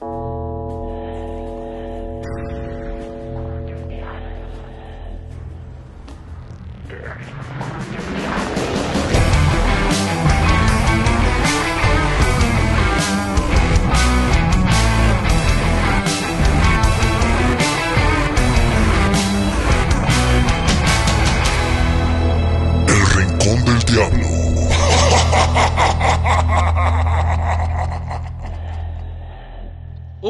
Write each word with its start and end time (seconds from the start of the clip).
El 0.00 0.06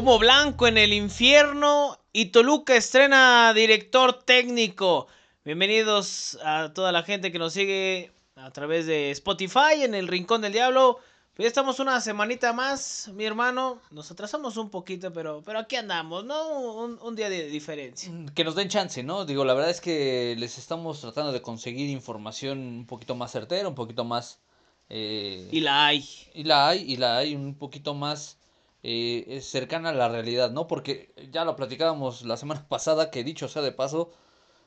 Humo 0.01 0.19
blanco 0.19 0.67
en 0.67 0.79
el 0.79 0.95
infierno 0.95 1.99
y 2.11 2.27
Toluca 2.33 2.75
estrena 2.75 3.53
director 3.53 4.23
técnico. 4.23 5.09
Bienvenidos 5.45 6.39
a 6.43 6.73
toda 6.73 6.91
la 6.91 7.03
gente 7.03 7.31
que 7.31 7.39
nos 7.39 7.53
sigue 7.53 8.11
a 8.35 8.51
través 8.51 8.87
de 8.87 9.11
Spotify 9.11 9.83
en 9.83 9.95
el 9.95 10.09
Rincón 10.09 10.41
del 10.41 10.55
Diablo. 10.55 11.01
Pues 11.35 11.45
ya 11.45 11.49
estamos 11.49 11.81
una 11.81 12.01
semanita 12.01 12.55
más, 12.55 13.11
mi 13.13 13.27
hermano. 13.27 13.79
Nos 13.91 14.11
atrasamos 14.11 14.57
un 14.57 14.71
poquito, 14.71 15.13
pero, 15.13 15.43
pero 15.45 15.59
aquí 15.59 15.77
andamos, 15.77 16.25
¿no? 16.25 16.49
Un, 16.49 16.99
un 17.03 17.15
día 17.15 17.29
de 17.29 17.51
diferencia. 17.51 18.11
Que 18.35 18.43
nos 18.43 18.55
den 18.55 18.71
chance, 18.71 19.03
¿no? 19.03 19.27
Digo, 19.27 19.45
la 19.45 19.53
verdad 19.53 19.69
es 19.69 19.83
que 19.83 20.35
les 20.39 20.57
estamos 20.57 21.03
tratando 21.03 21.31
de 21.31 21.43
conseguir 21.43 21.91
información 21.91 22.59
un 22.59 22.87
poquito 22.87 23.15
más 23.17 23.33
certera, 23.33 23.69
un 23.69 23.75
poquito 23.75 24.07
más... 24.07 24.41
eh, 24.89 25.47
Y 25.53 25.61
la 25.61 25.89
hay. 25.89 26.09
y 26.33 26.45
la 26.45 26.69
hay, 26.69 26.91
y 26.91 26.97
la 26.97 27.19
hay 27.19 27.35
un 27.35 27.55
poquito 27.55 27.93
más 27.93 28.39
eh, 28.83 29.25
es 29.29 29.47
cercana 29.47 29.91
a 29.91 29.95
la 29.95 30.09
realidad, 30.09 30.51
¿no? 30.51 30.67
Porque 30.67 31.13
ya 31.33 31.45
lo 31.45 31.57
platicábamos 31.57 32.23
la 32.23 32.37
semana 32.37 32.65
pasada, 32.69 33.11
que 33.11 33.25
dicho 33.25 33.49
sea 33.49 33.63
de 33.63 33.73
paso, 33.73 34.11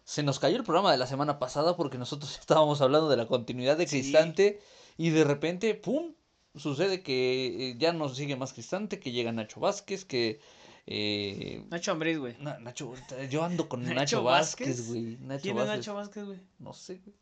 se 0.04 0.22
nos 0.24 0.40
cayó 0.40 0.58
el 0.58 0.64
programa 0.64 0.92
de 0.92 0.98
la 0.98 1.08
semana 1.08 1.40
pasada 1.40 1.76
porque 1.78 1.98
nosotros 1.98 2.38
estábamos 2.40 2.82
hablando 2.82 3.10
de 3.10 3.18
la 3.18 3.26
continuidad 3.28 3.78
de 3.78 3.88
Sí. 3.88 4.02
Cristante 4.02 4.60
y 4.98 5.10
de 5.12 5.24
repente, 5.24 5.74
¡pum! 5.76 6.14
Sucede 6.56 7.02
que 7.02 7.70
eh, 7.72 7.76
ya 7.80 7.94
no 7.94 8.10
sigue 8.10 8.36
más 8.36 8.54
Cristante, 8.54 9.00
que 9.00 9.12
llega 9.12 9.32
Nacho 9.32 9.60
Vázquez, 9.60 10.06
que... 10.06 10.40
eh, 10.86 11.66
Nacho 11.72 11.92
Ambriz, 11.94 12.20
güey. 12.20 12.36
Na- 12.40 12.60
Nacho, 12.60 12.94
yo 13.32 13.44
ando 13.44 13.68
con 13.68 13.82
¿Nacho 13.86 13.96
Nacho, 13.96 14.24
Vázquez? 14.24 14.88
Güey. 14.88 15.18
¿Quién 15.42 15.58
es. 15.58 15.66
Nacho 15.68 15.96
Vázquez, 15.96 16.26
güey? 16.26 16.40
No 16.60 16.74
sé, 16.74 17.02
güey. 17.04 17.16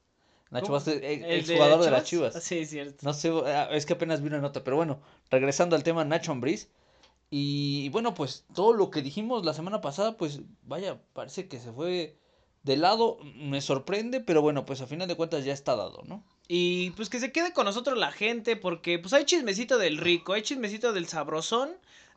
Nacho 0.49 0.65
¿Cómo? 0.65 0.75
Vázquez, 0.79 0.95
¿El 1.01 1.23
ex 1.31 1.47
de 1.47 1.53
jugador 1.55 1.81
de 1.81 1.91
las 1.91 2.03
Chivas? 2.03 2.43
Sí, 2.43 2.57
es 2.57 2.69
cierto. 2.71 2.97
No 3.03 3.13
sé, 3.13 3.31
ah, 3.45 3.69
es 3.71 3.85
que 3.85 3.93
apenas 3.93 4.19
vi 4.21 4.27
una 4.27 4.39
nota, 4.39 4.65
pero 4.65 4.75
bueno, 4.75 4.99
regresando 5.29 5.77
al 5.77 5.83
tema 5.83 6.03
Nacho 6.03 6.33
Ambriz. 6.33 6.67
Y 7.33 7.87
bueno, 7.89 8.13
pues 8.13 8.45
todo 8.53 8.73
lo 8.73 8.91
que 8.91 9.01
dijimos 9.01 9.45
la 9.45 9.53
semana 9.53 9.79
pasada, 9.79 10.17
pues 10.17 10.41
vaya, 10.63 10.99
parece 11.13 11.47
que 11.47 11.59
se 11.59 11.71
fue 11.71 12.17
de 12.63 12.75
lado. 12.75 13.17
Me 13.35 13.61
sorprende, 13.61 14.19
pero 14.19 14.41
bueno, 14.41 14.65
pues 14.65 14.81
a 14.81 14.85
final 14.87 15.07
de 15.07 15.15
cuentas 15.15 15.45
ya 15.45 15.53
está 15.53 15.75
dado, 15.77 16.03
¿no? 16.05 16.23
Y 16.49 16.89
pues 16.91 17.09
que 17.09 17.21
se 17.21 17.31
quede 17.31 17.53
con 17.53 17.63
nosotros 17.65 17.97
la 17.97 18.11
gente, 18.11 18.57
porque 18.57 18.99
pues 18.99 19.13
hay 19.13 19.23
chismecito 19.23 19.77
del 19.77 19.97
rico, 19.97 20.33
hay 20.33 20.41
chismecito 20.41 20.91
del 20.91 21.07
sabrosón, 21.07 21.69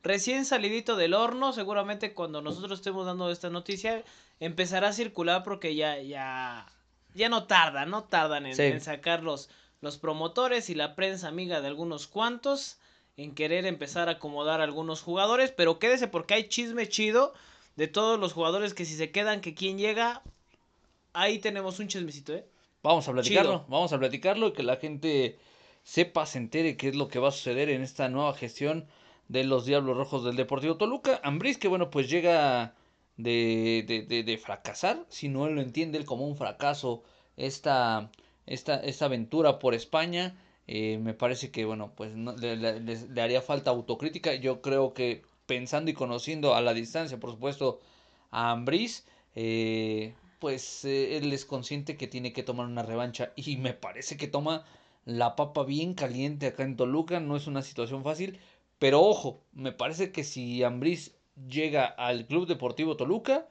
recién 0.03 0.45
salidito 0.45 0.97
del 0.97 1.15
horno, 1.15 1.53
seguramente 1.53 2.12
cuando 2.12 2.43
nosotros 2.43 2.81
estemos 2.81 3.06
dando 3.06 3.31
esta 3.31 3.51
noticia 3.51 4.03
empezará 4.41 4.89
a 4.89 4.93
circular 4.93 5.45
porque 5.45 5.77
ya, 5.77 6.03
ya, 6.03 6.67
ya 7.15 7.28
no 7.28 7.45
tarda, 7.45 7.87
no 7.87 8.03
tardan 8.03 8.47
en, 8.47 8.56
Sí. 8.56 8.62
en 8.65 8.81
sacar 8.81 9.23
los, 9.23 9.49
los 9.81 9.97
promotores 9.99 10.69
y 10.71 10.75
la 10.75 10.97
prensa 10.97 11.28
amiga 11.28 11.61
de 11.61 11.69
algunos 11.69 12.09
cuantos, 12.09 12.78
en 13.17 13.34
querer 13.34 13.67
empezar 13.67 14.09
a 14.09 14.12
acomodar 14.12 14.61
a 14.61 14.65
algunos 14.65 15.03
jugadores, 15.03 15.53
pero 15.53 15.79
quédese 15.79 16.09
porque 16.09 16.34
hay 16.34 16.48
chisme 16.48 16.89
chido 16.89 17.33
de 17.77 17.89
todos 17.89 18.19
los 18.19 18.33
jugadores 18.33 18.75
que 18.75 18.84
si 18.84 18.95
se 18.97 19.11
quedan, 19.11 19.41
que 19.41 19.55
quién 19.55 19.79
llega, 19.79 20.23
ahí 21.12 21.39
tenemos 21.39 21.79
un 21.79 21.89
chismecito, 21.89 22.34
¿eh? 22.34 22.47
Vamos 22.83 23.09
a 23.09 23.12
platicarlo, 23.12 23.61
Chido. 23.61 23.66
vamos 23.69 23.93
a 23.93 23.99
platicarlo 23.99 24.49
y 24.49 24.53
que 24.53 24.62
la 24.62 24.77
gente 24.77 25.38
sepa, 25.83 26.27
se 26.27 26.38
entere 26.38 26.77
qué 26.77 26.88
es 26.88 26.97
lo 26.97 27.09
que 27.09 27.19
va 27.19 27.28
a 27.28 27.33
suceder 27.33 27.69
en 27.71 27.83
esta 27.83 28.09
nueva 28.09 28.34
gestión 28.34 28.87
de 29.28 29.44
los 29.44 29.65
Diablos 29.65 29.97
Rojos 29.97 30.25
del 30.25 30.37
Deportivo 30.37 30.77
Toluca. 30.77 31.21
Ambriz, 31.22 31.56
que 31.59 31.69
bueno, 31.69 31.91
pues 31.91 32.11
llega 32.11 32.75
de, 33.17 33.84
de, 33.87 34.03
de, 34.03 34.22
de 34.22 34.38
fracasar, 34.38 35.05
si 35.09 35.28
no 35.28 35.49
lo 35.49 35.61
entiende 35.62 35.99
él 35.99 36.05
como 36.05 36.27
un 36.27 36.37
fracaso, 36.37 37.03
esta, 37.37 38.11
esta, 38.47 38.77
esta 38.81 39.06
aventura 39.06 39.59
por 39.59 39.75
España. 39.75 40.37
Eh, 40.66 40.98
me 40.98 41.14
parece 41.14 41.50
que, 41.50 41.64
bueno, 41.64 41.92
pues 41.97 42.14
no- 42.16 42.34
le, 42.36 42.56
le- 42.56 42.80
le 42.80 43.22
haría 43.22 43.42
falta 43.42 43.70
autocrítica. 43.70 44.34
Yo 44.34 44.60
creo 44.62 44.94
que 44.94 45.22
pensando 45.47 45.91
y 45.91 45.94
conociendo 45.94 46.54
a 46.54 46.60
la 46.62 46.75
distancia, 46.75 47.19
por 47.20 47.30
supuesto, 47.32 47.80
a 48.30 48.50
Ambriz, 48.52 49.06
eh, 49.34 50.14
pues 50.38 50.84
eh, 50.84 51.16
él 51.16 51.32
es 51.32 51.44
consciente 51.44 51.97
que 51.97 52.06
tiene 52.08 52.32
que 52.32 52.42
tomar 52.42 52.66
una 52.66 52.82
revancha. 52.82 53.32
Y 53.36 53.56
me 53.56 53.72
parece 53.75 54.16
que 54.16 54.28
toma 54.28 54.64
la 55.04 55.36
papa 55.36 55.64
bien 55.64 55.94
caliente 55.94 56.47
acá 56.47 56.62
en 56.64 56.76
Toluca, 56.76 57.20
no 57.20 57.36
es 57.36 57.46
una 57.46 57.62
situación 57.62 58.02
fácil, 58.04 58.38
pero 58.78 59.02
ojo, 59.02 59.42
me 59.52 59.72
parece 59.72 60.12
que 60.12 60.25
si 60.25 60.62
Ambriz 60.62 61.14
llega 61.48 61.84
al 61.84 62.26
Club 62.26 62.46
Deportivo 62.46 62.96
Toluca 62.96 63.46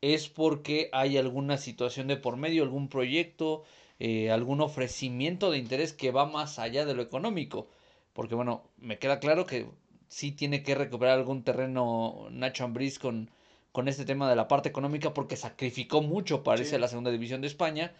es 0.00 0.28
porque 0.28 0.88
hay 0.92 1.16
alguna 1.16 1.56
situación 1.58 2.08
de 2.08 2.16
por 2.16 2.36
medio, 2.36 2.62
algún 2.62 2.88
proyecto, 2.88 3.64
eh, 4.06 4.30
algún 4.30 4.60
ofrecimiento 4.60 5.50
de 5.50 5.58
interés 5.58 5.92
que 5.92 6.10
va 6.10 6.26
más 6.26 6.58
allá 6.58 6.84
de 6.86 6.94
lo 6.94 7.02
económico, 7.02 7.68
porque 8.12 8.34
bueno, 8.34 8.54
me 8.78 8.98
queda 8.98 9.20
claro 9.20 9.46
que 9.46 9.66
sí 10.08 10.32
tiene 10.32 10.62
que 10.62 10.74
recuperar 10.74 11.18
algún 11.18 11.42
terreno 11.44 12.28
Nacho 12.30 12.64
Ambriz 12.64 12.98
con 12.98 13.30
con 13.72 13.88
este 13.88 14.04
tema 14.04 14.28
de 14.28 14.36
la 14.36 14.48
parte 14.48 14.68
económica 14.68 15.14
porque 15.14 15.36
sacrificó 15.36 16.02
mucho 16.02 16.42
para 16.42 16.60
irse 16.60 16.70
Sí. 16.70 16.76
a 16.76 16.78
la 16.78 16.88
segunda 16.88 17.10
división 17.10 17.40
de 17.40 17.46
España. 17.48 17.94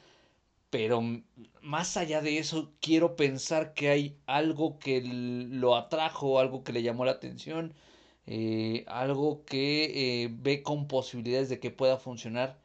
Pero 0.70 1.02
más 1.62 1.96
allá 1.96 2.20
de 2.22 2.38
eso, 2.38 2.72
quiero 2.80 3.16
pensar 3.16 3.74
que 3.74 3.88
hay 3.90 4.16
algo 4.26 4.78
que 4.78 5.02
lo 5.02 5.76
atrajo, 5.76 6.38
algo 6.40 6.64
que 6.64 6.72
le 6.72 6.82
llamó 6.82 7.04
la 7.04 7.12
atención, 7.12 7.74
eh, 8.26 8.84
algo 8.88 9.44
que 9.44 10.24
eh, 10.24 10.28
ve 10.32 10.62
con 10.62 10.88
posibilidades 10.88 11.48
de 11.50 11.60
que 11.60 11.70
pueda 11.70 11.98
funcionar 11.98 12.58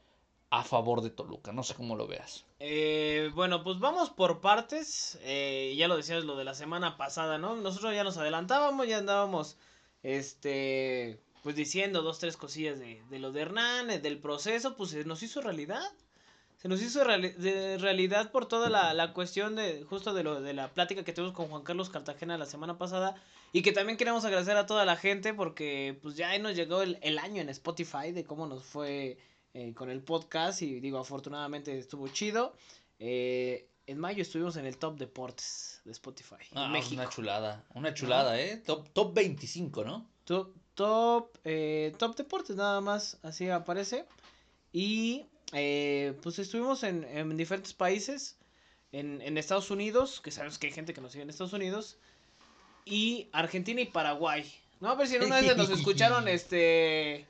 a 0.50 0.64
favor 0.64 1.02
de 1.02 1.10
Toluca. 1.10 1.52
No 1.52 1.62
sé 1.62 1.74
cómo 1.74 1.96
lo 1.96 2.06
veas. 2.06 2.46
Eh, 2.60 3.30
bueno, 3.34 3.62
pues 3.62 3.78
vamos 3.78 4.10
por 4.10 4.40
partes. 4.40 5.18
Eh, 5.22 5.74
ya 5.76 5.88
lo 5.88 5.96
decías 5.96 6.24
lo 6.24 6.36
de 6.36 6.44
la 6.44 6.54
semana 6.54 6.96
pasada, 6.96 7.38
¿no? 7.38 7.56
Nosotros 7.56 7.94
ya 7.94 8.04
nos 8.04 8.16
adelantábamos, 8.16 8.88
ya 8.88 8.98
andábamos, 8.98 9.56
este, 10.02 11.20
pues 11.42 11.54
diciendo 11.56 12.02
dos, 12.02 12.18
tres 12.18 12.36
cosillas 12.36 12.78
de, 12.78 13.02
lo 13.18 13.32
de 13.32 13.42
Hernán, 13.42 13.90
eh, 13.90 13.98
del 14.00 14.18
proceso, 14.18 14.76
pues 14.76 14.90
se 14.90 15.04
nos 15.04 15.22
hizo 15.22 15.40
realidad. 15.40 15.82
Se 16.56 16.68
nos 16.68 16.82
hizo 16.82 17.04
de 17.04 17.78
realidad 17.78 18.32
por 18.32 18.46
toda 18.48 18.68
la, 18.68 18.92
la 18.92 19.12
cuestión 19.12 19.54
de, 19.54 19.84
justo 19.84 20.12
de 20.12 20.24
lo 20.24 20.40
de 20.40 20.54
la 20.54 20.74
plática 20.74 21.04
que 21.04 21.12
tuvimos 21.12 21.34
con 21.36 21.48
Juan 21.48 21.62
Carlos 21.62 21.88
Cartagena 21.88 22.36
la 22.36 22.46
semana 22.46 22.78
pasada. 22.78 23.14
Y 23.52 23.62
que 23.62 23.72
también 23.72 23.96
queremos 23.96 24.24
agradecer 24.24 24.56
a 24.56 24.66
toda 24.66 24.84
la 24.84 24.96
gente 24.96 25.32
porque 25.34 25.96
pues 26.02 26.16
ya 26.16 26.30
ahí 26.30 26.40
nos 26.40 26.56
llegó 26.56 26.82
el, 26.82 26.98
el 27.02 27.18
año 27.20 27.40
en 27.40 27.48
Spotify 27.48 28.10
de 28.12 28.24
cómo 28.24 28.46
nos 28.48 28.64
fue 28.64 29.18
eh, 29.58 29.74
con 29.74 29.90
el 29.90 30.02
podcast 30.02 30.62
y 30.62 30.78
digo, 30.78 30.98
afortunadamente 30.98 31.76
estuvo 31.76 32.06
chido. 32.08 32.54
Eh, 33.00 33.66
en 33.88 33.98
mayo 33.98 34.22
estuvimos 34.22 34.56
en 34.56 34.66
el 34.66 34.76
top 34.76 34.98
deportes 34.98 35.80
de 35.84 35.92
Spotify 35.92 36.36
en 36.52 36.58
Ah, 36.58 36.68
México. 36.68 36.94
Una 37.00 37.08
chulada, 37.08 37.64
una 37.74 37.92
chulada, 37.94 38.40
¿eh? 38.40 38.58
Top, 38.58 38.88
top 38.92 39.14
25, 39.14 39.84
¿no? 39.84 40.06
Top, 40.24 40.54
top, 40.74 41.36
eh, 41.44 41.92
top 41.98 42.14
deportes 42.16 42.54
nada 42.54 42.80
más, 42.80 43.18
así 43.22 43.48
aparece. 43.48 44.04
Y 44.72 45.26
eh, 45.52 46.16
pues 46.22 46.38
estuvimos 46.38 46.82
en, 46.84 47.02
en 47.04 47.36
diferentes 47.36 47.72
países, 47.72 48.36
en, 48.92 49.20
en 49.22 49.38
Estados 49.38 49.70
Unidos, 49.70 50.20
que 50.20 50.30
sabemos 50.30 50.58
que 50.58 50.68
hay 50.68 50.72
gente 50.72 50.94
que 50.94 51.00
nos 51.00 51.12
sigue 51.12 51.22
en 51.22 51.30
Estados 51.30 51.54
Unidos, 51.54 51.96
y 52.84 53.28
Argentina 53.32 53.80
y 53.80 53.86
Paraguay. 53.86 54.44
No, 54.80 54.90
a 54.90 54.94
ver 54.94 55.08
si 55.08 55.16
en 55.16 55.24
una 55.24 55.40
vez 55.40 55.56
nos 55.56 55.70
escucharon 55.78 56.28
este... 56.28 57.26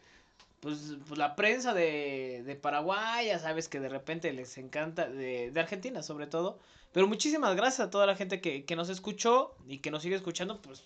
Pues, 0.61 0.97
pues 1.07 1.19
la 1.19 1.37
prensa 1.37 1.73
de, 1.73 2.43
de 2.45 2.57
Paraguay, 2.57 3.27
ya 3.27 3.39
sabes 3.39 3.69
que 3.69 3.79
de 3.81 3.89
repente 3.89 4.33
les 4.33 4.59
encanta, 4.59 5.09
de, 5.09 5.51
de 5.51 5.61
Argentina 5.61 6.03
sobre 6.03 6.27
todo. 6.27 6.59
Pero 6.93 7.07
muchísimas 7.07 7.55
gracias 7.55 7.87
a 7.87 7.91
toda 7.91 8.07
la 8.07 8.17
gente 8.17 8.41
que, 8.41 8.65
que 8.65 8.77
nos 8.77 8.89
escuchó 8.89 9.55
y 9.67 9.79
que 9.79 9.91
nos 9.91 10.03
sigue 10.03 10.17
escuchando. 10.17 10.61
Pues 10.61 10.83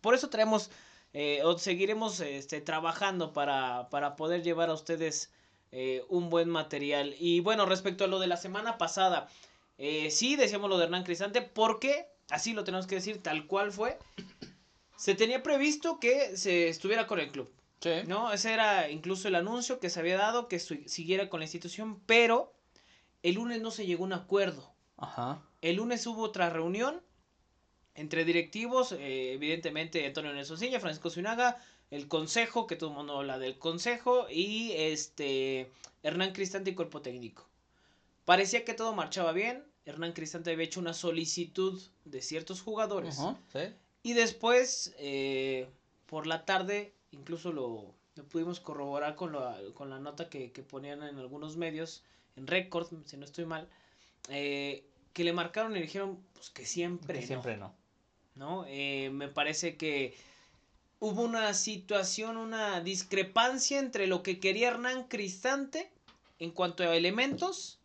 por 0.00 0.14
eso 0.14 0.28
traemos 0.28 0.70
eh, 1.14 1.40
o 1.44 1.56
seguiremos 1.58 2.20
este, 2.20 2.60
trabajando 2.60 3.32
para, 3.32 3.88
para 3.90 4.16
poder 4.16 4.42
llevar 4.42 4.68
a 4.68 4.74
ustedes 4.74 5.32
eh, 5.72 6.04
un 6.08 6.30
buen 6.30 6.48
material. 6.48 7.14
Y 7.18 7.40
bueno, 7.40 7.66
respecto 7.66 8.04
a 8.04 8.08
lo 8.08 8.18
de 8.18 8.26
la 8.26 8.36
semana 8.36 8.78
pasada, 8.78 9.28
eh, 9.78 10.10
sí 10.10 10.36
decíamos 10.36 10.68
lo 10.68 10.78
de 10.78 10.84
Hernán 10.84 11.04
Cristante 11.04 11.42
porque, 11.42 12.06
así 12.30 12.52
lo 12.52 12.64
tenemos 12.64 12.86
que 12.86 12.96
decir, 12.96 13.22
tal 13.22 13.46
cual 13.46 13.72
fue, 13.72 13.98
se 14.96 15.14
tenía 15.14 15.42
previsto 15.42 15.98
que 15.98 16.36
se 16.36 16.68
estuviera 16.68 17.06
con 17.06 17.20
el 17.20 17.30
club. 17.30 17.50
Sí. 17.80 17.90
¿no? 18.06 18.32
Ese 18.32 18.52
era 18.52 18.90
incluso 18.90 19.28
el 19.28 19.34
anuncio 19.34 19.78
que 19.78 19.90
se 19.90 20.00
había 20.00 20.16
dado, 20.16 20.48
que 20.48 20.58
siguiera 20.58 21.28
con 21.28 21.40
la 21.40 21.44
institución, 21.44 22.00
pero 22.06 22.52
el 23.22 23.36
lunes 23.36 23.60
no 23.60 23.70
se 23.70 23.86
llegó 23.86 24.04
a 24.04 24.06
un 24.06 24.12
acuerdo. 24.14 24.72
Ajá. 24.96 25.42
El 25.62 25.76
lunes 25.76 26.06
hubo 26.06 26.22
otra 26.22 26.50
reunión 26.50 27.00
entre 27.94 28.24
directivos, 28.24 28.92
eh, 28.92 29.32
evidentemente 29.32 30.06
Antonio 30.06 30.32
Nelson 30.32 30.56
Silla, 30.56 30.78
Francisco 30.78 31.10
Zunaga, 31.10 31.60
el 31.90 32.06
consejo, 32.06 32.66
que 32.66 32.76
todo 32.76 32.90
el 32.90 32.96
mundo 32.96 33.18
habla 33.18 33.38
del 33.38 33.58
consejo, 33.58 34.28
y 34.30 34.72
este 34.72 35.70
Hernán 36.02 36.32
Cristante 36.32 36.70
y 36.70 36.74
cuerpo 36.74 37.02
técnico. 37.02 37.48
Parecía 38.24 38.64
que 38.64 38.74
todo 38.74 38.94
marchaba 38.94 39.32
bien. 39.32 39.64
Hernán 39.84 40.12
Cristante 40.12 40.52
había 40.52 40.66
hecho 40.66 40.80
una 40.80 40.94
solicitud 40.94 41.82
de 42.04 42.22
ciertos 42.22 42.60
jugadores. 42.60 43.18
Y 44.02 44.12
después, 44.12 44.94
eh, 44.98 45.68
por 46.06 46.26
la 46.26 46.44
tarde, 46.44 46.92
incluso 47.12 47.52
lo, 47.52 47.94
pudimos 48.30 48.60
corroborar 48.60 49.16
con, 49.16 49.36
con 49.74 49.90
la 49.90 49.98
nota 49.98 50.28
que, 50.28 50.48
ponían 50.68 51.02
en 51.02 51.18
algunos 51.18 51.56
medios, 51.56 52.02
en 52.36 52.46
récord, 52.46 52.88
si 53.04 53.16
no 53.16 53.24
estoy 53.24 53.46
mal, 53.46 53.68
eh, 54.28 54.84
que 55.12 55.24
le 55.24 55.32
marcaron 55.32 55.76
y 55.76 55.80
dijeron 55.80 56.18
pues, 56.34 56.50
que 56.50 56.66
siempre 56.66 57.22
Siempre 57.22 57.56
no. 57.56 57.74
¿no? 58.34 58.64
Eh, 58.68 59.10
me 59.12 59.28
parece 59.28 59.76
que 59.76 60.16
hubo 61.00 61.22
una 61.22 61.52
situación, 61.54 62.36
una 62.36 62.80
discrepancia 62.80 63.78
entre 63.78 64.06
lo 64.06 64.22
que 64.22 64.40
quería 64.40 64.68
Hernán 64.68 65.04
Cristante 65.08 65.90
en 66.38 66.50
cuanto 66.50 66.84
a 66.84 66.96
elementos 66.96 67.78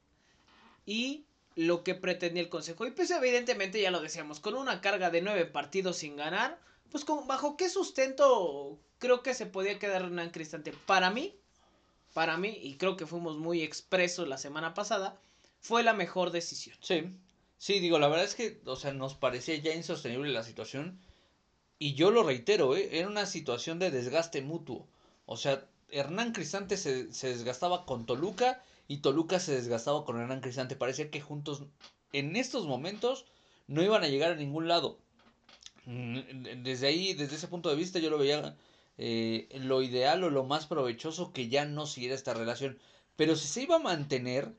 y 0.86 1.26
lo 1.56 1.84
que 1.84 1.96
pretendía 1.96 2.42
el 2.42 2.50
Consejo. 2.50 2.86
Y 2.86 2.92
pues 2.92 3.12
evidentemente 3.12 3.82
ya 3.82 3.92
lo 3.92 4.02
decíamos, 4.02 4.40
con 4.40 4.56
una 4.56 4.82
carga 4.82 5.10
de 5.10 5.22
nueve 5.22 5.46
partidos 5.46 5.98
sin 5.98 6.16
ganar, 6.16 6.60
pues 6.92 7.06
con, 7.06 7.28
bajo 7.28 7.58
qué 7.58 7.70
sustento 7.70 8.80
creo 9.04 9.22
que 9.22 9.34
se 9.34 9.46
podía 9.46 9.80
quedar 9.80 10.04
Hernán 10.04 10.30
Cristante. 10.30 10.74
Para 10.86 11.12
mí, 11.12 11.36
para 12.14 12.38
mí, 12.38 12.58
y 12.62 12.78
creo 12.78 12.96
que 12.96 13.06
fuimos 13.06 13.38
muy 13.38 13.62
expresos 13.62 14.30
la 14.30 14.38
semana 14.38 14.74
pasada, 14.74 15.20
fue 15.60 15.84
la 15.84 15.94
mejor 15.94 16.32
decisión. 16.32 16.78
Sí, 16.80 17.14
sí, 17.58 17.80
digo, 17.82 18.00
la 18.00 18.08
verdad 18.08 18.24
es 18.24 18.34
que, 18.34 18.62
o 18.66 18.78
sea, 18.78 18.94
nos 18.94 19.16
parecía 19.16 19.58
ya 19.58 19.74
insostenible 19.74 20.32
la 20.32 20.44
situación. 20.44 21.02
Y 21.80 21.96
yo 21.96 22.12
lo 22.12 22.24
reitero, 22.24 22.78
¿eh? 22.78 22.98
era 22.98 23.10
una 23.10 23.26
situación 23.26 23.78
de 23.78 23.92
desgaste 23.92 24.42
mutuo. 24.42 24.88
O 25.26 25.36
sea, 25.36 25.66
Hernán 25.90 26.32
Cristante 26.32 26.78
se, 26.78 27.12
se 27.12 27.28
desgastaba 27.28 27.86
con 27.86 28.06
Toluca 28.06 28.64
y 28.88 29.00
Toluca 29.00 29.42
se 29.42 29.54
desgastaba 29.54 30.06
con 30.06 30.18
Hernán 30.18 30.40
Cristante. 30.40 30.78
Parecía 30.78 31.12
que 31.12 31.20
juntos 31.20 31.64
en 32.14 32.38
estos 32.38 32.68
momentos 32.68 33.26
no 33.68 33.84
iban 33.84 34.04
a 34.04 34.08
llegar 34.08 34.32
a 34.32 34.36
ningún 34.36 34.70
lado. 34.70 35.00
Mm, 35.86 36.64
desde 36.64 36.88
ahí, 36.88 37.14
desde 37.14 37.36
ese 37.36 37.48
punto 37.48 37.70
de 37.70 37.76
vista, 37.76 38.00
yo 38.00 38.10
lo 38.10 38.18
veía 38.18 38.56
eh, 38.98 39.48
lo 39.62 39.82
ideal 39.82 40.24
o 40.24 40.30
lo 40.30 40.44
más 40.44 40.66
provechoso 40.68 41.34
que 41.34 41.50
ya 41.50 41.66
no 41.66 41.86
siguiera 41.86 42.16
esta 42.16 42.34
relación. 42.34 42.78
Pero 43.16 43.36
si 43.36 43.48
se 43.48 43.64
iba 43.64 43.76
a 43.76 43.80
mantener, 43.80 44.54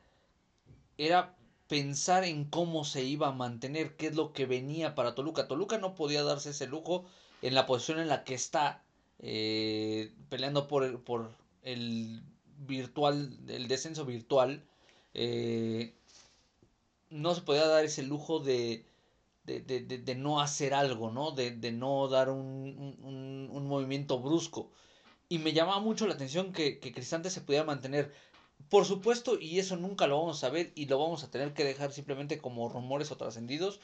era 0.99 1.37
pensar 1.69 2.25
en 2.25 2.45
cómo 2.45 2.85
se 2.85 3.05
iba 3.05 3.29
a 3.29 3.33
mantener, 3.33 3.97
qué 3.97 4.09
es 4.09 4.17
lo 4.17 4.33
que 4.33 4.47
venía 4.47 4.95
para 4.95 5.15
Toluca. 5.15 5.49
Toluca 5.49 5.79
no 5.79 5.95
podía 5.95 6.23
darse 6.23 6.51
ese 6.51 6.67
lujo 6.67 7.05
en 7.43 7.55
la 7.55 7.67
posición 7.67 8.01
en 8.01 8.09
la 8.09 8.25
que 8.25 8.35
está, 8.35 8.83
eh, 9.19 10.13
peleando 10.29 10.69
por, 10.69 11.03
por 11.05 11.33
el 11.63 12.23
virtual, 12.59 13.37
el 13.49 13.69
descenso 13.69 14.05
virtual, 14.05 14.63
eh, 15.15 15.95
no 17.11 17.35
se 17.35 17.43
podía 17.43 17.67
dar 17.67 17.85
ese 17.85 18.03
lujo 18.03 18.41
de, 18.41 18.85
de, 19.45 19.61
de, 19.61 19.81
de 19.81 20.15
no 20.15 20.41
hacer 20.41 20.75
algo, 20.75 21.11
¿no? 21.11 21.31
De, 21.33 21.73
no 21.73 22.09
dar 22.09 22.31
un, 22.31 22.97
un, 23.03 23.49
un, 23.51 23.67
movimiento 23.67 24.19
brusco. 24.21 24.71
Y 25.29 25.39
me 25.39 25.53
llamaba 25.53 25.81
mucho 25.81 26.07
la 26.07 26.15
atención 26.15 26.53
que, 26.53 26.79
que 26.81 26.93
Cristante 26.93 27.31
se 27.31 27.41
pudiera 27.43 27.65
mantener. 27.65 28.13
Por 28.69 28.85
supuesto, 28.87 29.39
y 29.39 29.59
eso 29.59 29.77
nunca 29.77 30.07
lo 30.07 30.19
vamos 30.19 30.43
a 30.45 30.51
ver 30.51 30.73
y 30.75 30.87
lo 30.87 30.99
vamos 30.99 31.25
a 31.25 31.31
tener 31.31 31.53
que 31.55 31.65
dejar 31.65 31.93
simplemente 31.93 32.39
como 32.39 32.69
rumores 32.69 33.11
o 33.13 33.17
trascendidos. 33.17 33.81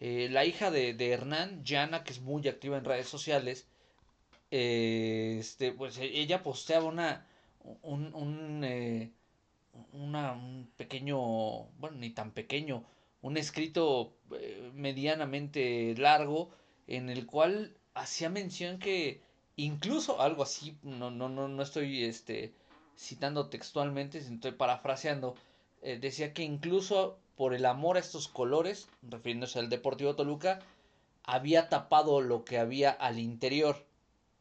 Eh, 0.00 0.28
la 0.30 0.44
hija 0.44 0.70
de, 0.70 0.94
de, 0.94 1.10
Hernán, 1.12 1.62
Jana, 1.64 2.04
que 2.04 2.12
es 2.12 2.20
muy 2.20 2.46
activa 2.48 2.76
en 2.78 2.84
redes 2.84 3.08
sociales, 3.08 3.66
eh, 4.50 5.36
este, 5.40 5.72
pues 5.72 5.98
ella 5.98 6.42
posteaba 6.42 6.86
una, 6.86 7.26
un, 7.82 8.14
un, 8.14 8.64
eh, 8.64 9.12
una, 9.92 10.32
un 10.32 10.70
pequeño, 10.76 11.18
bueno, 11.78 11.96
ni 11.98 12.10
tan 12.10 12.32
pequeño, 12.32 12.84
un 13.24 13.38
escrito 13.38 14.12
eh, 14.32 14.70
medianamente 14.74 15.94
largo 15.96 16.50
en 16.86 17.08
el 17.08 17.24
cual 17.24 17.74
hacía 17.94 18.28
mención 18.28 18.78
que 18.78 19.22
incluso 19.56 20.20
algo 20.20 20.42
así, 20.42 20.76
no, 20.82 21.10
no, 21.10 21.30
no, 21.30 21.48
no 21.48 21.62
estoy 21.62 22.04
este, 22.04 22.52
citando 22.98 23.48
textualmente, 23.48 24.18
estoy 24.18 24.52
parafraseando, 24.52 25.36
eh, 25.80 25.98
decía 25.98 26.34
que 26.34 26.42
incluso 26.42 27.16
por 27.34 27.54
el 27.54 27.64
amor 27.64 27.96
a 27.96 28.00
estos 28.00 28.28
colores, 28.28 28.88
refiriéndose 29.00 29.58
al 29.58 29.70
Deportivo 29.70 30.14
Toluca, 30.14 30.60
había 31.22 31.70
tapado 31.70 32.20
lo 32.20 32.44
que 32.44 32.58
había 32.58 32.90
al 32.90 33.18
interior. 33.18 33.86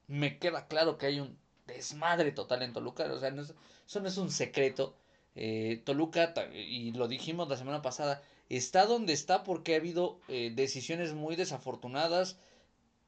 Me 0.07 0.39
queda 0.39 0.67
claro 0.67 0.97
que 0.97 1.05
hay 1.05 1.21
un 1.21 1.37
desmadre 1.67 2.33
total 2.33 2.61
en 2.63 2.73
Toluca. 2.73 3.05
O 3.05 3.19
sea, 3.19 3.31
no 3.31 3.43
eso 3.43 3.99
no 4.01 4.09
es 4.09 4.17
un 4.17 4.29
secreto. 4.29 4.93
Eh, 5.35 5.81
Toluca, 5.85 6.33
y 6.53 6.91
lo 6.91 7.07
dijimos 7.07 7.47
la 7.47 7.55
semana 7.55 7.81
pasada, 7.81 8.21
está 8.57 8.85
donde 8.85 9.13
está 9.13 9.43
porque 9.43 9.73
ha 9.73 9.77
habido 9.77 10.19
eh, 10.27 10.51
decisiones 10.53 11.13
muy 11.13 11.35
desafortunadas, 11.35 12.37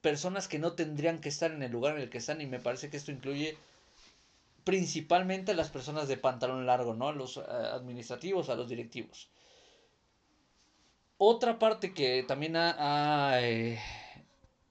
personas 0.02 0.48
que 0.48 0.60
no 0.60 0.74
tendrían 0.74 1.20
que 1.20 1.30
estar 1.30 1.52
en 1.52 1.64
el 1.64 1.72
lugar 1.72 1.96
en 1.96 2.04
el 2.04 2.10
que 2.10 2.20
están, 2.20 2.42
y 2.42 2.46
me 2.48 2.60
parece 2.60 2.90
que 2.90 2.98
esto 2.98 3.12
incluye 3.12 3.58
principalmente 4.64 5.52
a 5.52 5.56
las 5.56 5.70
personas 5.70 6.08
de 6.08 6.18
pantalón 6.18 6.66
largo, 6.66 6.94
¿no? 6.96 7.10
A 7.10 7.14
los 7.14 7.38
eh, 7.38 7.42
administrativos, 7.42 8.50
a 8.50 8.56
los 8.56 8.70
directivos. 8.70 9.30
Otra 11.18 11.60
parte 11.60 11.94
que 11.94 12.24
también 12.24 12.56
ha, 12.58 13.40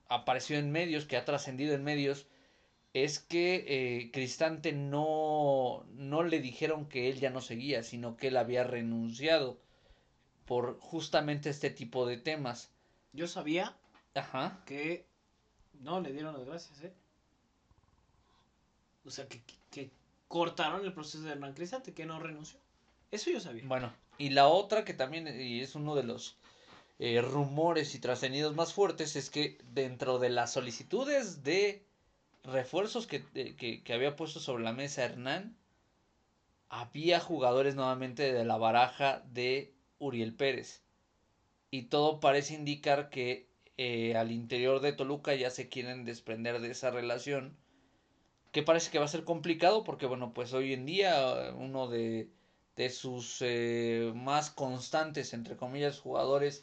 aparecido 0.08 0.60
en 0.60 0.70
medios, 0.70 1.06
que 1.06 1.16
ha 1.16 1.24
trascendido 1.24 1.74
en 1.74 1.84
medios, 1.84 2.26
es 2.92 3.18
que 3.18 3.64
eh, 3.66 4.10
Cristante 4.12 4.72
no, 4.72 5.84
no 5.94 6.22
le 6.22 6.40
dijeron 6.40 6.86
que 6.88 7.08
él 7.08 7.18
ya 7.18 7.30
no 7.30 7.40
seguía, 7.40 7.82
sino 7.82 8.16
que 8.16 8.28
él 8.28 8.36
había 8.36 8.62
renunciado 8.64 9.63
por 10.46 10.78
justamente 10.80 11.50
este 11.50 11.70
tipo 11.70 12.06
de 12.06 12.16
temas. 12.16 12.70
Yo 13.12 13.26
sabía 13.26 13.76
Ajá. 14.14 14.62
que 14.66 15.06
no 15.80 16.00
le 16.00 16.12
dieron 16.12 16.34
las 16.34 16.44
gracias, 16.44 16.82
¿eh? 16.82 16.92
O 19.04 19.10
sea, 19.10 19.28
que, 19.28 19.42
que, 19.70 19.90
cortaron 20.28 20.84
el 20.84 20.92
proceso 20.92 21.22
de 21.22 21.32
Hernán 21.32 21.52
Cristante, 21.52 21.92
que 21.92 22.06
no 22.06 22.18
renunció. 22.18 22.58
Eso 23.10 23.30
yo 23.30 23.38
sabía. 23.38 23.62
Bueno, 23.66 23.92
y 24.18 24.30
la 24.30 24.48
otra 24.48 24.84
que 24.84 24.94
también 24.94 25.28
y 25.40 25.60
es 25.60 25.74
uno 25.74 25.94
de 25.94 26.02
los 26.02 26.36
eh, 26.98 27.20
rumores 27.20 27.94
y 27.94 27.98
trascendidos 27.98 28.54
más 28.54 28.72
fuertes 28.72 29.16
es 29.16 29.30
que 29.30 29.58
dentro 29.72 30.18
de 30.18 30.30
las 30.30 30.52
solicitudes 30.52 31.44
de 31.44 31.84
refuerzos 32.44 33.06
que, 33.06 33.24
que, 33.56 33.92
había 33.92 34.16
puesto 34.16 34.38
sobre 34.38 34.64
la 34.64 34.72
mesa 34.72 35.04
Hernán, 35.04 35.56
había 36.68 37.20
jugadores 37.20 37.74
nuevamente 37.74 38.32
de 38.32 38.44
la 38.44 38.56
baraja 38.56 39.22
de 39.32 39.73
Uriel 39.98 40.34
Pérez. 40.34 40.82
Y 41.70 41.84
todo 41.84 42.20
parece 42.20 42.54
indicar 42.54 43.10
que 43.10 43.48
eh, 43.76 44.16
al 44.16 44.30
interior 44.30 44.80
de 44.80 44.92
Toluca 44.92 45.34
ya 45.34 45.50
se 45.50 45.68
quieren 45.68 46.04
desprender 46.04 46.60
de 46.60 46.70
esa 46.70 46.90
relación. 46.90 47.56
Que 48.52 48.62
parece 48.62 48.90
que 48.90 49.00
va 49.00 49.06
a 49.06 49.08
ser 49.08 49.24
complicado 49.24 49.82
porque, 49.82 50.06
bueno, 50.06 50.32
pues 50.32 50.52
hoy 50.52 50.72
en 50.72 50.86
día 50.86 51.52
uno 51.56 51.88
de, 51.88 52.28
de 52.76 52.90
sus 52.90 53.38
eh, 53.40 54.12
más 54.14 54.50
constantes, 54.50 55.32
entre 55.34 55.56
comillas, 55.56 56.00
jugadores, 56.00 56.62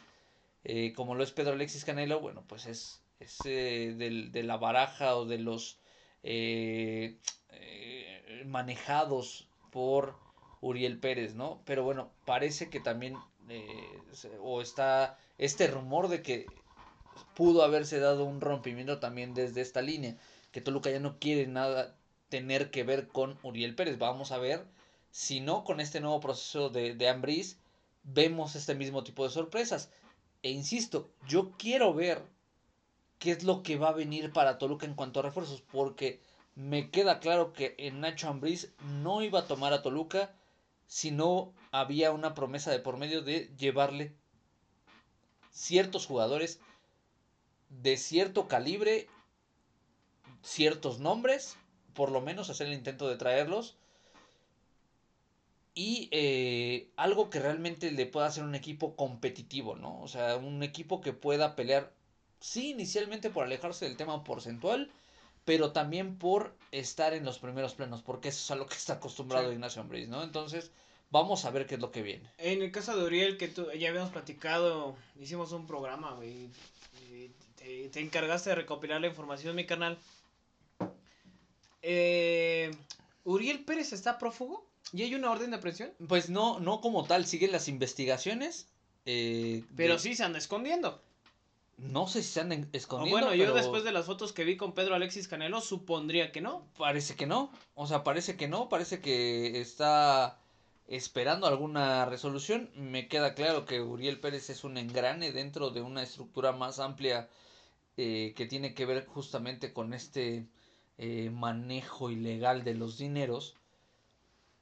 eh, 0.63 0.93
como 0.93 1.15
lo 1.15 1.23
es 1.23 1.31
Pedro 1.31 1.53
Alexis 1.53 1.85
Canelo, 1.85 2.19
bueno, 2.21 2.43
pues 2.47 2.65
es 2.65 3.01
es 3.19 3.37
eh, 3.45 3.93
de 4.31 4.43
la 4.43 4.57
baraja 4.57 5.15
o 5.15 5.25
de 5.25 5.37
los 5.37 5.77
manejados 8.45 9.47
por 9.69 10.15
Uriel 10.61 10.99
Pérez, 10.99 11.33
¿no? 11.33 11.61
Pero 11.65 11.83
bueno, 11.83 12.11
parece 12.25 12.69
que 12.69 12.79
también 12.79 13.17
o 14.41 14.61
está 14.61 15.17
este 15.37 15.67
rumor 15.67 16.07
de 16.07 16.21
que 16.21 16.45
pudo 17.35 17.63
haberse 17.63 17.99
dado 17.99 18.23
un 18.23 18.39
rompimiento 18.39 18.99
también 18.99 19.33
desde 19.33 19.61
esta 19.61 19.81
línea, 19.81 20.17
que 20.51 20.61
Toluca 20.61 20.89
ya 20.89 20.99
no 20.99 21.17
quiere 21.19 21.47
nada 21.47 21.95
tener 22.29 22.71
que 22.71 22.83
ver 22.83 23.07
con 23.07 23.37
Uriel 23.43 23.75
Pérez. 23.75 23.97
Vamos 23.97 24.31
a 24.31 24.37
ver 24.37 24.65
si 25.11 25.41
no 25.41 25.63
con 25.63 25.81
este 25.81 25.99
nuevo 25.99 26.19
proceso 26.19 26.69
de, 26.69 26.95
de 26.95 27.55
vemos 28.03 28.55
este 28.55 28.75
mismo 28.75 29.03
tipo 29.03 29.23
de 29.23 29.31
sorpresas. 29.31 29.89
E 30.43 30.51
insisto, 30.51 31.11
yo 31.27 31.51
quiero 31.57 31.93
ver 31.93 32.23
qué 33.19 33.31
es 33.31 33.43
lo 33.43 33.61
que 33.63 33.77
va 33.77 33.89
a 33.89 33.93
venir 33.93 34.31
para 34.31 34.57
Toluca 34.57 34.85
en 34.85 34.95
cuanto 34.95 35.19
a 35.19 35.23
refuerzos, 35.23 35.61
porque 35.61 36.19
me 36.55 36.89
queda 36.89 37.19
claro 37.19 37.53
que 37.53 37.75
en 37.77 38.01
Nacho 38.01 38.27
Ambriz 38.27 38.71
no 39.01 39.21
iba 39.21 39.39
a 39.39 39.47
tomar 39.47 39.73
a 39.73 39.81
Toluca 39.81 40.33
si 40.91 41.09
no 41.09 41.53
había 41.71 42.11
una 42.11 42.33
promesa 42.33 42.69
de 42.69 42.79
por 42.79 42.97
medio 42.97 43.21
de 43.21 43.49
llevarle 43.55 44.13
ciertos 45.49 46.05
jugadores 46.05 46.59
de 47.69 47.95
cierto 47.95 48.49
calibre, 48.49 49.07
ciertos 50.43 50.99
nombres, 50.99 51.55
por 51.93 52.11
lo 52.11 52.19
menos 52.19 52.49
hacer 52.49 52.67
el 52.67 52.73
intento 52.73 53.07
de 53.07 53.15
traerlos. 53.15 53.77
Y 55.73 56.09
eh, 56.11 56.91
algo 56.97 57.29
que 57.29 57.39
realmente 57.39 57.89
le 57.91 58.05
pueda 58.05 58.25
hacer 58.25 58.43
un 58.43 58.55
equipo 58.55 58.97
competitivo, 58.97 59.77
¿no? 59.77 60.01
O 60.01 60.09
sea, 60.09 60.35
un 60.35 60.61
equipo 60.61 60.99
que 60.99 61.13
pueda 61.13 61.55
pelear 61.55 61.93
Sí, 62.41 62.71
inicialmente 62.71 63.29
por 63.29 63.45
alejarse 63.45 63.85
del 63.85 63.97
tema 63.97 64.23
porcentual, 64.23 64.91
pero 65.45 65.71
también 65.71 66.17
por 66.17 66.55
estar 66.71 67.13
en 67.13 67.25
los 67.25 67.39
primeros 67.39 67.73
planos, 67.73 68.01
porque 68.01 68.29
eso 68.29 68.39
es 68.43 68.51
a 68.51 68.55
lo 68.55 68.67
que 68.67 68.75
está 68.75 68.93
acostumbrado 68.93 69.51
Ignacio 69.51 69.81
Ambriz, 69.81 70.07
¿no? 70.07 70.23
Entonces, 70.23 70.71
vamos 71.09 71.45
a 71.45 71.51
ver 71.51 71.65
qué 71.65 71.75
es 71.75 71.81
lo 71.81 71.91
que 71.91 72.01
viene. 72.01 72.29
En 72.37 72.61
el 72.61 72.71
caso 72.71 72.95
de 72.95 73.03
Uriel, 73.03 73.37
que 73.37 73.47
tú, 73.47 73.67
ya 73.77 73.89
habíamos 73.89 74.11
platicado, 74.11 74.95
hicimos 75.19 75.51
un 75.51 75.67
programa, 75.67 76.13
güey, 76.13 76.49
te, 77.57 77.89
te, 77.89 77.99
encargaste 77.99 78.51
de 78.51 78.55
recopilar 78.55 79.01
la 79.01 79.07
información, 79.07 79.55
mi 79.55 79.65
canal. 79.65 79.97
Eh, 81.81 82.71
¿Uriel 83.23 83.63
Pérez 83.63 83.93
está 83.93 84.17
prófugo? 84.17 84.65
¿Y 84.93 85.03
hay 85.03 85.15
una 85.15 85.31
orden 85.31 85.51
de 85.51 85.57
aprehensión? 85.57 85.91
Pues 86.07 86.29
no, 86.29 86.59
no 86.59 86.81
como 86.81 87.05
tal, 87.05 87.25
siguen 87.25 87.51
las 87.51 87.67
investigaciones. 87.67 88.67
Eh, 89.05 89.63
pero 89.75 89.97
sí 89.97 90.15
se 90.15 90.23
anda 90.23 90.37
escondiendo. 90.37 91.01
No 91.81 92.05
sé 92.07 92.21
si 92.21 92.29
se 92.29 92.41
andan 92.41 92.69
escondiendo. 92.73 93.25
bueno, 93.25 93.33
yo 93.33 93.53
después 93.55 93.83
de 93.83 93.91
las 93.91 94.05
fotos 94.05 94.33
que 94.33 94.43
vi 94.43 94.55
con 94.55 94.73
Pedro 94.73 94.93
Alexis 94.93 95.27
Canelo, 95.27 95.61
supondría 95.61 96.31
que 96.31 96.39
no. 96.39 96.67
Parece 96.77 97.15
que 97.15 97.25
no. 97.25 97.51
O 97.73 97.87
sea, 97.87 98.03
parece 98.03 98.37
que 98.37 98.47
no. 98.47 98.69
Parece 98.69 99.01
que 99.01 99.59
está 99.59 100.39
esperando 100.87 101.47
alguna 101.47 102.05
resolución. 102.05 102.69
Me 102.75 103.07
queda 103.07 103.33
claro 103.33 103.65
que 103.65 103.81
Uriel 103.81 104.19
Pérez 104.19 104.51
es 104.51 104.63
un 104.63 104.77
engrane 104.77 105.31
dentro 105.31 105.71
de 105.71 105.81
una 105.81 106.03
estructura 106.03 106.51
más 106.51 106.79
amplia 106.79 107.27
eh, 107.97 108.33
que 108.37 108.45
tiene 108.45 108.75
que 108.75 108.85
ver 108.85 109.07
justamente 109.07 109.73
con 109.73 109.95
este 109.95 110.45
eh, 110.99 111.31
manejo 111.31 112.11
ilegal 112.11 112.63
de 112.63 112.75
los 112.75 112.99
dineros. 112.99 113.55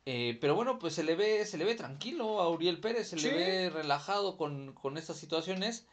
Eh, 0.06 0.38
pero 0.40 0.56
bueno, 0.56 0.80
pues 0.80 0.94
se 0.94 1.04
le 1.04 1.16
ve, 1.16 1.46
se 1.46 1.58
le 1.58 1.66
ve 1.66 1.76
tranquilo 1.76 2.40
a 2.40 2.50
Uriel 2.50 2.80
Pérez, 2.80 3.10
se 3.10 3.18
le 3.18 3.34
ve 3.34 3.70
relajado 3.70 4.38
con, 4.38 4.74
con 4.74 4.98
estas 4.98 5.18
situaciones. 5.18 5.86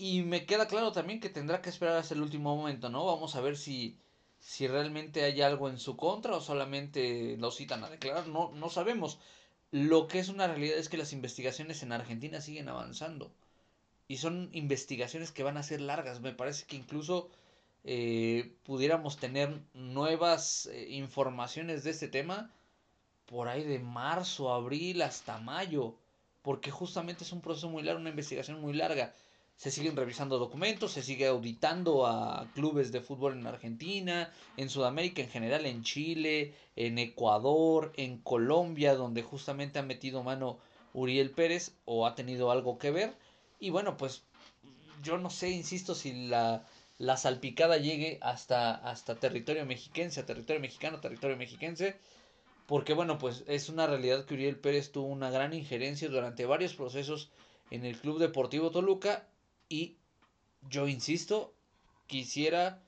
Y 0.00 0.22
me 0.22 0.46
queda 0.46 0.68
claro 0.68 0.92
también 0.92 1.18
que 1.20 1.28
tendrá 1.28 1.60
que 1.60 1.70
esperar 1.70 1.96
hasta 1.96 2.14
el 2.14 2.22
último 2.22 2.54
momento, 2.56 2.88
¿no? 2.88 3.04
Vamos 3.04 3.34
a 3.34 3.40
ver 3.40 3.56
si, 3.56 3.98
si 4.38 4.68
realmente 4.68 5.24
hay 5.24 5.42
algo 5.42 5.68
en 5.68 5.78
su 5.78 5.96
contra 5.96 6.36
o 6.36 6.40
solamente 6.40 7.36
lo 7.38 7.50
citan 7.50 7.82
a 7.82 7.90
declarar. 7.90 8.28
No, 8.28 8.52
no 8.54 8.70
sabemos. 8.70 9.18
Lo 9.72 10.06
que 10.06 10.20
es 10.20 10.28
una 10.28 10.46
realidad 10.46 10.78
es 10.78 10.88
que 10.88 10.98
las 10.98 11.12
investigaciones 11.12 11.82
en 11.82 11.92
Argentina 11.92 12.40
siguen 12.40 12.68
avanzando. 12.68 13.32
Y 14.08 14.18
son 14.18 14.50
investigaciones 14.52 15.32
que 15.32 15.42
van 15.42 15.56
a 15.56 15.64
ser 15.64 15.80
largas. 15.80 16.20
Me 16.20 16.32
parece 16.32 16.66
que 16.66 16.76
incluso 16.76 17.28
eh, 17.84 18.54
pudiéramos 18.64 19.16
tener 19.18 19.60
nuevas 19.74 20.66
eh, 20.66 20.88
informaciones 20.90 21.82
de 21.84 21.90
este 21.90 22.08
tema 22.08 22.52
por 23.26 23.48
ahí 23.48 23.64
de 23.64 23.80
marzo, 23.80 24.52
abril 24.54 25.02
hasta 25.02 25.38
mayo. 25.38 25.96
Porque 26.42 26.70
justamente 26.70 27.24
es 27.24 27.32
un 27.32 27.40
proceso 27.42 27.68
muy 27.68 27.82
largo, 27.82 28.00
una 28.00 28.10
investigación 28.10 28.60
muy 28.60 28.74
larga 28.74 29.14
se 29.58 29.72
siguen 29.72 29.96
revisando 29.96 30.38
documentos, 30.38 30.92
se 30.92 31.02
sigue 31.02 31.26
auditando 31.26 32.06
a 32.06 32.46
clubes 32.54 32.92
de 32.92 33.00
fútbol 33.00 33.32
en 33.36 33.44
Argentina, 33.44 34.32
en 34.56 34.70
Sudamérica 34.70 35.20
en 35.20 35.28
general, 35.28 35.66
en 35.66 35.82
Chile, 35.82 36.54
en 36.76 36.96
Ecuador, 36.98 37.92
en 37.96 38.18
Colombia, 38.18 38.94
donde 38.94 39.24
justamente 39.24 39.80
ha 39.80 39.82
metido 39.82 40.22
mano 40.22 40.58
Uriel 40.94 41.32
Pérez 41.32 41.72
o 41.86 42.06
ha 42.06 42.14
tenido 42.14 42.52
algo 42.52 42.78
que 42.78 42.92
ver. 42.92 43.16
Y 43.58 43.70
bueno, 43.70 43.96
pues 43.96 44.22
yo 45.02 45.18
no 45.18 45.28
sé, 45.28 45.50
insisto, 45.50 45.96
si 45.96 46.28
la, 46.28 46.64
la 46.98 47.16
salpicada 47.16 47.78
llegue 47.78 48.18
hasta, 48.20 48.76
hasta 48.76 49.16
territorio 49.16 49.66
mexiquense, 49.66 50.22
territorio 50.22 50.60
mexicano, 50.60 51.00
territorio 51.00 51.36
mexiquense. 51.36 51.96
Porque 52.68 52.94
bueno, 52.94 53.18
pues 53.18 53.42
es 53.48 53.68
una 53.68 53.88
realidad 53.88 54.24
que 54.24 54.34
Uriel 54.34 54.60
Pérez 54.60 54.92
tuvo 54.92 55.08
una 55.08 55.30
gran 55.30 55.52
injerencia 55.52 56.08
durante 56.08 56.46
varios 56.46 56.74
procesos 56.74 57.28
en 57.72 57.84
el 57.84 57.98
Club 57.98 58.20
Deportivo 58.20 58.70
Toluca 58.70 59.26
y 59.68 59.96
yo 60.68 60.88
insisto, 60.88 61.54
quisiera 62.06 62.82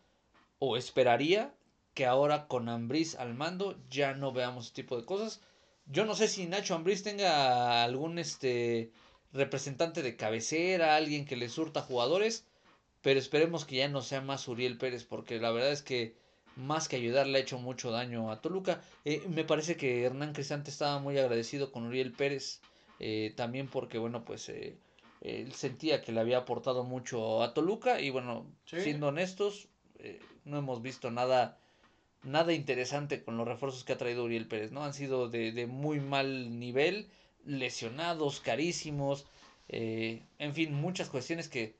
o 0.58 0.76
esperaría 0.76 1.54
que 1.94 2.06
ahora 2.06 2.46
con 2.46 2.68
Ambriz 2.68 3.14
al 3.16 3.34
mando 3.34 3.76
ya 3.90 4.14
no 4.14 4.32
veamos 4.32 4.66
este 4.66 4.82
tipo 4.82 4.96
de 4.96 5.04
cosas. 5.04 5.40
Yo 5.86 6.04
no 6.04 6.14
sé 6.14 6.28
si 6.28 6.46
Nacho 6.46 6.74
Ambriz 6.74 7.02
tenga 7.02 7.82
algún 7.82 8.18
este 8.18 8.92
representante 9.32 10.02
de 10.02 10.16
cabecera, 10.16 10.96
alguien 10.96 11.24
que 11.24 11.36
le 11.36 11.48
surta 11.48 11.82
jugadores, 11.82 12.44
pero 13.02 13.18
esperemos 13.18 13.64
que 13.64 13.76
ya 13.76 13.88
no 13.88 14.02
sea 14.02 14.20
más 14.20 14.46
Uriel 14.48 14.78
Pérez, 14.78 15.04
porque 15.04 15.38
la 15.38 15.50
verdad 15.50 15.72
es 15.72 15.82
que 15.82 16.14
más 16.56 16.88
que 16.88 16.96
ayudar 16.96 17.26
le 17.26 17.38
ha 17.38 17.42
hecho 17.42 17.58
mucho 17.58 17.90
daño 17.90 18.30
a 18.30 18.40
Toluca. 18.40 18.82
Eh, 19.04 19.22
me 19.28 19.44
parece 19.44 19.76
que 19.76 20.04
Hernán 20.04 20.32
Cristante 20.32 20.70
estaba 20.70 20.98
muy 20.98 21.18
agradecido 21.18 21.72
con 21.72 21.86
Uriel 21.86 22.12
Pérez, 22.12 22.60
eh, 22.98 23.32
también 23.36 23.68
porque 23.68 23.98
bueno 23.98 24.24
pues 24.24 24.48
eh, 24.48 24.76
él 25.20 25.52
sentía 25.52 26.02
que 26.02 26.12
le 26.12 26.20
había 26.20 26.38
aportado 26.38 26.84
mucho 26.84 27.42
a 27.42 27.54
Toluca 27.54 28.00
y 28.00 28.10
bueno, 28.10 28.46
siendo 28.64 29.08
honestos, 29.08 29.68
eh, 29.98 30.20
no 30.44 30.58
hemos 30.58 30.82
visto 30.82 31.10
nada 31.10 31.58
nada 32.22 32.52
interesante 32.52 33.22
con 33.22 33.36
los 33.36 33.48
refuerzos 33.48 33.84
que 33.84 33.92
ha 33.92 33.98
traído 33.98 34.24
Uriel 34.24 34.46
Pérez, 34.46 34.72
¿no? 34.72 34.84
Han 34.84 34.94
sido 34.94 35.28
de, 35.28 35.52
de 35.52 35.66
muy 35.66 36.00
mal 36.00 36.58
nivel, 36.58 37.08
lesionados, 37.44 38.40
carísimos, 38.40 39.26
eh, 39.68 40.22
en 40.38 40.54
fin, 40.54 40.74
muchas 40.74 41.08
cuestiones 41.08 41.48
que, 41.48 41.74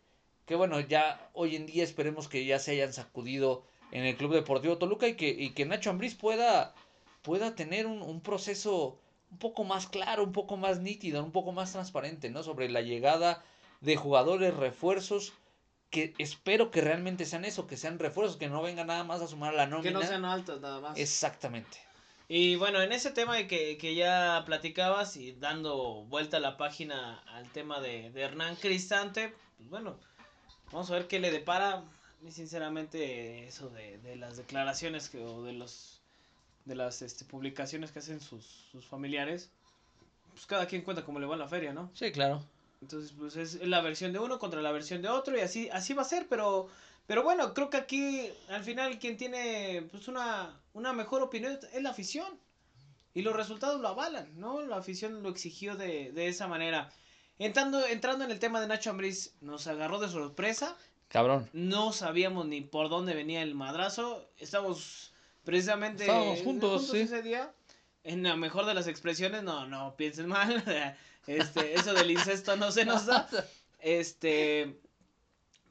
que 0.47 0.55
bueno, 0.55 0.81
ya 0.81 1.31
hoy 1.35 1.57
en 1.57 1.67
día 1.67 1.85
esperemos 1.85 2.29
que 2.29 2.45
ya 2.45 2.59
se 2.59 2.73
hayan 2.73 2.93
sacudido 2.93 3.65
en 3.91 4.05
el 4.05 4.17
Club 4.17 4.33
Deportivo 4.35 4.79
Toluca 4.79 5.09
y 5.09 5.15
que, 5.15 5.29
y 5.29 5.51
que 5.51 5.67
Nacho 5.67 5.91
Ambriz 5.91 6.15
pueda, 6.15 6.75
pueda 7.23 7.55
tener 7.55 7.87
un, 7.87 8.01
un 8.01 8.21
proceso 8.21 8.99
un 9.31 9.39
poco 9.39 9.65
más 9.65 9.87
claro, 9.87 10.25
un 10.25 10.33
poco 10.33 10.57
más 10.57 10.81
nítido, 10.81 11.25
un 11.25 11.33
poco 11.33 11.53
más 11.53 11.73
transparente, 11.73 12.31
¿no? 12.31 12.43
Sobre 12.43 12.69
la 12.69 12.81
llegada 12.81 13.43
de 13.81 13.97
jugadores, 13.97 14.55
refuerzos, 14.55 15.33
que 15.91 16.15
espero 16.19 16.71
que 16.71 16.81
realmente 16.81 17.25
sean 17.25 17.45
eso, 17.45 17.67
que 17.67 17.77
sean 17.77 17.99
refuerzos, 17.99 18.37
que 18.37 18.49
no 18.49 18.63
vengan 18.63 18.89
nada 18.89 19.05
más 19.05 19.21
a 19.21 19.29
sumar 19.29 19.55
a 19.55 19.57
la 19.57 19.67
nómina. 19.67 19.91
Que 19.91 19.95
no 19.95 20.03
sean 20.03 20.25
altos 20.25 20.61
nada 20.61 20.81
más. 20.81 20.99
Exactamente. 20.99 21.79
Y 22.29 22.55
bueno, 22.55 22.81
en 22.81 22.93
ese 22.93 23.11
tema 23.11 23.37
que, 23.49 23.77
que 23.77 23.97
ya 23.97 24.45
platicabas 24.47 25.17
y 25.17 25.33
dando 25.33 26.05
vuelta 26.05 26.37
a 26.37 26.41
la 26.41 26.57
página 26.57 27.19
al 27.27 27.51
tema 27.51 27.81
de, 27.81 28.11
de 28.11 28.21
Hernán 28.21 28.55
Cristante, 28.55 29.35
pues 29.57 29.69
bueno, 29.69 29.99
vamos 30.71 30.89
a 30.91 30.95
ver 30.95 31.09
qué 31.09 31.19
le 31.19 31.33
depara. 31.33 31.83
Y 32.23 32.31
sinceramente, 32.31 33.49
eso 33.49 33.71
de, 33.71 33.99
de 33.99 34.15
las 34.15 34.37
declaraciones 34.37 35.09
que, 35.09 35.19
o 35.25 35.43
de 35.43 35.55
los 35.55 36.00
de 36.71 36.77
las 36.77 37.03
este, 37.03 37.25
publicaciones 37.25 37.91
que 37.91 37.99
hacen 37.99 38.21
sus, 38.21 38.45
sus 38.71 38.87
familiares, 38.87 39.51
pues 40.31 40.47
cada 40.47 40.67
quien 40.67 40.83
cuenta 40.83 41.05
cómo 41.05 41.19
le 41.19 41.27
va 41.27 41.35
en 41.35 41.41
la 41.41 41.49
feria, 41.49 41.73
¿no? 41.73 41.91
Sí, 41.95 42.13
claro. 42.13 42.45
Entonces, 42.81 43.13
pues 43.19 43.35
es 43.35 43.55
la 43.67 43.81
versión 43.81 44.13
de 44.13 44.21
uno 44.21 44.39
contra 44.39 44.63
la 44.63 44.71
versión 44.71 45.03
de 45.03 45.09
otro 45.09 45.37
y 45.37 45.41
así, 45.41 45.69
así 45.71 45.95
va 45.95 46.03
a 46.03 46.05
ser, 46.05 46.29
pero, 46.29 46.69
pero 47.09 47.25
bueno, 47.25 47.55
creo 47.55 47.71
que 47.71 47.77
aquí 47.77 48.31
al 48.49 48.63
final 48.63 49.01
quien 49.01 49.17
tiene 49.17 49.89
pues 49.91 50.07
una, 50.07 50.61
una 50.73 50.93
mejor 50.93 51.23
opinión 51.23 51.59
es 51.73 51.83
la 51.83 51.91
afición. 51.91 52.39
Y 53.13 53.23
los 53.23 53.35
resultados 53.35 53.81
lo 53.81 53.89
avalan, 53.89 54.39
¿no? 54.39 54.63
La 54.63 54.77
afición 54.77 55.25
lo 55.25 55.31
exigió 55.31 55.75
de, 55.75 56.13
de 56.13 56.29
esa 56.29 56.47
manera. 56.47 56.93
Entrando, 57.41 57.85
entrando 57.85 58.25
en 58.25 58.31
el 58.31 58.39
tema 58.39 58.61
de 58.61 58.69
Nacho 58.69 58.91
Ambriz, 58.91 59.35
nos 59.41 59.67
agarró 59.67 59.99
de 59.99 60.09
sorpresa. 60.09 60.77
Cabrón. 61.09 61.51
No 61.53 61.93
sabíamos 61.93 62.47
ni 62.47 62.61
por 62.61 62.89
dónde 62.89 63.15
venía 63.15 63.43
el 63.43 63.57
madrazo. 63.57 64.25
Estamos 64.39 65.10
precisamente 65.51 66.05
Estábamos 66.05 66.43
juntos, 66.43 66.95
ese 66.95 67.23
día. 67.23 67.53
En 68.05 68.23
la 68.23 68.37
mejor 68.37 68.67
de 68.67 68.75
las 68.75 68.87
expresiones, 68.87 69.43
no, 69.43 69.67
no 69.67 69.97
piensen 69.97 70.29
mal. 70.29 70.63
Este, 71.27 71.75
eso 71.75 71.93
del 71.93 72.11
incesto 72.11 72.57
no 72.57 72.73
se 72.73 72.85
nos 72.85 73.07
da. 73.07 73.29
Este, 73.79 74.81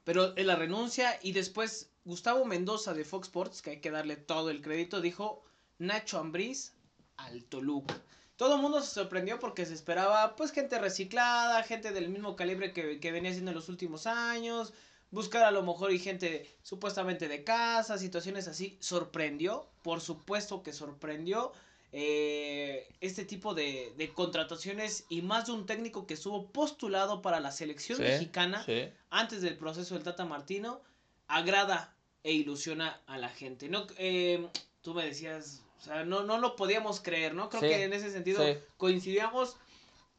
pero 0.04 0.36
en 0.36 0.46
la 0.46 0.56
renuncia 0.56 1.18
y 1.22 1.32
después 1.32 1.90
Gustavo 2.04 2.44
Mendoza 2.44 2.94
de 2.94 3.04
Fox 3.04 3.28
Sports, 3.28 3.62
que 3.62 3.70
hay 3.70 3.80
que 3.80 3.90
darle 3.90 4.16
todo 4.16 4.50
el 4.50 4.62
crédito, 4.62 5.00
dijo 5.00 5.42
Nacho 5.78 6.18
Ambriz 6.18 6.72
al 7.16 7.44
Toluca. 7.44 8.00
Todo 8.36 8.56
el 8.56 8.62
mundo 8.62 8.80
se 8.80 8.94
sorprendió 8.94 9.38
porque 9.38 9.66
se 9.66 9.74
esperaba 9.74 10.34
pues 10.36 10.52
gente 10.52 10.78
reciclada, 10.78 11.62
gente 11.62 11.92
del 11.92 12.08
mismo 12.08 12.36
calibre 12.36 12.72
que, 12.72 13.00
que 13.00 13.12
venía 13.12 13.32
siendo 13.32 13.50
en 13.50 13.56
los 13.56 13.68
últimos 13.68 14.06
años, 14.06 14.72
buscar 15.10 15.44
a 15.44 15.50
lo 15.50 15.62
mejor 15.62 15.92
y 15.92 15.98
gente 15.98 16.48
supuestamente 16.62 17.28
de 17.28 17.44
casa, 17.44 17.98
situaciones 17.98 18.48
así, 18.48 18.76
sorprendió, 18.80 19.66
por 19.82 20.00
supuesto 20.00 20.62
que 20.62 20.72
sorprendió 20.72 21.52
eh, 21.92 22.88
este 23.00 23.24
tipo 23.24 23.52
de, 23.52 23.92
de, 23.96 24.12
contrataciones 24.12 25.06
y 25.08 25.22
más 25.22 25.46
de 25.46 25.52
un 25.52 25.66
técnico 25.66 26.06
que 26.06 26.14
estuvo 26.14 26.46
postulado 26.46 27.20
para 27.20 27.40
la 27.40 27.50
selección 27.50 27.98
mexicana 27.98 28.64
antes 29.10 29.42
del 29.42 29.56
proceso 29.56 29.94
del 29.94 30.04
Tata 30.04 30.24
Martino, 30.24 30.80
agrada 31.26 31.92
e 32.22 32.32
ilusiona 32.32 33.00
a 33.06 33.18
la 33.18 33.28
gente. 33.28 33.68
No, 33.68 33.86
eh, 33.98 34.46
tú 34.82 34.94
me 34.94 35.04
decías, 35.04 35.62
o 35.80 35.82
sea, 35.82 36.04
no, 36.04 36.22
no 36.22 36.38
lo 36.38 36.54
podíamos 36.54 37.00
creer, 37.00 37.34
¿no? 37.34 37.48
Creo 37.48 37.62
que 37.62 37.82
en 37.82 37.92
ese 37.92 38.12
sentido 38.12 38.44
coincidíamos 38.76 39.56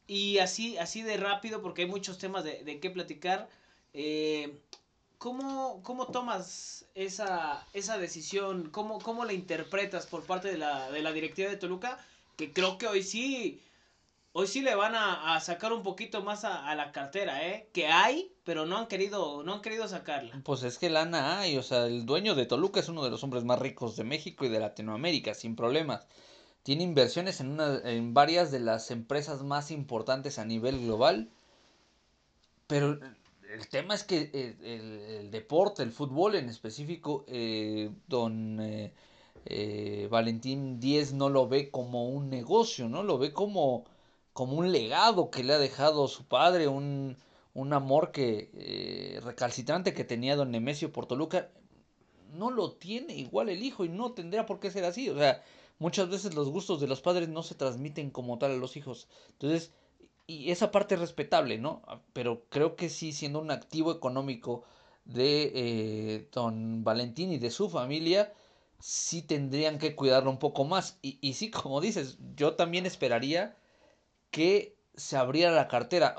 y 0.06 0.38
así, 0.38 0.76
así 0.76 1.00
de 1.00 1.16
rápido, 1.16 1.62
porque 1.62 1.82
hay 1.82 1.88
muchos 1.88 2.18
temas 2.18 2.44
de, 2.44 2.62
de 2.64 2.80
qué 2.80 2.90
platicar. 2.90 3.48
Eh, 3.94 4.58
¿Cómo, 5.22 5.80
cómo 5.84 6.08
tomas 6.08 6.84
esa, 6.96 7.64
esa 7.72 7.96
decisión? 7.96 8.70
¿Cómo, 8.70 8.98
¿Cómo 8.98 9.24
la 9.24 9.32
interpretas 9.32 10.06
por 10.06 10.24
parte 10.24 10.48
de 10.48 10.58
la, 10.58 10.90
de 10.90 11.00
la 11.00 11.12
directiva 11.12 11.48
de 11.48 11.56
Toluca? 11.56 11.96
Que 12.36 12.52
creo 12.52 12.76
que 12.76 12.88
hoy 12.88 13.04
sí 13.04 13.62
hoy 14.32 14.48
sí 14.48 14.62
le 14.62 14.74
van 14.74 14.96
a, 14.96 15.38
sacar 15.38 15.72
un 15.72 15.84
poquito 15.84 16.24
más 16.24 16.44
a, 16.44 16.74
la 16.74 16.90
cartera, 16.90 17.46
¿eh? 17.46 17.68
Que 17.72 17.86
hay, 17.86 18.32
pero 18.42 18.66
no 18.66 18.78
han 18.78 18.88
querido, 18.88 19.44
no 19.44 19.54
han 19.54 19.62
querido 19.62 19.86
sacarla. 19.86 20.40
Pues 20.42 20.64
es 20.64 20.76
que 20.76 20.90
lana 20.90 21.38
hay, 21.38 21.56
o 21.56 21.62
sea, 21.62 21.86
el 21.86 22.04
dueño 22.04 22.34
de 22.34 22.46
Toluca 22.46 22.80
es 22.80 22.88
uno 22.88 23.04
de 23.04 23.10
los 23.10 23.22
hombres 23.22 23.44
más 23.44 23.60
ricos 23.60 23.94
de 23.94 24.02
México 24.02 24.44
y 24.44 24.48
de 24.48 24.58
Latinoamérica, 24.58 25.34
sin 25.34 25.54
problemas. 25.54 26.08
Tiene 26.64 26.82
inversiones 26.82 27.38
en, 27.38 27.52
una, 27.52 27.78
en 27.84 28.12
varias 28.12 28.50
de 28.50 28.58
las 28.58 28.90
empresas 28.90 29.44
más 29.44 29.70
importantes 29.70 30.40
a 30.40 30.44
nivel 30.44 30.80
global. 30.80 31.30
Pero 32.66 32.98
el 33.52 33.68
tema 33.68 33.94
es 33.94 34.04
que 34.04 34.30
el, 34.62 35.30
deporte, 35.30 35.82
el 35.82 35.92
fútbol 35.92 36.34
en 36.36 36.48
específico, 36.48 37.24
eh, 37.28 37.90
don 38.08 38.60
eh, 38.60 38.92
eh, 39.46 40.08
Valentín 40.10 40.80
Díez 40.80 41.12
no 41.12 41.28
lo 41.28 41.48
ve 41.48 41.70
como 41.70 42.08
un 42.08 42.30
negocio, 42.30 42.88
¿no? 42.88 43.02
Lo 43.02 43.18
ve 43.18 43.32
como 43.32 43.84
como 44.32 44.56
un 44.56 44.72
legado 44.72 45.30
que 45.30 45.44
le 45.44 45.52
ha 45.54 45.58
dejado 45.58 46.08
su 46.08 46.24
padre, 46.24 46.68
un, 46.68 47.16
un 47.54 47.72
amor 47.72 48.12
que 48.12 48.50
eh, 48.54 49.20
recalcitrante 49.22 49.94
que 49.94 50.04
tenía 50.04 50.36
don 50.36 50.50
Nemesio 50.50 50.92
por 50.92 51.06
Toluca, 51.06 51.50
no 52.32 52.50
lo 52.50 52.72
tiene 52.72 53.14
igual 53.14 53.50
el 53.50 53.62
hijo 53.62 53.84
y 53.84 53.88
no 53.90 54.12
tendría 54.12 54.46
por 54.46 54.58
qué 54.60 54.70
ser 54.70 54.84
así. 54.84 55.10
O 55.10 55.18
sea, 55.18 55.42
muchas 55.78 56.08
veces 56.08 56.34
los 56.34 56.48
gustos 56.50 56.80
de 56.80 56.86
los 56.86 57.02
padres 57.02 57.28
no 57.28 57.42
se 57.42 57.54
transmiten 57.54 58.10
como 58.10 58.38
tal 58.38 58.52
a 58.52 58.56
los 58.56 58.76
hijos. 58.76 59.08
Entonces, 59.32 59.72
y 60.26 60.50
esa 60.50 60.70
parte 60.70 60.94
es 60.94 61.00
respetable, 61.00 61.58
¿no? 61.58 61.82
Pero 62.12 62.44
creo 62.48 62.76
que 62.76 62.88
sí, 62.88 63.12
siendo 63.12 63.40
un 63.40 63.50
activo 63.50 63.92
económico 63.92 64.64
de 65.04 65.52
eh, 65.54 66.28
don 66.32 66.84
Valentín 66.84 67.32
y 67.32 67.38
de 67.38 67.50
su 67.50 67.68
familia, 67.70 68.32
sí 68.78 69.22
tendrían 69.22 69.78
que 69.78 69.94
cuidarlo 69.96 70.30
un 70.30 70.38
poco 70.38 70.64
más. 70.64 70.98
Y, 71.02 71.18
y 71.20 71.34
sí, 71.34 71.50
como 71.50 71.80
dices, 71.80 72.18
yo 72.36 72.54
también 72.54 72.86
esperaría 72.86 73.56
que 74.30 74.76
se 74.96 75.16
abriera 75.16 75.52
la 75.52 75.68
cartera. 75.68 76.16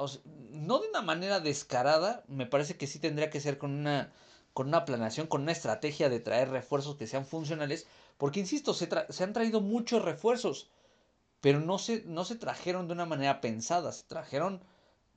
no 0.52 0.80
de 0.80 0.90
una 0.90 1.02
manera 1.02 1.40
descarada, 1.40 2.24
me 2.28 2.46
parece 2.46 2.78
que 2.78 2.88
sí 2.88 3.00
tendría 3.00 3.30
que 3.30 3.42
ser 3.42 3.58
con 3.58 3.72
una, 3.72 4.12
con 4.54 4.68
una 4.68 4.86
planeación, 4.86 5.28
con 5.28 5.42
una 5.44 5.52
estrategia 5.52 6.10
de 6.10 6.20
traer 6.20 6.50
refuerzos 6.50 6.96
que 6.96 7.08
sean 7.08 7.26
funcionales, 7.26 7.88
porque 8.18 8.40
insisto, 8.40 8.74
se, 8.74 8.90
se 9.10 9.24
han 9.24 9.34
traído 9.34 9.62
muchos 9.62 10.04
refuerzos, 10.04 10.70
pero 11.44 11.60
no 11.60 11.78
se, 11.78 12.06
no 12.06 12.24
se 12.24 12.38
trajeron 12.38 12.88
de 12.88 12.94
una 12.94 13.06
manera 13.06 13.42
pensada, 13.42 13.92
se 13.92 14.06
trajeron 14.06 14.64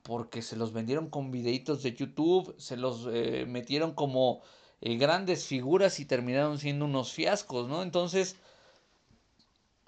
porque 0.03 0.41
se 0.41 0.57
los 0.57 0.73
vendieron 0.73 1.09
con 1.09 1.31
videitos 1.31 1.83
de 1.83 1.93
YouTube, 1.93 2.53
se 2.57 2.75
los 2.75 3.07
eh, 3.09 3.45
metieron 3.47 3.93
como 3.93 4.41
eh, 4.81 4.97
grandes 4.97 5.45
figuras 5.45 6.01
y 6.01 6.05
terminaron 6.05 6.59
siendo 6.59 6.83
unos 6.83 7.13
fiascos, 7.13 7.69
¿no? 7.69 7.81
Entonces, 7.81 8.35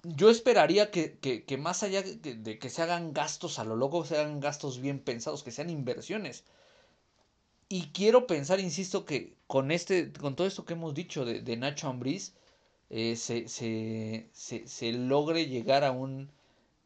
yo 0.02 0.30
esperaría 0.30 0.90
que, 0.90 1.18
que, 1.18 1.56
más 1.58 1.82
allá 1.82 2.02
de, 2.02 2.58
que 2.58 2.70
se 2.70 2.80
hagan 2.80 3.12
gastos 3.12 3.58
a 3.58 3.64
lo 3.64 3.76
loco, 3.76 4.06
se 4.06 4.16
hagan 4.16 4.40
gastos 4.40 4.80
bien 4.80 4.98
pensados, 4.98 5.42
que 5.42 5.50
sean 5.50 5.68
inversiones. 5.68 6.44
Y 7.68 7.88
quiero 7.92 8.26
pensar, 8.26 8.60
insisto, 8.60 9.04
que 9.04 9.36
con 9.46 9.70
este, 9.70 10.10
con 10.10 10.36
todo 10.36 10.46
esto 10.46 10.64
que 10.64 10.72
hemos 10.72 10.94
dicho 10.94 11.26
de, 11.26 11.56
Nacho 11.58 11.88
Ambriz, 11.88 12.34
eh, 12.90 13.16
se, 13.16 13.48
se, 13.48 14.28
se, 14.32 14.92
logre 14.92 15.46
llegar 15.46 15.84
a 15.84 15.92
un, 15.92 16.30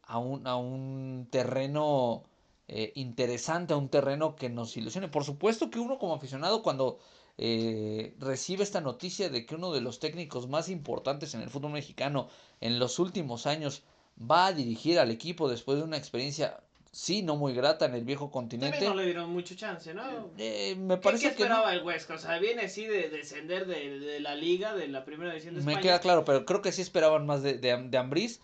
a 0.02 0.18
un, 0.18 0.46
a 0.46 0.56
un 0.56 1.26
terreno 1.30 2.24
eh, 2.68 2.92
interesante, 2.96 3.74
a 3.74 3.76
un 3.76 3.88
terreno 3.88 4.36
que 4.36 4.48
nos 4.50 4.76
ilusione. 4.76 5.08
Por 5.08 5.24
supuesto 5.24 5.70
que 5.70 5.78
uno 5.78 5.98
como 5.98 6.14
aficionado, 6.14 6.62
cuando 6.62 6.98
eh, 7.38 8.14
recibe 8.18 8.62
esta 8.62 8.80
noticia 8.80 9.28
de 9.28 9.44
que 9.46 9.54
uno 9.54 9.72
de 9.72 9.80
los 9.80 9.98
técnicos 9.98 10.48
más 10.48 10.68
importantes 10.68 11.34
en 11.34 11.40
el 11.42 11.50
fútbol 11.50 11.72
mexicano 11.72 12.28
en 12.60 12.78
los 12.78 12.98
últimos 12.98 13.46
años 13.46 13.82
va 14.18 14.46
a 14.46 14.52
dirigir 14.52 14.98
al 14.98 15.10
equipo 15.10 15.48
después 15.48 15.78
de 15.78 15.84
una 15.84 15.96
experiencia 15.96 16.62
sí 16.94 17.22
no 17.22 17.36
muy 17.36 17.54
grata 17.54 17.86
en 17.86 17.94
el 17.94 18.04
viejo 18.04 18.30
continente. 18.30 18.84
no 18.84 18.94
le 18.94 19.04
dieron 19.04 19.30
mucho 19.30 19.54
chance, 19.56 19.92
¿no? 19.92 20.30
Eh, 20.38 20.76
me 20.78 20.96
parece 20.96 21.24
¿Qué, 21.24 21.30
esperaba 21.32 21.72
el 21.74 21.82
Huesca? 21.82 22.14
O 22.14 22.18
sea, 22.18 22.38
viene 22.38 22.62
así 22.62 22.86
de 22.86 23.10
descender 23.10 23.66
de, 23.66 24.20
la 24.20 24.36
liga, 24.36 24.74
de 24.74 24.88
la 24.88 25.04
primera 25.04 25.30
división 25.30 25.54
de 25.54 25.60
España. 25.60 25.76
Me 25.76 25.82
queda 25.82 26.00
claro, 26.00 26.24
pero 26.24 26.44
creo 26.46 26.62
que 26.62 26.72
sí 26.72 26.82
esperaban 26.82 27.26
más 27.26 27.42
de, 27.42 27.58
de, 27.58 27.76
de 27.76 27.98
Ambriz. 27.98 28.40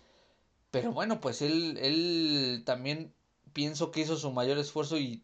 Pero 0.69 0.91
bueno, 0.91 1.19
pues 1.19 1.41
él, 1.41 1.77
él 1.81 2.63
también 2.65 3.13
pienso 3.53 3.91
que 3.91 4.01
hizo 4.01 4.17
su 4.17 4.31
mayor 4.31 4.57
esfuerzo 4.57 4.97
y 4.97 5.23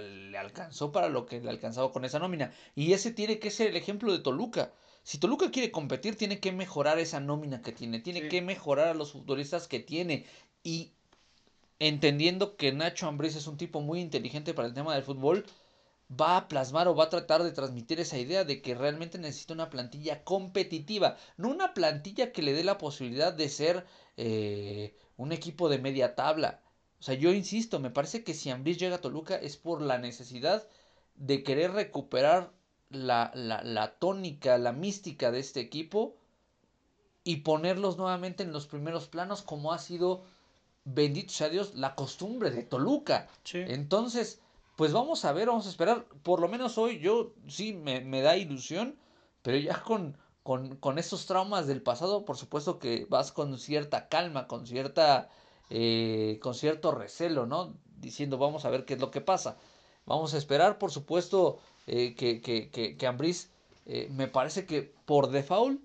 le 0.00 0.36
alcanzó 0.36 0.92
para 0.92 1.08
lo 1.08 1.26
que 1.26 1.40
le 1.40 1.50
alcanzaba 1.50 1.92
con 1.92 2.04
esa 2.04 2.18
nómina. 2.18 2.52
Y 2.74 2.92
ese 2.92 3.12
tiene 3.12 3.38
que 3.38 3.50
ser 3.50 3.68
el 3.68 3.76
ejemplo 3.76 4.12
de 4.12 4.18
Toluca. 4.18 4.72
Si 5.02 5.18
Toluca 5.18 5.50
quiere 5.50 5.70
competir, 5.70 6.16
tiene 6.16 6.40
que 6.40 6.52
mejorar 6.52 6.98
esa 6.98 7.20
nómina 7.20 7.62
que 7.62 7.72
tiene, 7.72 8.00
tiene 8.00 8.28
que 8.28 8.42
mejorar 8.42 8.88
a 8.88 8.94
los 8.94 9.12
futbolistas 9.12 9.66
que 9.66 9.80
tiene. 9.80 10.26
Y 10.62 10.92
entendiendo 11.78 12.56
que 12.56 12.72
Nacho 12.72 13.06
Ambriz 13.06 13.36
es 13.36 13.46
un 13.46 13.56
tipo 13.56 13.80
muy 13.80 14.00
inteligente 14.00 14.54
para 14.54 14.68
el 14.68 14.74
tema 14.74 14.94
del 14.94 15.04
fútbol, 15.04 15.44
va 16.10 16.36
a 16.36 16.48
plasmar 16.48 16.88
o 16.88 16.94
va 16.94 17.04
a 17.04 17.10
tratar 17.10 17.42
de 17.42 17.52
transmitir 17.52 18.00
esa 18.00 18.18
idea 18.18 18.44
de 18.44 18.62
que 18.62 18.74
realmente 18.74 19.18
necesita 19.18 19.54
una 19.54 19.70
plantilla 19.70 20.24
competitiva, 20.24 21.16
no 21.36 21.48
una 21.50 21.74
plantilla 21.74 22.32
que 22.32 22.42
le 22.42 22.54
dé 22.54 22.64
la 22.64 22.78
posibilidad 22.78 23.32
de 23.32 23.48
ser 23.48 23.86
eh, 24.16 24.94
un 25.16 25.32
equipo 25.32 25.68
de 25.68 25.78
media 25.78 26.14
tabla. 26.14 26.62
O 27.00 27.02
sea, 27.02 27.14
yo 27.14 27.32
insisto, 27.32 27.78
me 27.78 27.90
parece 27.90 28.24
que 28.24 28.34
si 28.34 28.50
Ambris 28.50 28.78
llega 28.78 28.96
a 28.96 29.00
Toluca 29.00 29.36
es 29.36 29.56
por 29.56 29.82
la 29.82 29.98
necesidad 29.98 30.66
de 31.14 31.42
querer 31.42 31.72
recuperar 31.72 32.52
la, 32.90 33.30
la, 33.34 33.62
la 33.62 33.98
tónica, 33.98 34.56
la 34.58 34.72
mística 34.72 35.30
de 35.30 35.40
este 35.40 35.60
equipo 35.60 36.16
y 37.22 37.36
ponerlos 37.36 37.98
nuevamente 37.98 38.42
en 38.42 38.52
los 38.52 38.66
primeros 38.66 39.08
planos 39.08 39.42
como 39.42 39.72
ha 39.72 39.78
sido, 39.78 40.24
bendito 40.94 41.32
sea 41.32 41.48
Dios, 41.48 41.74
la 41.74 41.94
costumbre 41.94 42.50
de 42.50 42.62
Toluca. 42.62 43.28
Entonces, 43.52 44.40
pues 44.76 44.92
vamos 44.92 45.24
a 45.24 45.32
ver, 45.32 45.48
vamos 45.48 45.66
a 45.66 45.70
esperar. 45.70 46.04
Por 46.22 46.40
lo 46.40 46.48
menos 46.48 46.78
hoy 46.78 46.98
yo 46.98 47.32
sí 47.46 47.72
me, 47.72 48.00
me 48.00 48.22
da 48.22 48.36
ilusión, 48.36 48.96
pero 49.42 49.56
ya 49.58 49.82
con, 49.82 50.16
con, 50.42 50.76
con 50.76 50.98
esos 50.98 51.26
traumas 51.26 51.66
del 51.66 51.82
pasado, 51.82 52.24
por 52.24 52.36
supuesto 52.36 52.78
que 52.78 53.06
vas 53.08 53.32
con 53.32 53.58
cierta 53.58 54.08
calma, 54.08 54.46
con 54.46 54.66
cierta 54.66 55.30
eh, 55.70 56.38
con 56.42 56.54
cierto 56.54 56.92
recelo, 56.92 57.46
¿no? 57.46 57.74
Diciendo, 58.00 58.38
vamos 58.38 58.64
a 58.64 58.70
ver 58.70 58.84
qué 58.84 58.94
es 58.94 59.00
lo 59.00 59.10
que 59.10 59.20
pasa. 59.20 59.58
Vamos 60.06 60.32
a 60.32 60.38
esperar, 60.38 60.78
por 60.78 60.90
supuesto, 60.90 61.58
eh, 61.86 62.14
que, 62.14 62.40
que, 62.40 62.70
que, 62.70 62.96
que 62.96 63.06
Ambris, 63.06 63.50
eh, 63.86 64.08
me 64.10 64.28
parece 64.28 64.64
que 64.64 64.94
por 65.04 65.30
default, 65.30 65.84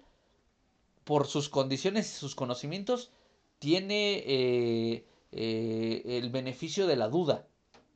por 1.03 1.27
sus 1.27 1.49
condiciones 1.49 2.09
y 2.13 2.17
sus 2.17 2.35
conocimientos, 2.35 3.11
tiene 3.63 5.05
el 5.31 6.29
beneficio 6.29 6.85
de 6.85 6.97
la 6.97 7.07
duda. 7.07 7.47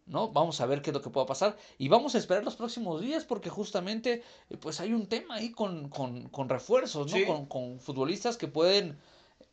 ¿no? 0.05 0.31
Vamos 0.31 0.61
a 0.61 0.65
ver 0.65 0.81
qué 0.81 0.91
es 0.91 0.93
lo 0.93 1.01
que 1.01 1.09
pueda 1.09 1.25
pasar 1.25 1.57
y 1.77 1.89
vamos 1.89 2.15
a 2.15 2.17
esperar 2.17 2.41
los 2.45 2.55
próximos 2.55 3.01
días 3.01 3.25
porque 3.25 3.49
justamente 3.49 4.23
pues 4.61 4.79
hay 4.79 4.93
un 4.93 5.07
tema 5.07 5.35
ahí 5.35 5.51
con, 5.51 5.89
con, 5.89 6.29
con 6.29 6.47
refuerzos, 6.47 7.13
¿no? 7.13 7.25
Con, 7.27 7.45
con, 7.47 7.79
futbolistas 7.81 8.37
que 8.37 8.47
pueden 8.47 8.97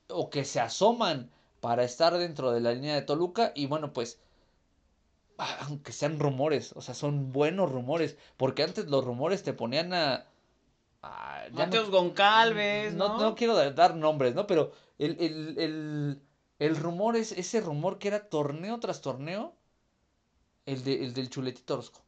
o 0.08 0.30
que 0.30 0.44
se 0.44 0.60
asoman 0.60 1.28
para 1.60 1.82
estar 1.82 2.16
dentro 2.16 2.52
de 2.52 2.60
la 2.60 2.72
línea 2.72 2.94
de 2.94 3.02
Toluca 3.02 3.50
y 3.56 3.66
bueno, 3.66 3.92
pues 3.92 4.20
ah, 5.38 5.58
aunque 5.62 5.90
sean 5.90 6.20
rumores, 6.20 6.72
o 6.76 6.82
sea, 6.82 6.94
son 6.94 7.32
buenos 7.32 7.72
rumores, 7.72 8.16
porque 8.36 8.62
antes 8.62 8.86
los 8.86 9.04
rumores 9.04 9.42
te 9.42 9.54
ponían 9.54 9.92
a... 9.92 10.26
a 11.02 11.46
Mateos 11.50 11.90
Goncalves, 11.90 12.94
¿no? 12.94 13.18
¿no? 13.18 13.34
quiero 13.34 13.56
dar 13.72 13.96
nombres, 13.96 14.36
¿no? 14.36 14.46
Pero 14.46 14.70
el, 14.98 15.16
el, 15.20 15.58
el, 15.58 16.22
el, 16.58 16.76
rumor 16.76 17.16
es 17.16 17.32
ese 17.32 17.60
rumor 17.60 17.98
que 17.98 18.08
era 18.08 18.28
torneo 18.28 18.78
tras 18.80 19.00
torneo, 19.00 19.56
el, 20.66 20.84
de, 20.84 21.04
el 21.04 21.14
del 21.14 21.30
chuletito 21.30 21.74
Orozco. 21.74 22.04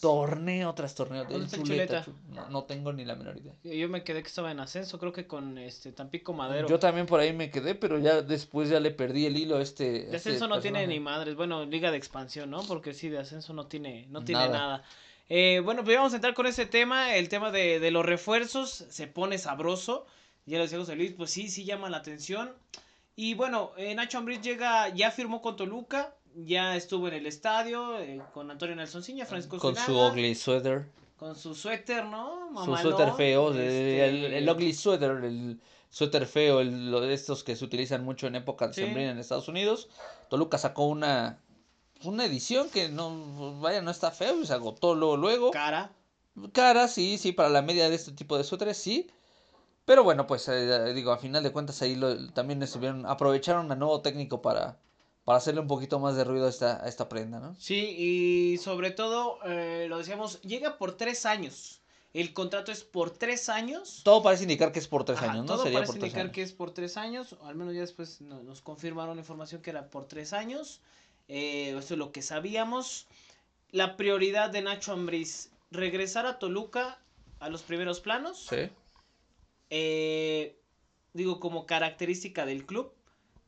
Torneo 0.00 0.74
tras 0.74 0.94
torneo. 0.94 1.24
Del 1.24 1.48
chuleta, 1.48 2.04
No, 2.50 2.64
tengo 2.64 2.92
ni 2.92 3.04
la 3.04 3.14
menor 3.14 3.36
idea. 3.36 3.54
Yo 3.62 3.88
me 3.88 4.02
quedé 4.02 4.22
que 4.22 4.28
estaba 4.28 4.50
en 4.50 4.60
ascenso, 4.60 4.98
creo 4.98 5.12
que 5.12 5.26
con 5.26 5.58
este 5.58 5.92
Tampico 5.92 6.32
Madero. 6.32 6.68
Yo 6.68 6.78
también 6.78 7.06
por 7.06 7.20
ahí 7.20 7.32
me 7.32 7.50
quedé, 7.50 7.74
pero 7.74 7.98
ya 7.98 8.22
después 8.22 8.68
ya 8.68 8.80
le 8.80 8.90
perdí 8.90 9.26
el 9.26 9.36
hilo 9.36 9.56
a 9.56 9.62
este. 9.62 9.84
De 9.84 9.98
este 10.04 10.16
ascenso 10.16 10.48
no 10.48 10.60
tiene 10.60 10.86
ni 10.86 11.00
madres. 11.00 11.36
Bueno, 11.36 11.64
liga 11.66 11.90
de 11.90 11.98
expansión, 11.98 12.50
¿no? 12.50 12.62
Porque 12.62 12.94
sí, 12.94 13.08
de 13.08 13.18
ascenso 13.18 13.52
no 13.52 13.66
tiene, 13.66 14.06
no 14.08 14.24
tiene 14.24 14.48
nada. 14.48 14.82
Eh, 15.28 15.60
bueno, 15.64 15.84
pues 15.84 15.96
vamos 15.96 16.12
a 16.12 16.16
entrar 16.16 16.34
con 16.34 16.46
ese 16.46 16.66
tema, 16.66 17.14
el 17.16 17.28
tema 17.28 17.50
de, 17.50 17.80
de 17.80 17.90
los 17.90 18.04
refuerzos, 18.04 18.70
se 18.70 19.06
pone 19.06 19.38
sabroso. 19.38 20.06
Ya 20.46 20.58
lo 20.58 20.64
decía 20.64 20.78
José 20.78 20.96
Luis, 20.96 21.12
pues 21.12 21.30
sí, 21.30 21.48
sí 21.48 21.64
llama 21.64 21.88
la 21.88 21.98
atención. 21.98 22.52
Y 23.14 23.34
bueno, 23.34 23.72
eh, 23.76 23.94
Nacho 23.94 24.18
Ambriz 24.18 24.40
llega, 24.40 24.88
ya 24.88 25.10
firmó 25.10 25.42
con 25.42 25.56
Toluca, 25.56 26.14
ya 26.34 26.76
estuvo 26.76 27.08
en 27.08 27.14
el 27.14 27.26
estadio 27.26 27.98
eh, 27.98 28.20
con 28.32 28.50
Antonio 28.50 28.74
Nelson 28.74 29.02
Ciña, 29.02 29.26
Francisco 29.26 29.58
Con 29.58 29.76
su 29.76 29.98
ugly 29.98 30.34
sweater. 30.34 30.88
Con 31.16 31.36
su 31.36 31.54
suéter, 31.54 32.04
¿no? 32.06 32.50
su 32.64 32.76
suéter 32.76 33.12
feo, 33.12 33.50
este, 33.50 34.38
el, 34.38 34.48
ugly 34.48 34.72
sweater, 34.72 35.10
el 35.24 35.60
suéter 35.88 36.26
feo, 36.26 36.60
el, 36.60 36.90
lo 36.90 37.00
de 37.00 37.14
estos 37.14 37.44
que 37.44 37.54
se 37.54 37.64
utilizan 37.64 38.04
mucho 38.04 38.26
en 38.26 38.34
época 38.34 38.68
de 38.68 39.10
en 39.10 39.18
Estados 39.18 39.46
Unidos. 39.46 39.88
Toluca 40.28 40.58
sacó 40.58 40.86
una 40.86 41.38
una 42.04 42.24
edición 42.24 42.68
que 42.70 42.88
no 42.88 43.60
vaya 43.60 43.80
no 43.82 43.90
está 43.90 44.10
feo 44.10 44.44
se 44.44 44.52
agotó 44.52 44.94
luego 44.94 45.16
luego. 45.16 45.50
Cara. 45.52 45.92
Cara, 46.52 46.88
sí, 46.88 47.18
sí, 47.18 47.32
para 47.32 47.50
la 47.50 47.62
media 47.62 47.88
de 47.90 47.94
este 47.94 48.12
tipo 48.12 48.38
de 48.38 48.44
suéteres, 48.44 48.78
sí. 48.78 49.08
Pero 49.84 50.04
bueno, 50.04 50.26
pues 50.26 50.46
eh, 50.48 50.92
digo, 50.94 51.12
a 51.12 51.18
final 51.18 51.42
de 51.42 51.50
cuentas 51.52 51.82
ahí 51.82 51.96
lo, 51.96 52.28
también 52.32 52.62
estuvieron, 52.62 53.04
aprovecharon 53.06 53.70
a 53.72 53.74
nuevo 53.74 54.00
técnico 54.00 54.40
para, 54.40 54.78
para 55.24 55.38
hacerle 55.38 55.60
un 55.60 55.66
poquito 55.66 55.98
más 55.98 56.14
de 56.16 56.24
ruido 56.24 56.46
a 56.46 56.50
esta, 56.50 56.84
a 56.84 56.88
esta 56.88 57.08
prenda, 57.08 57.40
¿no? 57.40 57.54
Sí, 57.58 57.94
y 57.98 58.58
sobre 58.58 58.92
todo, 58.92 59.38
eh, 59.44 59.86
lo 59.88 59.98
decíamos, 59.98 60.40
llega 60.42 60.78
por 60.78 60.96
tres 60.96 61.26
años. 61.26 61.80
El 62.14 62.34
contrato 62.34 62.70
es 62.70 62.84
por 62.84 63.10
tres 63.10 63.48
años. 63.48 64.02
Todo 64.04 64.22
parece 64.22 64.42
indicar 64.44 64.70
que 64.70 64.78
es 64.78 64.86
por 64.86 65.04
tres 65.04 65.16
Ajá, 65.18 65.32
años, 65.32 65.46
¿no? 65.46 65.54
Todo 65.54 65.62
Sería 65.64 65.78
parece 65.78 65.92
por 65.94 65.96
indicar 66.00 66.20
años. 66.22 66.34
que 66.34 66.42
es 66.42 66.52
por 66.52 66.70
tres 66.72 66.96
años. 66.98 67.32
o 67.40 67.46
Al 67.46 67.54
menos 67.56 67.74
ya 67.74 67.80
después 67.80 68.20
no- 68.20 68.42
nos 68.42 68.60
confirmaron 68.60 69.16
la 69.16 69.22
información 69.22 69.62
que 69.62 69.70
era 69.70 69.88
por 69.88 70.06
tres 70.06 70.34
años. 70.34 70.80
Eh, 71.28 71.70
eso 71.70 71.94
es 71.94 71.98
lo 71.98 72.12
que 72.12 72.20
sabíamos. 72.20 73.06
La 73.70 73.96
prioridad 73.96 74.50
de 74.50 74.60
Nacho 74.60 74.92
Ambriz, 74.92 75.50
regresar 75.70 76.26
a 76.26 76.38
Toluca 76.38 76.98
a 77.40 77.48
los 77.48 77.62
primeros 77.62 78.00
planos. 78.00 78.46
Sí. 78.50 78.68
Eh, 79.74 80.60
digo, 81.14 81.40
como 81.40 81.64
característica 81.64 82.44
del 82.44 82.66
club, 82.66 82.92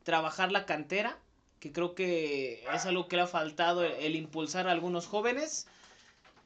trabajar 0.01 0.51
la 0.51 0.65
cantera, 0.65 1.19
que 1.59 1.71
creo 1.71 1.93
que 1.93 2.63
es 2.73 2.85
algo 2.87 3.07
que 3.07 3.15
le 3.15 3.21
ha 3.21 3.27
faltado 3.27 3.83
el, 3.83 4.15
impulsar 4.15 4.67
a 4.67 4.71
algunos 4.71 5.05
jóvenes. 5.05 5.67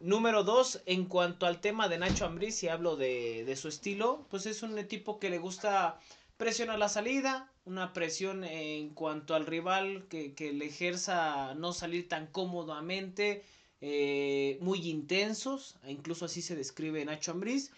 Número 0.01 0.43
dos, 0.43 0.81
en 0.85 1.05
cuanto 1.05 1.45
al 1.45 1.61
tema 1.61 1.87
de 1.87 1.97
Nacho 1.97 2.25
Ambriz, 2.25 2.61
y 2.61 2.67
hablo 2.67 2.97
de, 2.97 3.45
de 3.45 3.55
su 3.55 3.69
estilo, 3.69 4.25
pues 4.29 4.45
es 4.47 4.63
un 4.63 4.75
tipo 4.85 5.17
que 5.17 5.29
le 5.29 5.37
gusta 5.37 5.97
presionar 6.35 6.77
la 6.77 6.89
salida, 6.89 7.49
una 7.63 7.93
presión 7.93 8.43
en 8.43 8.89
cuanto 8.89 9.33
al 9.33 9.45
rival 9.45 10.07
que, 10.09 10.33
que 10.33 10.51
le 10.51 10.65
ejerza 10.65 11.53
no 11.55 11.71
salir 11.71 12.09
tan 12.09 12.27
cómodamente, 12.27 13.45
eh, 13.79 14.57
muy 14.59 14.89
intensos, 14.89 15.77
e 15.85 15.91
incluso 15.91 16.25
así 16.25 16.41
se 16.41 16.57
describe 16.57 17.05
Nacho 17.05 17.31
Ambriz. 17.31 17.71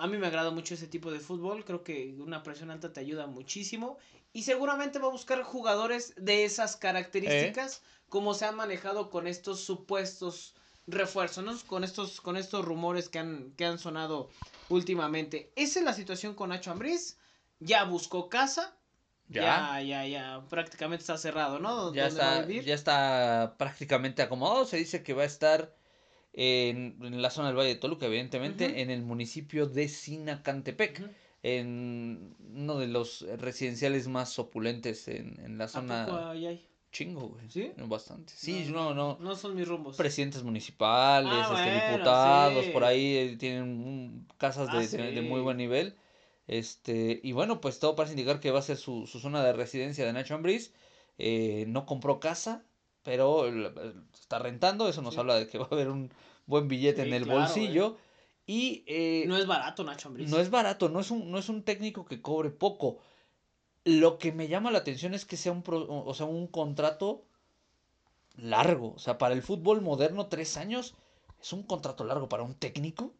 A 0.00 0.06
mí 0.06 0.16
me 0.16 0.26
agrada 0.28 0.50
mucho 0.50 0.72
ese 0.72 0.88
tipo 0.88 1.10
de 1.12 1.20
fútbol, 1.20 1.64
creo 1.66 1.84
que 1.84 2.16
una 2.18 2.42
presión 2.42 2.70
alta 2.70 2.90
te 2.90 3.00
ayuda 3.00 3.26
muchísimo 3.26 3.98
y 4.32 4.44
seguramente 4.44 4.98
va 4.98 5.08
a 5.08 5.10
buscar 5.10 5.42
jugadores 5.42 6.14
de 6.16 6.44
esas 6.44 6.76
características 6.76 7.82
como 8.08 8.32
se 8.32 8.46
han 8.46 8.56
manejado 8.56 9.10
con 9.10 9.26
estos 9.26 9.60
supuestos 9.60 10.54
refuerzos, 10.86 11.44
¿no? 11.44 11.54
Con 11.66 11.84
estos 11.84 12.22
con 12.22 12.38
estos 12.38 12.64
rumores 12.64 13.10
que 13.10 13.18
han 13.18 13.52
que 13.58 13.66
han 13.66 13.78
sonado 13.78 14.30
últimamente. 14.68 15.52
Esa 15.54 15.80
es 15.80 15.84
la 15.84 15.92
situación 15.92 16.34
con 16.34 16.48
Nacho 16.48 16.70
Ambriz. 16.70 17.18
Ya 17.58 17.84
buscó 17.84 18.30
casa. 18.30 18.74
Ya. 19.28 19.42
Ya, 19.42 19.82
ya, 19.82 20.06
ya, 20.06 20.48
prácticamente 20.48 21.02
está 21.02 21.18
cerrado, 21.18 21.58
¿no? 21.58 21.92
Ya 21.92 22.08
¿Dónde 22.08 22.20
va 22.20 22.36
a 22.36 22.40
está, 22.40 22.50
ya 22.50 22.74
está 22.74 23.54
prácticamente 23.58 24.22
acomodado. 24.22 24.64
Se 24.64 24.78
dice 24.78 25.02
que 25.02 25.12
va 25.12 25.22
a 25.22 25.26
estar 25.26 25.76
en, 26.32 26.98
en 27.02 27.22
la 27.22 27.30
zona 27.30 27.48
del 27.48 27.56
Valle 27.56 27.70
de 27.70 27.76
Toluca, 27.76 28.06
evidentemente, 28.06 28.80
en 28.82 28.90
el 28.90 29.02
municipio 29.02 29.66
de 29.66 29.88
Sinacantepec, 29.88 31.02
en 31.42 32.36
uno 32.54 32.78
de 32.78 32.86
los 32.86 33.22
residenciales 33.38 34.08
más 34.08 34.38
opulentes 34.38 35.08
en, 35.08 35.40
en 35.40 35.58
la 35.58 35.64
¿A 35.64 35.68
zona. 35.68 36.06
poco 36.06 36.18
ahí 36.18 36.46
hay? 36.46 36.66
Chingo, 36.92 37.28
güey. 37.28 37.48
¿Sí? 37.48 37.70
Bastante. 37.76 38.32
Sí, 38.36 38.66
No, 38.68 38.92
no, 38.92 39.16
no. 39.16 39.18
No 39.20 39.36
son 39.36 39.54
mis 39.54 39.66
rumbos. 39.68 39.96
Presidentes 39.96 40.42
municipales, 40.42 41.32
Ah, 41.32 41.54
este, 41.54 41.70
bueno, 41.70 41.92
diputados, 41.92 42.64
sí. 42.64 42.70
por 42.72 42.84
ahí 42.84 43.16
eh, 43.16 43.36
tienen 43.38 44.26
casas 44.38 44.68
Ah, 44.70 44.78
de, 44.80 44.88
de- 44.88 45.12
de 45.12 45.22
muy 45.22 45.40
buen 45.40 45.56
nivel. 45.56 45.96
Este, 46.48 47.20
y 47.22 47.30
bueno, 47.32 47.60
pues 47.60 47.78
todo 47.78 47.94
parece 47.94 48.14
indicar 48.14 48.40
que 48.40 48.50
va 48.50 48.58
a 48.58 48.62
ser 48.62 48.76
su, 48.76 49.06
su 49.06 49.20
zona 49.20 49.42
de 49.44 49.52
residencia 49.52 50.04
de 50.04 50.12
Nacho 50.12 50.34
Ambriz. 50.34 50.72
Eh, 51.18 51.64
no 51.68 51.86
compró 51.86 52.18
casa, 52.18 52.64
pero 53.02 53.46
el- 53.46 53.72
está 54.14 54.38
rentando. 54.38 54.88
Eso 54.88 55.02
nos 55.02 55.14
Sí. 55.14 55.20
habla 55.20 55.36
de 55.36 55.46
que 55.48 55.58
va 55.58 55.64
a 55.70 55.74
haber 55.74 55.88
un 55.88 56.12
buen 56.46 56.68
billete 56.68 57.02
Sí, 57.02 57.08
en 57.08 57.14
el 57.14 57.24
claro, 57.24 57.40
bolsillo. 57.40 57.96
Y 58.46 58.82
eh, 58.86 59.24
No 59.28 59.36
es 59.36 59.46
barato 59.46 59.84
Nacho 59.84 60.08
Ambriz. 60.08 60.28
no 60.28 60.38
es 60.38 60.50
barato, 60.50 60.88
no 60.88 60.98
es 61.00 61.10
un, 61.10 61.30
no 61.30 61.38
es 61.38 61.48
un 61.48 61.62
técnico 61.62 62.04
que 62.04 62.20
cobre 62.20 62.50
poco. 62.50 62.98
Lo 63.84 64.18
que 64.18 64.32
me 64.32 64.48
llama 64.48 64.70
la 64.70 64.78
atención 64.78 65.14
es 65.14 65.24
que 65.24 65.36
sea 65.36 65.52
un, 65.52 65.62
pro- 65.62 65.86
o 65.88 66.14
sea, 66.14 66.26
un 66.26 66.46
contrato 66.48 67.24
largo. 68.36 68.92
O 68.94 68.98
sea, 68.98 69.18
para 69.18 69.34
el 69.34 69.42
fútbol 69.42 69.80
moderno, 69.82 70.26
tres 70.26 70.56
años 70.56 70.94
es 71.40 71.52
un 71.52 71.62
contrato 71.62 72.04
largo 72.04 72.28
para 72.28 72.42
un 72.42 72.54
técnico. 72.54 73.12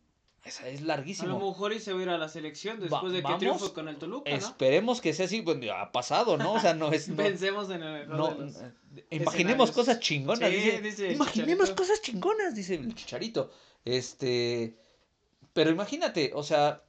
Es, 0.42 0.60
es 0.62 0.78
A 0.78 0.80
lo 0.80 0.86
larguísimo. 0.86 1.38
mejor 1.38 1.72
y 1.74 1.80
se 1.80 1.92
va 1.92 2.00
a 2.00 2.02
ir 2.02 2.08
a 2.08 2.16
la 2.18 2.28
selección 2.28 2.80
después 2.80 3.02
Va- 3.04 3.08
de 3.10 3.16
que 3.18 3.22
vamos, 3.22 3.38
triunfe 3.40 3.72
con 3.74 3.88
el 3.88 3.96
Toluca, 3.98 4.30
¿no? 4.30 4.36
Esperemos 4.36 5.00
que 5.02 5.12
sea 5.12 5.26
así. 5.26 5.42
Bueno, 5.42 5.70
ha 5.74 5.92
pasado, 5.92 6.38
¿no? 6.38 6.54
O 6.54 6.60
sea, 6.60 6.72
no 6.74 6.90
es. 6.92 7.08
No, 7.10 7.16
Pensemos 7.16 7.68
en 7.70 7.82
el 7.82 8.08
no, 8.08 8.28
de 8.34 8.44
los- 8.46 8.56
eh, 8.56 8.72
imaginemos 9.10 9.34
escenarios. 9.34 9.70
cosas 9.72 10.00
chingonas. 10.00 10.48
Sí, 10.48 10.56
dice, 10.56 10.80
dice 10.80 11.06
el 11.08 11.14
imaginemos 11.16 11.68
Chicharito. 11.68 11.74
cosas 11.82 12.00
chingonas, 12.02 12.54
dice 12.54 12.74
el 12.76 12.94
chicharito. 12.94 13.50
Este. 13.84 14.76
Pero 15.52 15.70
imagínate, 15.70 16.32
o 16.34 16.42
sea. 16.42 16.82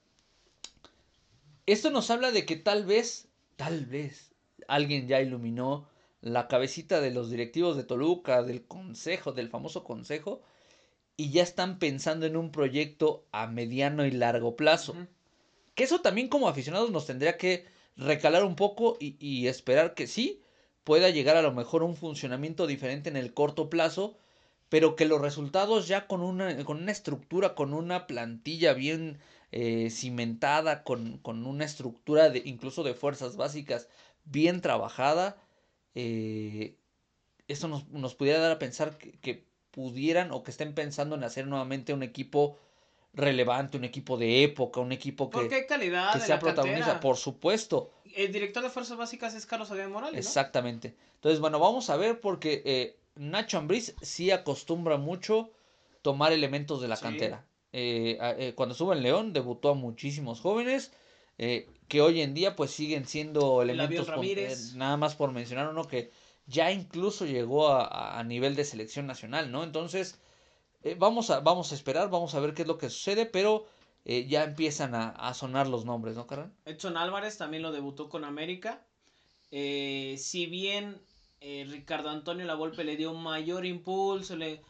Esto 1.65 1.91
nos 1.91 2.09
habla 2.09 2.31
de 2.31 2.45
que 2.45 2.55
tal 2.55 2.85
vez, 2.85 3.27
tal 3.55 3.85
vez, 3.85 4.31
alguien 4.67 5.07
ya 5.07 5.21
iluminó 5.21 5.87
la 6.21 6.47
cabecita 6.47 7.01
de 7.01 7.11
los 7.11 7.29
directivos 7.29 7.77
de 7.77 7.83
Toluca, 7.83 8.43
del 8.43 8.63
consejo, 8.65 9.31
del 9.31 9.49
famoso 9.49 9.83
consejo, 9.83 10.41
y 11.21 11.29
ya 11.29 11.43
están 11.43 11.77
pensando 11.77 12.25
en 12.25 12.35
un 12.35 12.51
proyecto 12.51 13.27
a 13.31 13.45
mediano 13.45 14.07
y 14.07 14.11
largo 14.11 14.55
plazo. 14.55 14.95
Que 15.75 15.83
eso 15.83 16.01
también 16.01 16.29
como 16.29 16.49
aficionados 16.49 16.89
nos 16.89 17.05
tendría 17.05 17.37
que 17.37 17.67
recalar 17.95 18.43
un 18.43 18.55
poco 18.55 18.97
y, 18.99 19.17
y 19.19 19.45
esperar 19.45 19.93
que 19.93 20.07
sí 20.07 20.41
pueda 20.83 21.11
llegar 21.11 21.37
a 21.37 21.43
lo 21.43 21.53
mejor 21.53 21.83
un 21.83 21.95
funcionamiento 21.95 22.65
diferente 22.65 23.07
en 23.07 23.17
el 23.17 23.35
corto 23.35 23.69
plazo, 23.69 24.17
pero 24.67 24.95
que 24.95 25.05
los 25.05 25.21
resultados 25.21 25.87
ya 25.87 26.07
con 26.07 26.21
una, 26.23 26.63
con 26.65 26.77
una 26.81 26.91
estructura, 26.91 27.53
con 27.53 27.75
una 27.75 28.07
plantilla 28.07 28.73
bien 28.73 29.19
eh, 29.51 29.91
cimentada, 29.91 30.83
con, 30.83 31.19
con 31.19 31.45
una 31.45 31.65
estructura 31.65 32.31
de, 32.31 32.41
incluso 32.45 32.81
de 32.81 32.95
fuerzas 32.95 33.37
básicas 33.37 33.89
bien 34.23 34.59
trabajada, 34.59 35.37
eh, 35.93 36.77
esto 37.47 37.67
nos, 37.67 37.87
nos 37.89 38.15
pudiera 38.15 38.39
dar 38.39 38.53
a 38.53 38.59
pensar 38.59 38.97
que, 38.97 39.19
que 39.19 39.50
pudieran 39.71 40.31
o 40.31 40.43
que 40.43 40.51
estén 40.51 40.73
pensando 40.73 41.15
en 41.15 41.23
hacer 41.23 41.47
nuevamente 41.47 41.93
un 41.93 42.03
equipo 42.03 42.57
relevante, 43.13 43.77
un 43.77 43.83
equipo 43.83 44.17
de 44.17 44.43
época, 44.43 44.79
un 44.79 44.91
equipo 44.91 45.29
que, 45.29 45.39
Porque 45.39 45.55
hay 45.55 45.65
calidad 45.67 46.11
que 46.13 46.19
en 46.19 46.25
sea 46.25 46.39
protagonista, 46.39 46.85
cantera. 46.85 46.99
por 46.99 47.17
supuesto. 47.17 47.91
El 48.15 48.31
director 48.31 48.63
de 48.63 48.69
Fuerzas 48.69 48.97
Básicas 48.97 49.33
es 49.33 49.45
Carlos 49.45 49.71
Adrián 49.71 49.91
Morales, 49.91 50.13
¿no? 50.13 50.19
Exactamente. 50.19 50.95
Entonces, 51.15 51.39
bueno, 51.39 51.59
vamos 51.59 51.89
a 51.89 51.97
ver 51.97 52.19
porque 52.19 52.61
eh, 52.65 52.97
Nacho 53.15 53.57
Ambriz 53.57 53.95
sí 54.01 54.31
acostumbra 54.31 54.97
mucho 54.97 55.51
tomar 56.01 56.31
elementos 56.31 56.81
de 56.81 56.87
la 56.87 56.95
Sí. 56.95 57.03
cantera. 57.03 57.45
Eh, 57.73 58.17
eh, 58.37 58.53
cuando 58.55 58.73
estuvo 58.73 58.91
en 58.93 59.01
León 59.01 59.31
debutó 59.33 59.69
a 59.69 59.73
muchísimos 59.75 60.41
jóvenes 60.41 60.91
eh, 61.37 61.69
que 61.87 62.01
hoy 62.01 62.21
en 62.21 62.33
día 62.33 62.55
pues 62.55 62.71
siguen 62.71 63.05
siendo 63.05 63.61
elementos 63.61 64.09
con- 64.11 64.77
nada 64.77 64.97
más 64.97 65.15
por 65.15 65.31
mencionar 65.31 65.69
uno 65.69 65.87
que 65.87 66.11
ya 66.51 66.71
incluso 66.71 67.25
llegó 67.25 67.69
a, 67.69 68.19
a- 68.19 68.23
nivel 68.23 68.55
de 68.55 68.65
selección 68.65 69.07
nacional, 69.07 69.51
¿no? 69.51 69.63
Entonces 69.63 70.19
eh, 70.83 70.95
vamos 70.97 71.29
a 71.29 71.39
vamos 71.39 71.71
a 71.71 71.75
esperar, 71.75 72.09
vamos 72.09 72.35
a 72.35 72.39
ver 72.39 72.53
qué 72.53 72.61
es 72.63 72.67
lo 72.67 72.77
que 72.77 72.89
sucede, 72.89 73.25
pero 73.25 73.65
eh, 74.05 74.27
ya 74.27 74.43
empiezan 74.43 74.93
a, 74.95 75.09
a 75.09 75.33
sonar 75.33 75.67
los 75.67 75.85
nombres, 75.85 76.15
¿no, 76.15 76.27
Carran? 76.27 76.53
Edson 76.65 76.97
Álvarez 76.97 77.37
también 77.37 77.63
lo 77.63 77.71
debutó 77.71 78.09
con 78.09 78.23
América. 78.25 78.85
Eh, 79.51 80.15
si 80.17 80.45
bien 80.45 81.01
Ricardo 81.41 82.09
Antonio 82.09 82.45
Lavolpe 82.45 82.83
le 82.83 82.95
dio 82.95 83.11
un 83.11 83.23
mayor 83.23 83.65
impulso, 83.65 84.35
le 84.35 84.61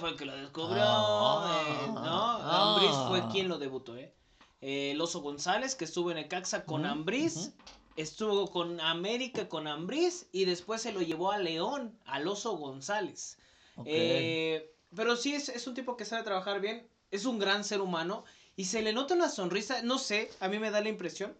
fue 0.00 0.10
el 0.10 0.16
que 0.16 0.26
lo 0.26 0.36
descubrió, 0.36 0.82
Ah, 0.82 1.86
¿no? 1.94 2.22
ah. 2.42 2.74
Ambriz 2.74 2.96
fue 3.08 3.26
quien 3.32 3.48
lo 3.48 3.58
debutó, 3.58 3.96
¿eh? 3.96 4.12
El 4.60 5.00
Oso 5.00 5.20
González, 5.20 5.74
que 5.74 5.84
estuvo 5.86 6.10
en 6.10 6.18
Ecaxa 6.18 6.64
con 6.66 6.82
Ujú, 6.82 6.90
Ambriz. 6.90 7.54
Estuvo 7.96 8.50
con 8.50 8.80
América 8.80 9.48
con 9.48 9.66
Ambriz 9.66 10.26
y 10.32 10.44
después 10.44 10.82
se 10.82 10.92
lo 10.92 11.02
llevó 11.02 11.32
a 11.32 11.38
León, 11.38 11.98
al 12.04 12.26
Oso 12.28 12.56
González. 12.56 13.38
Eh, 13.84 14.72
pero 14.94 15.16
sí 15.16 15.34
es, 15.34 15.48
es 15.48 15.66
un 15.66 15.74
tipo 15.74 15.96
que 15.96 16.04
sabe 16.04 16.22
trabajar 16.22 16.60
bien, 16.60 16.86
es 17.10 17.24
un 17.24 17.38
gran 17.38 17.64
ser 17.64 17.80
humano 17.80 18.24
y 18.56 18.66
se 18.66 18.82
le 18.82 18.92
nota 18.92 19.14
una 19.14 19.28
sonrisa, 19.28 19.82
no 19.82 19.98
sé, 19.98 20.30
a 20.40 20.48
mí 20.48 20.58
me 20.58 20.70
da 20.70 20.80
la 20.80 20.88
impresión, 20.88 21.36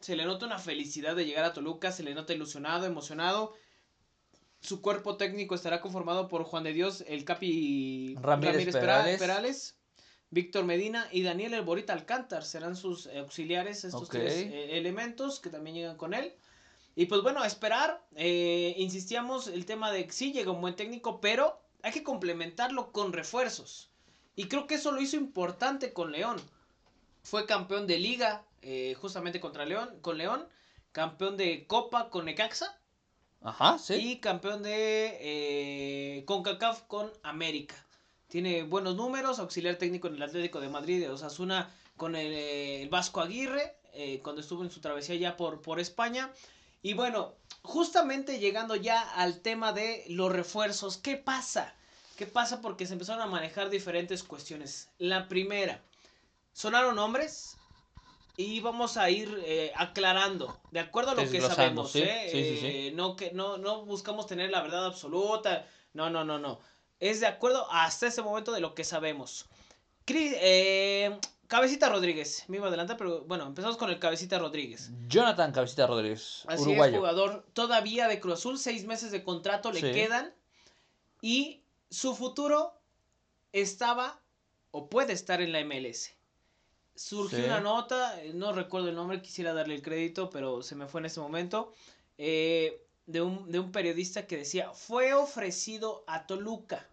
se 0.00 0.16
le 0.16 0.24
nota 0.24 0.46
una 0.46 0.58
felicidad 0.58 1.14
de 1.14 1.26
llegar 1.26 1.44
a 1.44 1.52
Toluca, 1.52 1.92
se 1.92 2.02
le 2.02 2.14
nota 2.14 2.32
ilusionado, 2.32 2.86
emocionado. 2.86 3.54
Su 4.62 4.80
cuerpo 4.82 5.16
técnico 5.16 5.54
estará 5.54 5.80
conformado 5.80 6.28
por 6.28 6.44
Juan 6.44 6.64
de 6.64 6.72
Dios, 6.72 7.04
el 7.06 7.24
Capi 7.24 8.14
Ramírez 8.20 8.64
Pera- 8.66 8.80
Perales. 8.80 9.18
Perales, 9.18 9.76
Víctor 10.30 10.64
Medina 10.64 11.08
y 11.10 11.22
Daniel 11.22 11.54
El 11.54 11.62
Borita 11.62 11.92
Alcántar 11.92 12.44
serán 12.44 12.76
sus 12.76 13.08
auxiliares, 13.08 13.84
estos 13.84 14.08
tres 14.08 14.32
eh, 14.34 14.78
elementos 14.78 15.40
que 15.40 15.50
también 15.50 15.76
llegan 15.76 15.96
con 15.96 16.14
él. 16.14 16.32
Y 16.94 17.06
pues 17.06 17.22
bueno, 17.22 17.40
a 17.42 17.46
esperar. 17.46 18.04
eh, 18.16 18.74
insistíamos 18.78 19.48
el 19.48 19.64
tema 19.66 19.90
de 19.90 20.06
que 20.06 20.12
sí 20.12 20.32
llega 20.32 20.52
un 20.52 20.60
buen 20.60 20.76
técnico, 20.76 21.20
pero 21.20 21.60
hay 21.82 21.92
que 21.92 22.02
complementarlo 22.04 22.92
con 22.92 23.12
refuerzos. 23.12 23.90
Y 24.36 24.44
creo 24.48 24.66
que 24.66 24.76
eso 24.76 24.92
lo 24.92 25.00
hizo 25.00 25.16
importante 25.16 25.92
con 25.92 26.12
León. 26.12 26.40
Fue 27.22 27.46
campeón 27.46 27.86
de 27.86 27.98
liga 27.98 28.44
eh, 28.62 28.94
justamente 29.00 29.40
contra 29.40 29.64
León, 29.66 29.98
con 30.00 30.16
León, 30.16 30.46
campeón 30.92 31.36
de 31.36 31.66
Copa 31.66 32.08
con 32.10 32.24
Necaxa 32.24 32.78
Ajá, 33.42 33.78
sí. 33.78 33.94
y 33.94 34.20
campeón 34.20 34.62
de 34.62 35.18
eh, 35.20 36.24
CONCACAF 36.26 36.82
con 36.82 37.10
América. 37.22 37.74
Tiene 38.30 38.62
buenos 38.62 38.94
números, 38.94 39.40
auxiliar 39.40 39.74
técnico 39.74 40.06
en 40.06 40.14
el 40.14 40.22
Atlético 40.22 40.60
de 40.60 40.68
Madrid 40.68 41.00
de 41.00 41.08
Osasuna 41.10 41.68
con 41.96 42.14
el, 42.14 42.32
eh, 42.32 42.82
el 42.82 42.88
Vasco 42.88 43.20
Aguirre, 43.20 43.74
eh, 43.92 44.20
cuando 44.22 44.40
estuvo 44.40 44.62
en 44.62 44.70
su 44.70 44.80
travesía 44.80 45.16
ya 45.16 45.36
por, 45.36 45.60
por 45.60 45.80
España. 45.80 46.32
Y 46.80 46.94
bueno, 46.94 47.34
justamente 47.62 48.38
llegando 48.38 48.76
ya 48.76 49.02
al 49.14 49.40
tema 49.40 49.72
de 49.72 50.04
los 50.08 50.30
refuerzos, 50.30 50.96
¿qué 50.96 51.16
pasa? 51.16 51.74
¿Qué 52.16 52.26
pasa? 52.26 52.60
Porque 52.60 52.86
se 52.86 52.92
empezaron 52.92 53.20
a 53.20 53.26
manejar 53.26 53.68
diferentes 53.68 54.22
cuestiones. 54.22 54.88
La 54.98 55.26
primera, 55.26 55.82
sonaron 56.52 56.94
nombres 56.94 57.56
y 58.36 58.60
vamos 58.60 58.96
a 58.96 59.10
ir 59.10 59.42
eh, 59.44 59.72
aclarando, 59.74 60.56
de 60.70 60.78
acuerdo 60.78 61.10
a 61.10 61.14
lo 61.16 61.28
que 61.28 61.40
sabemos. 61.40 61.90
¿sí? 61.90 62.02
¿eh? 62.02 62.28
Sí, 62.30 62.44
sí, 62.44 62.56
sí. 62.58 62.66
Eh, 62.66 62.92
no, 62.94 63.16
que, 63.16 63.32
no, 63.32 63.58
no 63.58 63.84
buscamos 63.84 64.28
tener 64.28 64.50
la 64.50 64.62
verdad 64.62 64.86
absoluta. 64.86 65.66
No, 65.94 66.08
no, 66.08 66.24
no, 66.24 66.38
no. 66.38 66.60
Es 67.00 67.20
de 67.20 67.26
acuerdo 67.26 67.66
hasta 67.70 68.06
ese 68.06 68.22
momento 68.22 68.52
de 68.52 68.60
lo 68.60 68.74
que 68.74 68.84
sabemos. 68.84 69.46
Cri- 70.06 70.34
eh, 70.36 71.18
Cabecita 71.46 71.88
Rodríguez, 71.88 72.44
me 72.48 72.58
iba 72.58 72.66
a 72.66 72.68
adelantar, 72.68 72.96
pero 72.96 73.22
bueno, 73.24 73.44
empezamos 73.46 73.76
con 73.76 73.90
el 73.90 73.98
Cabecita 73.98 74.38
Rodríguez. 74.38 74.90
Jonathan 75.08 75.50
Cabecita 75.50 75.86
Rodríguez, 75.86 76.44
Así 76.46 76.62
uruguayo. 76.62 76.92
es, 76.92 76.98
jugador 76.98 77.46
todavía 77.54 78.06
de 78.06 78.20
Cruz 78.20 78.34
Azul, 78.34 78.58
seis 78.58 78.84
meses 78.86 79.10
de 79.10 79.24
contrato 79.24 79.72
le 79.72 79.80
Sí. 79.80 79.92
quedan 79.92 80.32
y 81.22 81.64
su 81.90 82.14
futuro 82.14 82.74
estaba 83.52 84.20
o 84.70 84.88
puede 84.88 85.12
estar 85.12 85.40
en 85.42 85.52
la 85.52 85.60
MLS. 85.60 86.14
Surgió 86.94 87.38
Sí. 87.38 87.44
una 87.44 87.60
nota, 87.60 88.22
eh, 88.22 88.32
no 88.34 88.52
recuerdo 88.52 88.88
el 88.90 88.94
nombre, 88.94 89.22
quisiera 89.22 89.52
darle 89.54 89.74
el 89.74 89.82
crédito, 89.82 90.30
pero 90.30 90.62
se 90.62 90.76
me 90.76 90.86
fue 90.86 91.00
en 91.00 91.06
ese 91.06 91.18
momento, 91.20 91.72
eh, 92.18 92.86
de, 93.06 93.22
un, 93.22 93.50
de 93.50 93.58
un 93.58 93.72
periodista 93.72 94.26
que 94.26 94.36
decía, 94.36 94.70
fue 94.72 95.14
ofrecido 95.14 96.04
a 96.06 96.26
Toluca. 96.26 96.86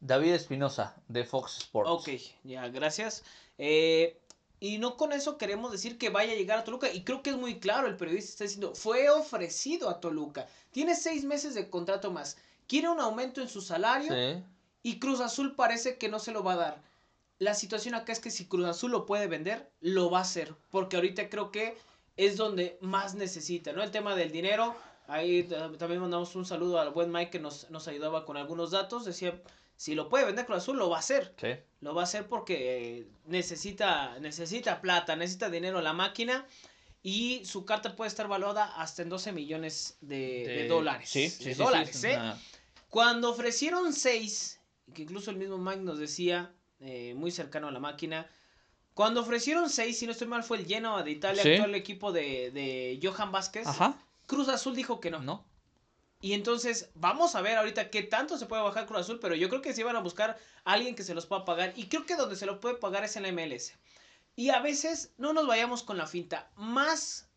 David 0.00 0.32
Espinosa, 0.34 0.96
de 1.08 1.24
Fox 1.24 1.58
Sports. 1.58 1.90
Ok, 1.90 2.08
ya, 2.44 2.66
gracias. 2.68 3.22
Eh, 3.58 4.18
y 4.58 4.78
no 4.78 4.96
con 4.96 5.12
eso 5.12 5.38
queremos 5.38 5.70
decir 5.72 5.98
que 5.98 6.10
vaya 6.10 6.32
a 6.32 6.36
llegar 6.36 6.58
a 6.58 6.64
Toluca. 6.64 6.92
Y 6.92 7.04
creo 7.04 7.22
que 7.22 7.30
es 7.30 7.36
muy 7.36 7.58
claro, 7.60 7.86
el 7.86 7.96
periodista 7.96 8.30
está 8.30 8.44
diciendo, 8.44 8.74
fue 8.74 9.10
ofrecido 9.10 9.88
a 9.88 10.00
Toluca. 10.00 10.46
Tiene 10.72 10.96
seis 10.96 11.24
meses 11.24 11.54
de 11.54 11.68
contrato 11.70 12.10
más. 12.10 12.36
Quiere 12.66 12.88
un 12.88 13.00
aumento 13.00 13.40
en 13.40 13.48
su 13.48 13.60
salario 13.60 14.12
Sí. 14.12 14.42
y 14.82 14.98
Cruz 14.98 15.20
Azul 15.20 15.54
parece 15.54 15.98
que 15.98 16.08
no 16.08 16.18
se 16.18 16.32
lo 16.32 16.42
va 16.42 16.54
a 16.54 16.56
dar. 16.56 16.82
La 17.38 17.54
situación 17.54 17.94
acá 17.94 18.12
es 18.12 18.20
que 18.20 18.30
si 18.30 18.46
Cruz 18.46 18.66
Azul 18.66 18.92
lo 18.92 19.04
puede 19.04 19.26
vender, 19.26 19.68
lo 19.80 20.10
va 20.10 20.18
a 20.18 20.22
hacer. 20.22 20.54
Porque 20.70 20.96
ahorita 20.96 21.28
creo 21.28 21.50
que 21.50 21.76
es 22.16 22.36
donde 22.36 22.78
más 22.80 23.14
necesita, 23.14 23.72
¿no? 23.72 23.82
El 23.82 23.90
tema 23.90 24.14
del 24.14 24.30
dinero. 24.32 24.76
Ahí 25.12 25.40
eh, 25.40 25.76
también 25.78 26.00
mandamos 26.00 26.34
un 26.36 26.46
saludo 26.46 26.80
al 26.80 26.90
buen 26.90 27.12
Mike 27.12 27.32
que 27.32 27.38
nos, 27.38 27.68
nos 27.70 27.86
ayudaba 27.86 28.24
con 28.24 28.38
algunos 28.38 28.70
datos. 28.70 29.04
Decía, 29.04 29.38
si 29.76 29.94
lo 29.94 30.08
puede 30.08 30.24
vender 30.24 30.46
Cruz 30.46 30.58
Azul, 30.58 30.78
lo 30.78 30.88
va 30.88 30.96
a 30.96 31.00
hacer. 31.00 31.34
Sí. 31.38 31.48
Lo 31.80 31.94
va 31.94 32.00
a 32.00 32.04
hacer 32.04 32.28
porque 32.28 33.00
eh, 33.00 33.06
necesita, 33.26 34.18
necesita 34.20 34.80
plata, 34.80 35.14
necesita 35.14 35.50
dinero 35.50 35.82
la 35.82 35.92
máquina. 35.92 36.46
Y 37.02 37.44
su 37.44 37.66
carta 37.66 37.94
puede 37.94 38.08
estar 38.08 38.26
valuada 38.26 38.64
hasta 38.64 39.02
en 39.02 39.10
12 39.10 39.32
millones 39.32 39.98
de, 40.00 40.46
de 40.46 40.68
dólares. 40.68 41.10
Sí, 41.10 41.24
de 41.24 41.30
sí, 41.30 41.44
sí, 41.44 41.54
sí, 41.54 41.62
dólares, 41.62 41.96
es 41.96 42.04
¿eh? 42.04 42.18
Cuando 42.88 43.30
ofrecieron 43.30 43.92
6, 43.92 44.60
que 44.94 45.02
incluso 45.02 45.30
el 45.30 45.36
mismo 45.36 45.58
Mike 45.58 45.82
nos 45.82 45.98
decía, 45.98 46.54
eh, 46.80 47.12
muy 47.14 47.30
cercano 47.30 47.68
a 47.68 47.70
la 47.70 47.80
máquina, 47.80 48.30
cuando 48.94 49.20
ofrecieron 49.20 49.68
6, 49.68 49.98
si 49.98 50.06
no 50.06 50.12
estoy 50.12 50.28
mal, 50.28 50.42
fue 50.42 50.58
el 50.58 50.66
Genoa 50.66 51.02
de 51.02 51.10
Italia, 51.10 51.42
actual 51.42 51.74
equipo 51.74 52.12
de, 52.12 52.50
de 52.50 52.98
Johan 53.02 53.30
Vázquez. 53.30 53.66
Ajá. 53.66 53.98
Cruz 54.32 54.48
Azul 54.48 54.74
dijo 54.74 54.98
que 54.98 55.10
no. 55.10 55.20
¿No? 55.20 55.44
Y 56.22 56.32
entonces, 56.32 56.88
vamos 56.94 57.34
a 57.34 57.42
ver 57.42 57.58
ahorita 57.58 57.90
qué 57.90 58.02
tanto 58.02 58.38
se 58.38 58.46
puede 58.46 58.62
bajar 58.62 58.86
Cruz 58.86 59.00
Azul, 59.00 59.18
pero 59.20 59.34
yo 59.34 59.50
creo 59.50 59.60
que 59.60 59.74
sí 59.74 59.82
van 59.82 59.96
a 59.96 60.00
buscar 60.00 60.38
a 60.64 60.72
alguien 60.72 60.94
que 60.94 61.02
se 61.02 61.14
los 61.14 61.26
pueda 61.26 61.44
pagar. 61.44 61.74
Y 61.76 61.88
creo 61.88 62.06
que 62.06 62.16
donde 62.16 62.36
se 62.36 62.46
los 62.46 62.58
puede 62.58 62.76
pagar 62.76 63.04
es 63.04 63.16
en 63.16 63.24
la 63.24 63.32
MLS. 63.32 63.74
Y 64.34 64.48
a 64.48 64.60
veces 64.60 65.12
no 65.18 65.34
nos 65.34 65.46
vayamos 65.46 65.82
con 65.82 65.98
la 65.98 66.06
finta. 66.06 66.50
Más 66.56 67.28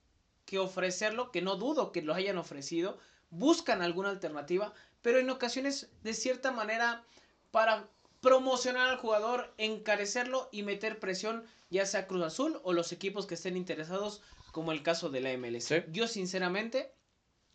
que 0.45 0.57
ofrecerlo, 0.57 1.31
que 1.31 1.41
no 1.41 1.57
dudo 1.57 1.91
que 1.91 2.01
lo 2.01 2.13
hayan 2.13 2.37
ofrecido, 2.37 2.97
buscan 3.29 3.81
alguna 3.81 4.09
alternativa, 4.09 4.73
pero 5.01 5.19
en 5.19 5.29
ocasiones, 5.29 5.89
de 6.03 6.13
cierta 6.13 6.51
manera, 6.51 7.03
para 7.51 7.89
promocionar 8.21 8.87
al 8.87 8.97
jugador, 8.97 9.53
encarecerlo 9.57 10.47
y 10.51 10.63
meter 10.63 10.99
presión, 10.99 11.43
ya 11.69 11.85
sea 11.85 12.07
Cruz 12.07 12.23
Azul 12.23 12.61
o 12.63 12.71
los 12.71 12.91
equipos 12.91 13.25
que 13.25 13.33
estén 13.33 13.57
interesados, 13.57 14.21
como 14.55 14.71
el 14.71 14.81
caso 14.83 15.09
de 15.09 15.19
la 15.19 15.37
MLS. 15.37 15.65
Sí. 15.65 15.75
Yo, 15.91 16.07
sinceramente, 16.07 16.89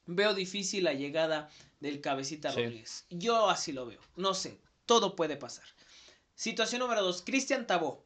veo 0.04 0.34
difícil 0.34 0.84
la 0.84 0.92
llegada 0.92 1.48
del 1.80 2.02
cabecita 2.02 2.50
Sí. 2.52 2.62
Rodríguez. 2.62 3.06
Yo 3.08 3.48
así 3.48 3.72
lo 3.72 3.86
veo. 3.86 4.00
No 4.16 4.34
sé, 4.34 4.58
todo 4.84 5.16
puede 5.16 5.38
pasar. 5.38 5.64
Situación 6.34 6.80
número 6.80 7.02
dos, 7.02 7.22
Cristian 7.22 7.66
Tabó. 7.66 8.04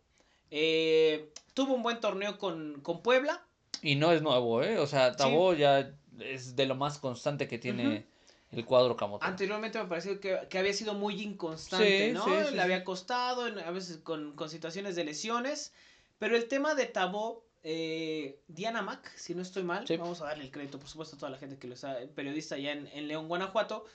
Eh, 0.53 1.33
tuvo 1.55 1.75
un 1.75 1.83
buen 1.83 1.99
torneo 1.99 2.39
con, 2.39 2.83
con 2.83 3.03
Puebla. 3.03 3.45
Y 3.83 3.97
no 3.97 4.13
es 4.13 4.23
nuevo, 4.23 4.63
¿eh? 4.63 4.79
O 4.79 4.87
sea, 4.87 5.17
Tabó 5.17 5.55
ya 5.55 5.93
es 6.21 6.55
de 6.55 6.67
lo 6.67 6.77
más 6.77 6.99
constante 6.99 7.49
que 7.49 7.59
tiene 7.59 8.07
el 8.53 8.65
cuadro 8.65 8.97
Camote. 8.97 9.27
Anteriormente 9.27 9.81
me 9.83 9.87
pareció 9.89 10.21
que, 10.21 10.39
que 10.49 10.59
había 10.59 10.73
sido 10.73 10.95
muy 10.95 11.21
inconstante, 11.21 12.07
Sí, 12.11 12.13
¿no? 12.13 12.25
sí, 12.27 12.31
sí, 12.49 12.55
Le 12.55 12.63
había 12.63 12.85
costado, 12.85 13.43
a 13.43 13.71
veces 13.73 13.97
con, 13.99 14.37
con 14.37 14.49
situaciones 14.51 14.95
de 14.95 15.03
lesiones. 15.03 15.73
Pero 16.21 16.37
el 16.37 16.47
tema 16.47 16.77
de 16.77 16.87
Tabó, 16.87 17.45
eh, 17.65 18.39
Diana 18.47 18.83
Mac, 18.83 19.11
si 19.17 19.35
no 19.35 19.43
estoy 19.43 19.63
mal, 19.65 19.87
Sí. 19.89 19.97
vamos 19.97 20.21
a 20.21 20.27
darle 20.27 20.45
el 20.45 20.51
crédito, 20.51 20.79
por 20.79 20.89
supuesto, 20.89 21.17
a 21.17 21.19
toda 21.19 21.31
la 21.31 21.39
gente 21.39 21.59
que 21.59 21.67
lo 21.67 21.75
está, 21.75 21.99
periodista 22.15 22.55
allá 22.55 22.73
en, 22.73 22.87
en 22.89 23.09
León, 23.09 23.27
Guanajuato, 23.27 23.87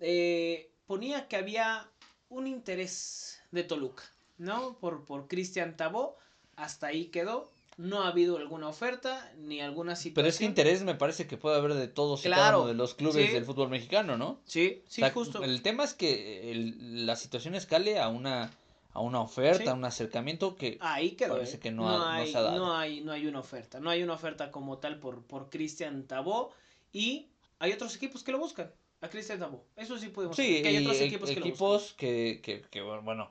eh, 0.00 0.70
ponía 0.86 1.28
que 1.28 1.36
había 1.36 1.88
un 2.30 2.46
interés 2.46 3.38
de 3.50 3.62
Toluca, 3.64 4.02
¿no? 4.38 4.78
Por, 4.78 5.04
por 5.04 5.28
Cristian 5.28 5.76
Tabó, 5.76 6.16
hasta 6.56 6.88
ahí 6.88 7.06
quedó. 7.06 7.50
No 7.78 8.02
ha 8.02 8.08
habido 8.08 8.36
alguna 8.36 8.68
oferta 8.68 9.32
ni 9.38 9.60
alguna 9.62 9.96
situación. 9.96 10.14
Pero 10.14 10.28
es 10.28 10.38
que 10.38 10.44
interés 10.44 10.82
me 10.82 10.94
parece 10.94 11.26
que 11.26 11.38
puede 11.38 11.56
haber 11.56 11.72
de 11.74 11.88
todos 11.88 12.20
y 12.20 12.24
cada 12.28 12.36
Claro, 12.42 12.58
uno 12.60 12.68
de 12.68 12.74
los 12.74 12.94
clubes 12.94 13.26
sí. 13.28 13.32
del 13.32 13.46
fútbol 13.46 13.70
mexicano, 13.70 14.18
¿no? 14.18 14.40
Sí, 14.44 14.82
sí, 14.88 15.00
O 15.00 15.04
sea, 15.06 15.10
justo. 15.10 15.42
El 15.42 15.62
tema 15.62 15.84
es 15.84 15.94
que 15.94 16.50
el- 16.50 17.06
la 17.06 17.16
situación 17.16 17.54
escale 17.54 17.98
a 17.98 18.08
una, 18.08 18.50
a 18.94 19.00
una 19.00 19.20
oferta, 19.20 19.62
Sí. 19.64 19.68
a 19.68 19.74
un 19.74 19.84
acercamiento 19.84 20.54
que... 20.56 20.76
Ahí 20.80 21.12
quedó. 21.12 21.34
Parece 21.34 21.56
¿eh? 21.56 21.60
que 21.60 21.70
no 21.70 21.88
ha- 21.88 21.98
no 21.98 22.06
hay, 22.08 22.30
se 22.32 22.38
ha 22.38 22.42
dado. 22.42 22.58
no 22.58 22.76
hay, 22.76 23.00
no 23.00 23.12
hay 23.12 23.26
una 23.26 23.40
oferta. 23.40 23.80
No 23.80 23.88
hay 23.90 24.02
una 24.02 24.12
oferta 24.14 24.50
como 24.50 24.78
tal 24.78 24.98
por, 24.98 25.22
por 25.22 25.48
Cristian 25.50 26.04
Tabó. 26.06 26.52
Y 26.92 27.28
hay 27.58 27.72
otros 27.72 27.96
equipos 27.96 28.22
que 28.22 28.32
lo 28.32 28.38
buscan. 28.38 28.70
A 29.00 29.08
Cristian 29.08 29.38
Tabó. 29.40 29.64
Eso 29.76 29.98
sí 29.98 30.08
podemos 30.08 30.36
Sí, 30.36 30.42
decir, 30.42 30.62
que 30.62 30.68
hay 30.68 30.78
otros 30.78 30.96
e- 31.00 31.04
equipos 31.06 31.28
que 31.30 31.40
lo 31.40 31.46
equipos 31.46 31.94
que, 31.96 32.40
que, 32.42 32.62
que, 32.70 32.82
bueno, 32.82 33.30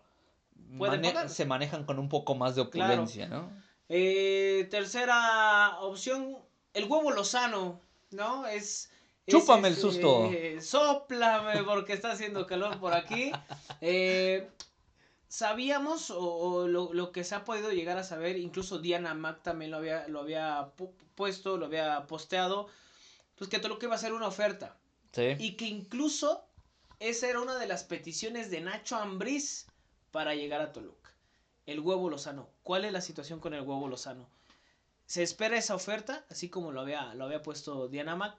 mane- 0.74 1.30
se 1.30 1.46
manejan 1.46 1.86
con 1.86 2.00
un 2.00 2.10
poco 2.10 2.36
más 2.36 2.56
de 2.56 2.68
Claro. 2.70 2.92
opulencia, 2.94 3.28
¿no? 3.28 3.50
Eh, 3.88 4.68
tercera 4.72 5.78
opción, 5.82 6.38
el 6.74 6.86
huevo 6.86 7.12
Lozano, 7.12 7.80
¿no? 8.12 8.48
Es... 8.48 8.90
es, 9.26 9.34
Chúpame 9.36 9.68
el 9.70 9.76
susto. 9.76 10.30
Sóplame 10.62 11.64
porque 11.64 11.94
está 11.94 12.12
haciendo 12.12 12.48
calor 12.48 12.80
por 12.80 12.94
aquí. 12.94 13.32
Eh, 13.82 14.48
sabíamos, 15.32 16.12
o, 16.12 16.20
o 16.20 16.68
lo, 16.68 16.92
lo 16.94 17.14
que 17.14 17.24
se 17.24 17.36
ha 17.36 17.46
podido 17.46 17.72
llegar 17.72 17.98
a 17.98 18.04
saber, 18.04 18.38
incluso 18.38 18.80
Diana 18.80 19.14
Mac 19.14 19.42
también 19.42 19.72
lo 19.72 19.78
había, 19.78 20.06
lo 20.10 20.20
había 20.20 20.76
pu- 20.76 20.92
puesto, 21.16 21.56
lo 21.56 21.68
había 21.68 22.06
posteado, 22.06 22.68
pues 23.38 23.50
que 23.50 23.60
Toluca 23.60 23.86
iba 23.86 23.96
a 23.96 23.98
hacer 23.98 24.12
una 24.12 24.28
oferta. 24.28 24.78
Sí. 25.14 25.38
Y 25.40 25.56
que 25.56 25.66
incluso 25.66 26.44
esa 27.00 27.30
era 27.30 27.40
una 27.40 27.56
de 27.56 27.66
las 27.66 27.86
peticiones 27.86 28.52
de 28.52 28.60
Nacho 28.60 28.98
Ambriz 28.98 29.68
para 30.12 30.36
llegar 30.36 30.60
a 30.60 30.74
Toluca. 30.74 31.10
El 31.66 31.80
huevo 31.80 32.10
Lozano. 32.10 32.50
¿Cuál 32.62 32.84
es 32.84 32.92
la 32.92 33.02
situación 33.02 33.40
con 33.40 33.54
el 33.54 33.62
huevo 33.62 33.88
Lozano? 33.88 34.30
Se 35.06 35.24
espera 35.24 35.58
esa 35.58 35.76
oferta, 35.76 36.26
así 36.30 36.50
como 36.50 36.74
lo 36.74 36.82
había, 36.82 37.14
lo 37.14 37.24
había 37.24 37.42
puesto 37.42 37.88
Diana 37.88 38.18
Mac. 38.18 38.36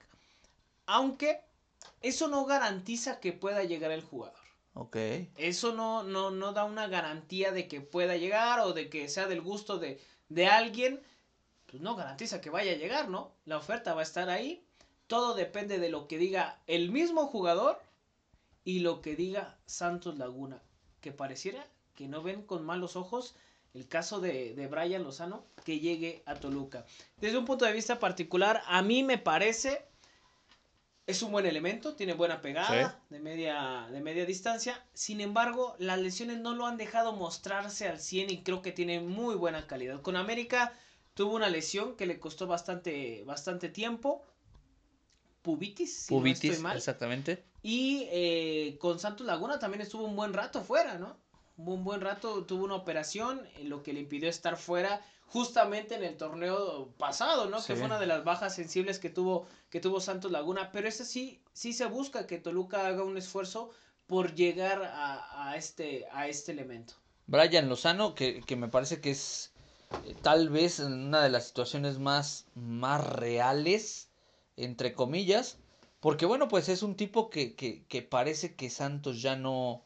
Aunque 0.85 1.41
eso 2.03 2.29
no 2.29 2.45
garantiza 2.45 3.19
que 3.19 3.33
pueda 3.33 3.65
llegar 3.65 3.93
el 3.93 4.03
jugador. 4.03 4.42
Eso 5.37 5.75
no, 5.75 6.03
no, 6.03 6.31
no 6.31 6.53
da 6.53 6.65
una 6.65 6.87
garantía 6.89 7.53
de 7.53 7.69
que 7.69 7.81
pueda 7.81 8.17
llegar 8.17 8.61
o 8.61 8.73
de 8.73 8.89
que 8.89 9.09
sea 9.09 9.27
del 9.27 9.43
gusto 9.43 9.79
de, 9.79 10.01
de 10.29 10.47
alguien. 10.47 11.01
Pues 11.67 11.83
no 11.83 11.95
garantiza 11.95 12.41
que 12.41 12.51
vaya 12.51 12.73
a 12.73 12.77
llegar, 12.77 13.09
¿no? 13.09 13.33
La 13.45 13.59
oferta 13.59 13.95
va 13.95 14.01
a 14.01 14.05
estar 14.05 14.31
ahí. 14.31 14.65
Todo 15.07 15.35
depende 15.35 15.79
de 15.79 15.91
lo 15.91 16.09
que 16.09 16.19
diga 16.19 16.61
el 16.67 16.91
mismo 16.91 17.27
jugador 17.27 17.81
y 18.65 18.81
lo 18.81 19.03
que 19.03 19.15
diga 19.15 19.59
Santos 19.67 20.19
Laguna. 20.19 20.63
Que 21.01 21.13
pareciera 21.13 21.67
que 21.95 22.09
no 22.09 22.23
ven 22.23 22.43
con 22.43 22.65
malos 22.65 22.97
ojos 22.97 23.35
el 23.75 23.89
caso 23.89 24.21
de, 24.21 24.55
de 24.55 24.67
Brian 24.67 25.03
Lozano 25.03 25.45
que 25.65 25.81
llegue 25.81 26.23
a 26.27 26.35
Toluca. 26.35 26.85
Desde 27.19 27.39
un 27.39 27.45
punto 27.45 27.65
de 27.65 27.73
vista 27.73 27.99
particular, 27.99 28.63
a 28.67 28.83
mí 28.83 29.03
me 29.03 29.19
parece 29.19 29.87
es 31.13 31.23
un 31.23 31.33
buen 31.33 31.47
elemento, 31.47 31.95
tiene 31.95 32.15
buena 32.15 32.43
pegada 32.43 33.01
de, 33.09 33.21
media, 33.21 33.89
de 33.91 34.01
media 34.01 34.27
distancia. 34.27 34.85
Sin 34.93 35.21
embargo, 35.21 35.77
las 35.79 36.01
lesiones 36.01 36.39
no 36.39 36.55
lo 36.55 36.67
han 36.67 36.77
dejado 36.77 37.13
mostrarse 37.13 37.89
al 37.89 38.01
100 38.01 38.31
y 38.31 38.43
creo 38.43 38.63
que 38.63 38.73
tiene 38.73 39.01
muy 39.01 39.35
buena 39.35 39.67
calidad. 39.67 40.03
Con 40.03 40.17
América 40.17 40.73
tuvo 41.15 41.37
una 41.37 41.49
lesión 41.49 41.97
que 41.97 42.07
le 42.07 42.19
costó 42.19 42.47
bastante, 42.47 43.23
bastante 43.25 43.69
tiempo. 43.69 44.25
Pubitis, 45.43 46.05
si 46.05 46.15
no 46.15 46.21
Pubitis, 46.21 46.51
estoy 46.51 46.63
mal. 46.63 46.77
exactamente. 46.77 47.45
Y 47.63 48.09
eh, 48.11 48.77
con 48.81 48.99
Santos 48.99 49.27
Laguna 49.27 49.59
también 49.59 49.83
estuvo 49.83 50.05
un 50.05 50.17
buen 50.17 50.33
rato 50.33 50.63
fuera, 50.63 50.99
¿no? 50.99 51.17
Un 51.57 51.85
buen 51.85 52.01
rato, 52.01 52.45
tuvo 52.45 52.65
una 52.65 52.75
operación, 52.75 53.43
lo 53.63 53.83
que 53.83 53.93
le 53.93 54.01
impidió 54.01 54.29
estar 54.29 54.57
fuera 54.57 55.05
justamente 55.33 55.95
en 55.95 56.05
el 56.05 56.19
torneo 56.19 56.93
pasado, 56.99 57.49
¿no? 57.49 57.57
Que 57.65 57.75
fue 57.75 57.87
una 57.87 57.99
de 57.99 58.07
las 58.07 58.23
bajas 58.23 58.55
sensibles 58.55 58.99
que 58.99 59.09
tuvo, 59.09 59.47
que 59.71 59.81
tuvo 59.81 59.99
Santos 60.01 60.31
Laguna. 60.31 60.71
Pero 60.73 60.89
ese 60.89 61.07
sí, 61.07 61.41
sí 61.55 61.73
se 61.73 61.87
busca 61.87 62.27
que 62.27 62.39
Toluca 62.39 62.87
haga 62.87 63.03
un 63.03 63.17
esfuerzo 63.17 63.71
por 64.07 64.35
llegar 64.35 64.83
a, 64.95 65.55
este, 65.57 66.07
a 66.13 66.29
este 66.29 66.53
elemento. 66.53 66.95
Brian 67.27 67.71
Lozano, 67.71 68.15
que, 68.15 68.45
me 68.59 68.69
parece 68.69 69.01
que 69.01 69.13
es 69.13 69.53
eh, 70.05 70.15
tal 70.21 70.51
vez 70.51 70.81
una 70.81 71.23
de 71.23 71.31
las 71.31 71.47
situaciones 71.47 71.99
más, 71.99 72.45
más 72.55 73.03
reales, 73.07 74.11
entre 74.57 74.93
comillas, 74.93 75.57
porque 76.01 76.27
bueno, 76.27 76.49
pues 76.49 76.69
es 76.69 76.83
un 76.83 76.95
tipo 76.95 77.31
que, 77.31 77.55
que, 77.55 77.87
que 77.87 78.03
parece 78.03 78.55
que 78.55 78.69
Santos 78.69 79.23
ya 79.23 79.35
no, 79.35 79.83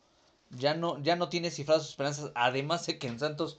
ya 0.50 0.74
no, 0.74 1.02
ya 1.02 1.16
no 1.16 1.28
tiene 1.28 1.50
cifradas 1.50 1.82
sus 1.82 1.90
esperanzas, 1.92 2.32
además 2.34 2.86
de 2.86 2.98
que 2.98 3.08
en 3.08 3.18
Santos 3.18 3.58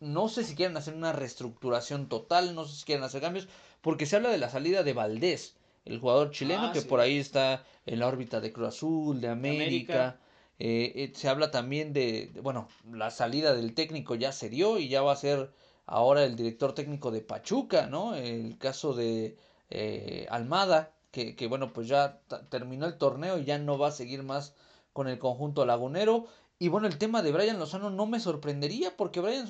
no 0.00 0.28
sé 0.28 0.44
si 0.44 0.56
quieren 0.56 0.76
hacer 0.76 0.94
una 0.94 1.12
reestructuración 1.12 2.08
total, 2.08 2.54
no 2.54 2.64
sé 2.64 2.76
si 2.76 2.84
quieren 2.84 3.04
hacer 3.04 3.20
cambios, 3.20 3.48
porque 3.80 4.06
se 4.06 4.16
habla 4.16 4.30
de 4.30 4.38
la 4.38 4.50
salida 4.50 4.82
de 4.82 4.92
Valdés, 4.92 5.54
el 5.84 6.00
jugador 6.00 6.30
chileno 6.30 6.66
ah, 6.66 6.72
que 6.72 6.82
por 6.82 7.00
ahí 7.00 7.18
está 7.18 7.64
en 7.86 8.00
la 8.00 8.08
órbita 8.08 8.40
de 8.40 8.52
Cruz 8.52 8.68
Azul, 8.68 9.20
de 9.20 9.28
América. 9.28 10.18
Eh, 10.58 10.92
eh, 10.94 11.12
se 11.14 11.28
habla 11.28 11.50
también 11.50 11.92
de, 11.92 12.30
bueno, 12.42 12.68
la 12.92 13.10
salida 13.10 13.54
del 13.54 13.74
técnico 13.74 14.14
ya 14.14 14.32
se 14.32 14.48
dio 14.48 14.78
y 14.78 14.88
ya 14.88 15.02
va 15.02 15.12
a 15.12 15.16
ser 15.16 15.50
ahora 15.86 16.24
el 16.24 16.36
director 16.36 16.72
técnico 16.74 17.10
de 17.10 17.20
Pachuca, 17.20 17.86
¿no? 17.86 18.14
El 18.14 18.58
caso 18.58 18.94
de 18.94 19.36
eh, 19.70 20.26
Almada, 20.30 20.92
que, 21.10 21.34
que, 21.34 21.48
bueno, 21.48 21.72
pues 21.72 21.88
ya 21.88 22.20
terminó 22.48 22.86
el 22.86 22.96
torneo 22.96 23.38
y 23.38 23.44
ya 23.44 23.58
no 23.58 23.78
va 23.78 23.88
a 23.88 23.92
seguir 23.92 24.22
más 24.22 24.54
con 24.92 25.08
el 25.08 25.18
conjunto 25.18 25.64
lagunero. 25.66 26.26
Y 26.58 26.68
bueno, 26.68 26.86
el 26.86 26.98
tema 26.98 27.22
de 27.22 27.32
Brian 27.32 27.58
Lozano 27.58 27.90
no 27.90 28.06
me 28.06 28.20
sorprendería 28.20 28.96
porque 28.96 29.20
Brian 29.20 29.46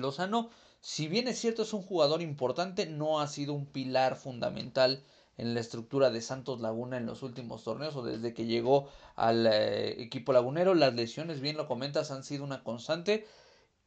Lozano, 0.00 0.50
si 0.80 1.08
bien 1.08 1.28
es 1.28 1.38
cierto 1.38 1.62
es 1.62 1.72
un 1.72 1.82
jugador 1.82 2.22
importante, 2.22 2.86
no 2.86 3.20
ha 3.20 3.28
sido 3.28 3.54
un 3.54 3.66
pilar 3.66 4.16
fundamental 4.16 5.02
en 5.38 5.54
la 5.54 5.60
estructura 5.60 6.10
de 6.10 6.20
Santos 6.20 6.60
Laguna 6.60 6.96
en 6.96 7.06
los 7.06 7.22
últimos 7.22 7.62
torneos 7.64 7.96
o 7.96 8.02
desde 8.02 8.32
que 8.34 8.46
llegó 8.46 8.88
al 9.16 9.46
eh, 9.46 10.02
equipo 10.02 10.32
lagunero. 10.32 10.74
Las 10.74 10.94
lesiones, 10.94 11.40
bien 11.40 11.56
lo 11.56 11.66
comentas, 11.66 12.10
han 12.10 12.24
sido 12.24 12.44
una 12.44 12.62
constante. 12.62 13.26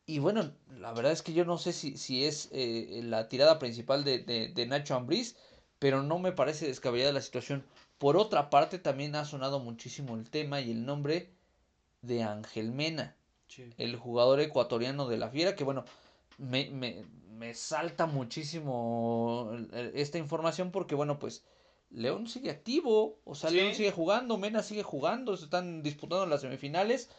Y 0.06 0.20
bueno, 0.20 0.52
la 0.80 0.92
verdad 0.94 1.12
es 1.12 1.22
que 1.22 1.34
yo 1.34 1.46
no 1.46 1.58
sé 1.58 1.74
si, 1.74 1.98
si 1.98 2.26
es 2.26 2.50
eh, 2.52 3.02
la 3.04 3.30
tirada 3.30 3.60
principal 3.60 4.04
de, 4.04 4.20
de 4.20 4.66
Nacho 4.66 4.96
Ambriz, 4.96 5.36
pero 5.80 6.04
no 6.04 6.20
me 6.20 6.32
parece 6.32 6.68
descabellada 6.68 7.12
la 7.12 7.22
situación. 7.22 7.64
Por 8.00 8.18
otra 8.18 8.50
parte, 8.50 8.80
también 8.80 9.16
ha 9.16 9.26
sonado 9.26 9.60
muchísimo 9.60 10.16
el 10.16 10.30
tema 10.30 10.62
y 10.62 10.72
el 10.72 10.86
nombre 10.86 11.30
de 12.02 12.24
Ángel 12.24 12.72
Mena, 12.72 13.16
el 13.78 13.96
jugador 13.98 14.40
ecuatoriano 14.40 15.08
de 15.08 15.18
la 15.18 15.30
Fiera, 15.30 15.56
que 15.56 15.66
bueno, 15.66 15.86
me, 16.38 16.70
me, 16.70 17.06
me 17.30 17.54
salta 17.54 18.06
muchísimo 18.06 19.52
esta 19.94 20.18
información 20.18 20.72
porque 20.72 20.96
bueno, 20.96 21.20
pues 21.20 21.44
León 21.90 22.28
sigue 22.28 22.52
activo, 22.52 23.20
o 23.26 23.36
sea, 23.36 23.50
León 23.50 23.74
sigue 23.74 23.92
jugando, 23.92 24.38
Mena 24.38 24.64
sigue 24.64 24.84
jugando, 24.84 25.36
se 25.36 25.46
están 25.46 25.82
disputando 25.84 26.26
las 26.26 26.42
semifinales 26.42 27.10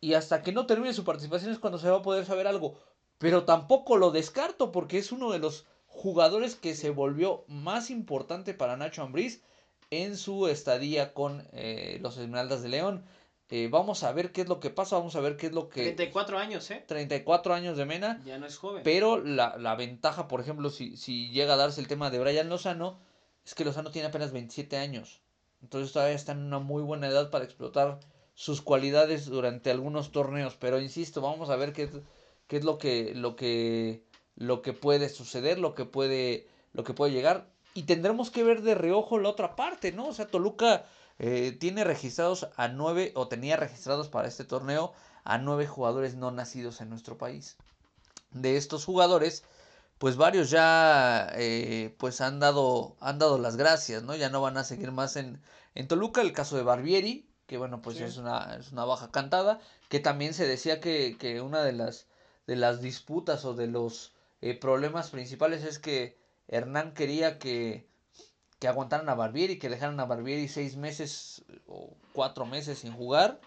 y 0.00 0.14
hasta 0.14 0.42
que 0.42 0.52
no 0.52 0.66
termine 0.66 0.92
su 0.92 1.04
participación 1.04 1.52
es 1.52 1.58
cuando 1.58 1.78
se 1.78 1.88
va 1.88 1.98
a 1.98 2.02
poder 2.02 2.26
saber 2.26 2.46
algo. 2.46 2.78
Pero 3.18 3.44
tampoco 3.44 3.96
lo 3.96 4.10
descarto 4.10 4.72
porque 4.72 4.98
es 4.98 5.10
uno 5.10 5.30
de 5.32 5.38
los 5.38 5.64
jugadores 5.86 6.54
que 6.54 6.74
se 6.74 6.90
volvió 6.90 7.44
más 7.48 7.90
importante 7.90 8.52
para 8.52 8.76
Nacho 8.76 9.02
Ambriz 9.02 9.42
en 9.90 10.16
su 10.16 10.48
estadía 10.48 11.14
con 11.14 11.46
eh, 11.52 11.98
los 12.02 12.16
Esmeraldas 12.16 12.62
de 12.62 12.68
León. 12.68 13.04
Eh, 13.48 13.68
vamos 13.70 14.02
a 14.02 14.12
ver 14.12 14.32
qué 14.32 14.40
es 14.40 14.48
lo 14.48 14.58
que 14.58 14.70
pasa, 14.70 14.96
vamos 14.96 15.14
a 15.14 15.20
ver 15.20 15.36
qué 15.36 15.46
es 15.46 15.52
lo 15.52 15.68
que... 15.68 15.82
34 15.82 16.38
años, 16.38 16.68
¿eh? 16.72 16.84
34 16.86 17.54
años 17.54 17.76
de 17.76 17.84
Mena. 17.84 18.20
Ya 18.24 18.38
no 18.38 18.46
es 18.46 18.56
joven. 18.56 18.82
Pero 18.82 19.18
la, 19.22 19.56
la 19.56 19.76
ventaja, 19.76 20.26
por 20.26 20.40
ejemplo, 20.40 20.70
si, 20.70 20.96
si 20.96 21.30
llega 21.30 21.54
a 21.54 21.56
darse 21.56 21.80
el 21.80 21.86
tema 21.86 22.10
de 22.10 22.18
Brian 22.18 22.48
Lozano, 22.48 22.98
es 23.44 23.54
que 23.54 23.64
Lozano 23.64 23.92
tiene 23.92 24.08
apenas 24.08 24.32
27 24.32 24.76
años. 24.76 25.20
Entonces 25.62 25.92
todavía 25.92 26.16
está 26.16 26.32
en 26.32 26.42
una 26.42 26.58
muy 26.58 26.82
buena 26.82 27.06
edad 27.06 27.30
para 27.30 27.44
explotar 27.44 28.00
sus 28.34 28.62
cualidades 28.62 29.26
durante 29.26 29.70
algunos 29.70 30.10
torneos. 30.10 30.56
Pero 30.58 30.80
insisto, 30.80 31.20
vamos 31.20 31.48
a 31.48 31.56
ver 31.56 31.72
qué, 31.72 31.88
qué 32.48 32.56
es 32.56 32.64
lo 32.64 32.78
que, 32.78 33.14
lo 33.14 33.36
que, 33.36 34.02
lo 34.34 34.60
que 34.60 34.72
puede 34.72 35.08
suceder, 35.08 35.58
lo 35.60 35.76
que 35.76 35.84
puede, 35.84 36.48
lo 36.72 36.82
que 36.82 36.94
puede 36.94 37.12
llegar. 37.12 37.48
Y 37.76 37.82
tendremos 37.82 38.30
que 38.30 38.42
ver 38.42 38.62
de 38.62 38.74
reojo 38.74 39.18
la 39.18 39.28
otra 39.28 39.54
parte, 39.54 39.92
¿no? 39.92 40.08
O 40.08 40.14
sea, 40.14 40.26
Toluca 40.28 40.86
eh, 41.18 41.54
tiene 41.60 41.84
registrados 41.84 42.48
a 42.56 42.68
nueve, 42.68 43.12
o 43.14 43.28
tenía 43.28 43.58
registrados 43.58 44.08
para 44.08 44.28
este 44.28 44.44
torneo, 44.44 44.94
a 45.24 45.36
nueve 45.36 45.66
jugadores 45.66 46.14
no 46.14 46.30
nacidos 46.30 46.80
en 46.80 46.88
nuestro 46.88 47.18
país. 47.18 47.58
De 48.30 48.56
estos 48.56 48.86
jugadores, 48.86 49.44
pues 49.98 50.16
varios 50.16 50.48
ya 50.48 51.30
eh, 51.34 51.94
pues 51.98 52.22
han 52.22 52.40
dado, 52.40 52.96
han 53.00 53.18
dado 53.18 53.36
las 53.36 53.56
gracias, 53.58 54.02
¿no? 54.04 54.16
Ya 54.16 54.30
no 54.30 54.40
van 54.40 54.56
a 54.56 54.64
seguir 54.64 54.90
más 54.90 55.16
en, 55.16 55.38
en 55.74 55.86
Toluca. 55.86 56.22
El 56.22 56.32
caso 56.32 56.56
de 56.56 56.62
Barbieri, 56.62 57.28
que 57.46 57.58
bueno, 57.58 57.82
pues 57.82 58.00
es, 58.00 58.16
una, 58.16 58.56
es 58.58 58.72
una 58.72 58.86
baja 58.86 59.10
cantada, 59.10 59.60
que 59.90 60.00
también 60.00 60.32
se 60.32 60.48
decía 60.48 60.80
que, 60.80 61.18
que 61.18 61.42
una 61.42 61.62
de 61.62 61.72
las, 61.72 62.06
de 62.46 62.56
las 62.56 62.80
disputas 62.80 63.44
o 63.44 63.52
de 63.52 63.66
los 63.66 64.14
eh, 64.40 64.54
problemas 64.58 65.10
principales 65.10 65.62
es 65.62 65.78
que 65.78 66.24
Hernán 66.48 66.94
quería 66.94 67.38
que 67.38 67.86
que 68.58 68.68
aguantaran 68.68 69.08
a 69.08 69.14
Barbieri, 69.14 69.58
que 69.58 69.68
dejaran 69.68 70.00
a 70.00 70.06
Barbieri 70.06 70.48
seis 70.48 70.76
meses 70.76 71.44
o 71.66 71.90
cuatro 72.12 72.46
meses 72.46 72.78
sin 72.78 72.92
jugar 72.92 73.40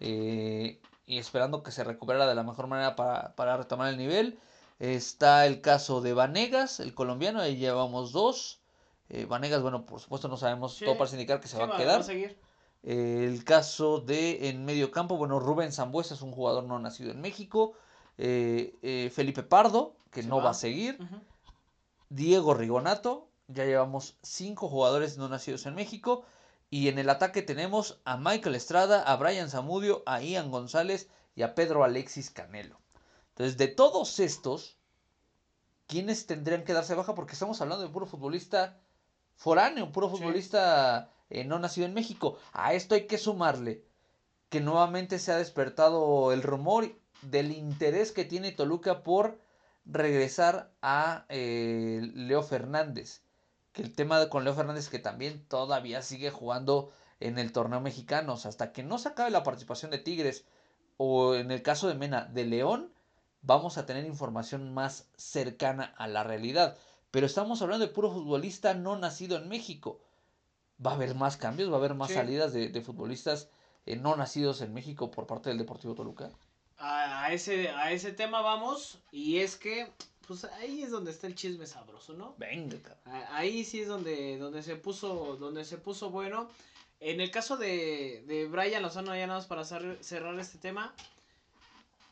eh, 0.00 0.80
y 1.06 1.18
esperando 1.18 1.62
que 1.62 1.72
se 1.72 1.84
recuperara 1.84 2.26
de 2.26 2.34
la 2.34 2.42
mejor 2.42 2.66
manera 2.66 2.94
para, 2.96 3.56
retomar 3.56 3.88
el 3.88 3.96
nivel. 3.96 4.38
Está 4.78 5.46
el 5.46 5.60
caso 5.60 6.00
de 6.00 6.14
Vanegas, 6.14 6.80
el 6.80 6.94
colombiano, 6.94 7.40
ahí 7.40 7.56
llevamos 7.56 8.12
dos. 8.12 8.60
Eh, 9.08 9.24
Vanegas, 9.24 9.62
bueno, 9.62 9.84
por 9.84 10.00
supuesto 10.00 10.28
no 10.28 10.36
sabemos, 10.36 10.78
todo 10.78 10.96
para 10.96 11.10
indicar 11.10 11.40
que 11.40 11.48
se 11.48 11.58
va 11.58 11.74
a 11.74 11.76
quedar. 11.76 12.04
el 12.82 13.44
caso 13.44 14.00
de 14.00 14.48
en 14.48 14.64
medio 14.64 14.90
campo, 14.90 15.16
bueno, 15.16 15.40
Rubén 15.40 15.72
Zambuesa 15.72 16.14
es 16.14 16.22
un 16.22 16.32
jugador 16.32 16.64
no 16.64 16.78
nacido 16.78 17.10
en 17.10 17.20
México. 17.20 17.74
Eh, 18.16 19.10
Felipe 19.14 19.42
Pardo, 19.42 19.96
que 20.10 20.22
no 20.22 20.42
va. 20.42 20.50
a 20.50 20.54
seguir. 20.54 20.98
Diego 22.10 22.54
Rigonato, 22.54 23.28
ya 23.46 23.64
llevamos 23.64 24.16
cinco 24.22 24.68
jugadores 24.68 25.16
no 25.16 25.28
nacidos 25.28 25.64
en 25.66 25.76
México. 25.76 26.24
Y 26.68 26.88
en 26.88 26.98
el 26.98 27.08
ataque 27.08 27.42
tenemos 27.42 28.00
a 28.04 28.16
Michael 28.16 28.54
Estrada, 28.54 29.02
a 29.02 29.16
Brian 29.16 29.48
Zamudio, 29.48 30.02
a 30.06 30.20
Ian 30.20 30.50
González 30.50 31.08
y 31.34 31.42
a 31.42 31.54
Pedro 31.54 31.82
Alexis 31.82 32.30
Canelo. 32.30 32.80
Entonces, 33.30 33.56
de 33.56 33.68
todos 33.68 34.20
estos, 34.20 34.76
¿quiénes 35.86 36.26
tendrían 36.26 36.64
que 36.64 36.72
darse 36.72 36.94
baja? 36.94 37.14
Porque 37.14 37.32
estamos 37.32 37.60
hablando 37.60 37.84
de 37.84 37.92
puro 37.92 38.06
futbolista 38.06 38.78
foráneo, 39.36 39.90
puro 39.90 40.08
futbolista 40.08 41.10
eh, 41.28 41.44
no 41.44 41.58
nacido 41.58 41.86
en 41.86 41.94
México. 41.94 42.38
A 42.52 42.74
esto 42.74 42.94
hay 42.94 43.06
que 43.06 43.18
sumarle 43.18 43.84
que 44.48 44.60
nuevamente 44.60 45.18
se 45.18 45.32
ha 45.32 45.36
despertado 45.36 46.32
el 46.32 46.42
rumor 46.42 46.92
del 47.22 47.52
interés 47.52 48.12
que 48.12 48.24
tiene 48.24 48.52
Toluca 48.52 49.02
por 49.02 49.40
regresar 49.90 50.72
a 50.82 51.26
eh, 51.28 52.00
Leo 52.14 52.42
Fernández 52.42 53.22
que 53.72 53.82
el 53.82 53.94
tema 53.94 54.28
con 54.28 54.44
Leo 54.44 54.54
Fernández 54.54 54.88
que 54.88 54.98
también 54.98 55.44
todavía 55.46 56.02
sigue 56.02 56.30
jugando 56.30 56.90
en 57.20 57.38
el 57.38 57.52
torneo 57.52 57.80
mexicano. 57.80 58.34
O 58.34 58.36
sea, 58.36 58.48
hasta 58.48 58.72
que 58.72 58.82
no 58.82 58.98
se 58.98 59.08
acabe 59.08 59.30
la 59.30 59.42
participación 59.42 59.90
de 59.90 59.98
Tigres 59.98 60.44
o 60.96 61.34
en 61.34 61.50
el 61.50 61.62
caso 61.62 61.88
de 61.88 61.94
Mena 61.94 62.24
de 62.24 62.44
León, 62.44 62.92
vamos 63.42 63.78
a 63.78 63.86
tener 63.86 64.04
información 64.04 64.74
más 64.74 65.08
cercana 65.16 65.94
a 65.96 66.08
la 66.08 66.24
realidad. 66.24 66.76
Pero 67.10 67.26
estamos 67.26 67.62
hablando 67.62 67.86
de 67.86 67.92
puro 67.92 68.10
futbolista 68.10 68.74
no 68.74 68.96
nacido 68.96 69.36
en 69.36 69.48
México. 69.48 70.00
Va 70.84 70.92
a 70.92 70.94
haber 70.94 71.14
más 71.14 71.36
cambios, 71.36 71.70
va 71.70 71.74
a 71.74 71.78
haber 71.78 71.94
más 71.94 72.10
salidas 72.10 72.52
de, 72.52 72.82
futbolistas 72.82 73.48
eh, 73.86 73.96
no 73.96 74.16
nacidos 74.16 74.62
en 74.62 74.72
México 74.72 75.10
por 75.10 75.26
parte 75.26 75.50
del 75.50 75.58
Deportivo 75.58 75.94
Toluca. 75.94 76.30
A, 76.80 77.32
ese, 77.32 77.68
a 77.68 77.92
ese 77.92 78.12
tema 78.12 78.40
vamos, 78.40 78.98
y 79.12 79.38
es 79.38 79.56
que 79.56 79.92
pues 80.26 80.44
ahí 80.44 80.82
es 80.82 80.90
donde 80.90 81.10
está 81.10 81.26
el 81.26 81.34
chisme 81.34 81.66
sabroso, 81.66 82.14
¿no? 82.14 82.34
Venga, 82.38 82.96
Ahí 83.30 83.64
sí 83.64 83.80
es 83.80 83.88
donde, 83.88 84.38
donde 84.38 84.62
se 84.62 84.76
puso, 84.76 85.36
donde 85.36 85.64
se 85.64 85.76
puso 85.76 86.10
bueno. 86.10 86.48
En 87.00 87.20
el 87.20 87.30
caso 87.30 87.56
de, 87.56 88.24
de 88.26 88.46
Brian 88.46 88.82
Lozano, 88.82 89.14
ya 89.14 89.26
nada 89.26 89.40
más 89.40 89.46
para 89.46 89.64
cerrar 89.64 90.38
este 90.38 90.58
tema, 90.58 90.94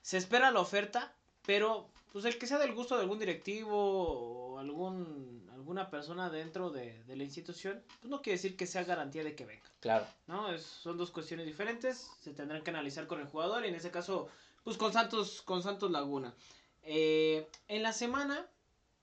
se 0.02 0.16
espera 0.16 0.50
la 0.50 0.60
oferta, 0.60 1.12
pero 1.46 1.86
pues 2.12 2.24
el 2.24 2.38
que 2.38 2.46
sea 2.46 2.58
del 2.58 2.74
gusto 2.74 2.96
de 2.96 3.02
algún 3.02 3.18
directivo 3.18 3.76
o 3.76 4.58
algún 4.58 5.48
alguna 5.68 5.90
persona 5.90 6.30
dentro 6.30 6.70
de, 6.70 7.02
de 7.04 7.14
la 7.14 7.24
institución, 7.24 7.82
pues 8.00 8.10
no 8.10 8.22
quiere 8.22 8.38
decir 8.38 8.56
que 8.56 8.66
sea 8.66 8.84
garantía 8.84 9.22
de 9.22 9.34
que 9.34 9.44
venga. 9.44 9.66
Claro. 9.80 10.06
¿No? 10.26 10.50
Es, 10.50 10.62
son 10.62 10.96
dos 10.96 11.10
cuestiones 11.10 11.44
diferentes, 11.44 12.10
se 12.20 12.32
tendrán 12.32 12.62
que 12.62 12.70
analizar 12.70 13.06
con 13.06 13.20
el 13.20 13.26
jugador 13.26 13.66
y 13.66 13.68
en 13.68 13.74
ese 13.74 13.90
caso, 13.90 14.28
pues 14.64 14.76
con 14.76 14.92
Santos, 14.92 15.42
con 15.42 15.62
Santos 15.62 15.90
Laguna. 15.90 16.34
Eh, 16.82 17.46
en 17.68 17.82
la 17.82 17.92
semana, 17.92 18.46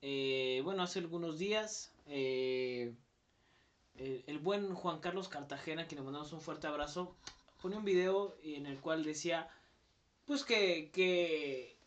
eh, 0.02 0.62
bueno, 0.64 0.84
hace 0.84 1.00
algunos 1.00 1.38
días, 1.38 1.94
eh, 2.08 2.94
el, 3.96 4.40
buen 4.40 4.74
Juan 4.74 5.00
Carlos 5.00 5.30
Cartagena, 5.30 5.88
que 5.88 5.96
le 5.96 6.02
mandamos 6.02 6.34
un 6.34 6.42
fuerte 6.42 6.68
abrazo, 6.68 7.16
pone 7.62 7.78
un 7.78 7.86
video 7.86 8.36
en 8.44 8.66
el 8.66 8.80
cual 8.80 9.04
decía, 9.04 9.50
pues 10.26 10.44
que, 10.44 10.92
que 10.92 11.78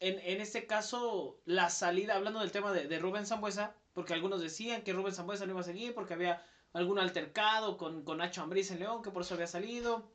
en, 0.00 0.18
en 0.20 0.40
este 0.40 0.66
caso, 0.66 1.38
la 1.44 1.70
salida, 1.70 2.16
hablando 2.16 2.40
del 2.40 2.52
tema 2.52 2.72
de, 2.72 2.86
de 2.86 2.98
Rubén 2.98 3.26
Zambuesa, 3.26 3.74
porque 3.92 4.14
algunos 4.14 4.40
decían 4.40 4.82
que 4.82 4.92
Rubén 4.92 5.14
Zambuesa 5.14 5.46
no 5.46 5.52
iba 5.52 5.60
a 5.60 5.64
seguir 5.64 5.94
porque 5.94 6.14
había 6.14 6.44
algún 6.72 6.98
altercado 6.98 7.76
con, 7.76 8.04
con 8.04 8.18
Nacho 8.18 8.42
Ambriz 8.42 8.70
en 8.70 8.80
León, 8.80 9.02
que 9.02 9.10
por 9.10 9.22
eso 9.22 9.34
había 9.34 9.46
salido. 9.46 10.10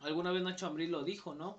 Alguna 0.00 0.32
vez 0.32 0.42
Nacho 0.42 0.66
Ambriz 0.66 0.90
lo 0.90 1.04
dijo, 1.04 1.34
¿no? 1.34 1.58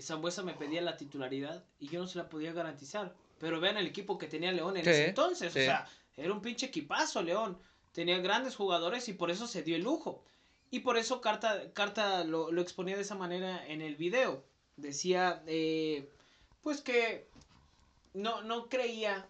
Zambuesa 0.00 0.42
me 0.42 0.54
pedía 0.54 0.82
la 0.82 0.96
titularidad 0.96 1.64
y 1.78 1.88
yo 1.88 2.00
no 2.00 2.06
se 2.06 2.18
la 2.18 2.28
podía 2.28 2.52
garantizar. 2.52 3.14
Pero 3.38 3.60
vean 3.60 3.76
el 3.76 3.86
equipo 3.86 4.16
que 4.18 4.26
tenía 4.28 4.52
León 4.52 4.76
en 4.76 4.84
Sí, 4.84 4.90
ese 4.90 5.08
entonces. 5.08 5.52
sí. 5.52 5.60
O 5.60 5.62
sea, 5.62 5.88
era 6.16 6.32
un 6.32 6.40
pinche 6.42 6.66
equipazo 6.66 7.22
León. 7.22 7.58
Tenía 7.92 8.18
grandes 8.18 8.56
jugadores 8.56 9.08
y 9.08 9.12
por 9.14 9.30
eso 9.30 9.46
se 9.46 9.62
dio 9.62 9.76
el 9.76 9.82
lujo. 9.82 10.22
Y 10.70 10.80
por 10.80 10.96
eso 10.96 11.20
Carta, 11.20 11.72
Carta 11.72 12.24
lo, 12.24 12.50
lo 12.50 12.60
exponía 12.62 12.96
de 12.96 13.02
esa 13.02 13.14
manera 13.14 13.66
en 13.66 13.80
el 13.82 13.96
video. 13.96 14.44
Decía, 14.76 15.42
eh, 15.46 16.10
pues 16.62 16.80
que 16.80 17.28
no, 18.14 18.42
no 18.42 18.68
creía 18.68 19.26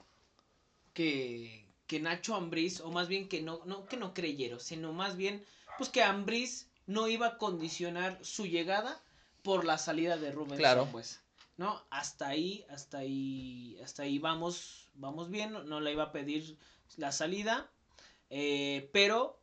que, 0.95 1.67
que 1.87 2.01
Nacho 2.01 2.35
Ambriz, 2.35 2.81
o 2.81 2.91
más 2.91 3.09
bien 3.09 3.29
que 3.29 3.43
no, 3.43 3.61
no, 3.65 3.87
que 3.87 3.97
no 3.97 4.15
creyeron, 4.15 4.61
sino 4.61 4.93
más 4.93 5.17
bien, 5.17 5.45
pues 5.79 5.91
que 5.91 6.03
Ambriz 6.03 6.69
no 6.87 7.09
iba 7.09 7.27
a 7.27 7.39
condicionar 7.39 8.19
su 8.25 8.47
llegada 8.47 9.01
por 9.47 9.65
la 9.65 9.79
salida 9.79 10.17
de 10.17 10.33
Rubén 10.33 10.59
Claro. 10.59 10.83
Sambuesa, 10.83 11.23
¿no? 11.57 11.81
Hasta 11.89 12.27
ahí, 12.27 12.67
hasta 12.69 12.99
ahí, 12.99 13.79
hasta 13.81 14.03
ahí 14.03 14.19
vamos, 14.19 14.91
vamos 14.95 15.31
bien, 15.31 15.53
no, 15.53 15.63
no 15.63 15.79
le 15.81 15.93
iba 15.93 16.03
a 16.03 16.13
pedir 16.13 16.59
la 16.97 17.13
salida, 17.13 17.71
eh, 18.29 18.91
pero 18.93 19.41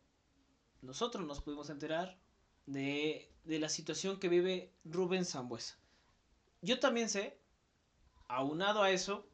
nosotros 0.81 1.25
nos 1.25 1.39
pudimos 1.39 1.69
enterar 1.69 2.17
de, 2.65 3.31
de 3.45 3.59
la 3.59 3.69
situación 3.69 4.19
que 4.19 4.27
vive 4.27 4.73
Rubén 4.83 5.23
Sambuesa. 5.23 5.77
Yo 6.61 6.81
también 6.81 7.07
sé, 7.07 7.39
aunado 8.27 8.83
a 8.83 8.91
eso, 8.91 9.25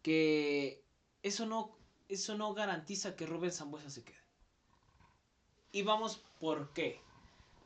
que 0.00 0.82
eso 1.22 1.44
no, 1.44 1.76
eso 2.08 2.34
no 2.34 2.54
garantiza 2.54 3.14
que 3.14 3.26
Rubén 3.26 3.52
Sambuesa 3.52 3.90
se 3.90 4.04
quede. 4.04 4.16
Y 5.70 5.82
vamos 5.82 6.22
por 6.40 6.72
qué. 6.72 7.02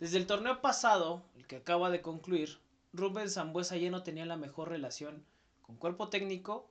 Desde 0.02 0.18
el 0.18 0.26
torneo 0.26 0.60
pasado, 0.60 1.22
el 1.36 1.46
que 1.46 1.54
acaba 1.54 1.88
de 1.88 2.02
concluir, 2.02 2.58
Rubén 2.92 3.30
Zambuesa 3.30 3.76
ya 3.76 3.88
no 3.88 4.02
tenía 4.02 4.26
la 4.26 4.36
mejor 4.36 4.68
relación 4.68 5.24
con 5.60 5.76
cuerpo 5.76 6.08
técnico 6.08 6.68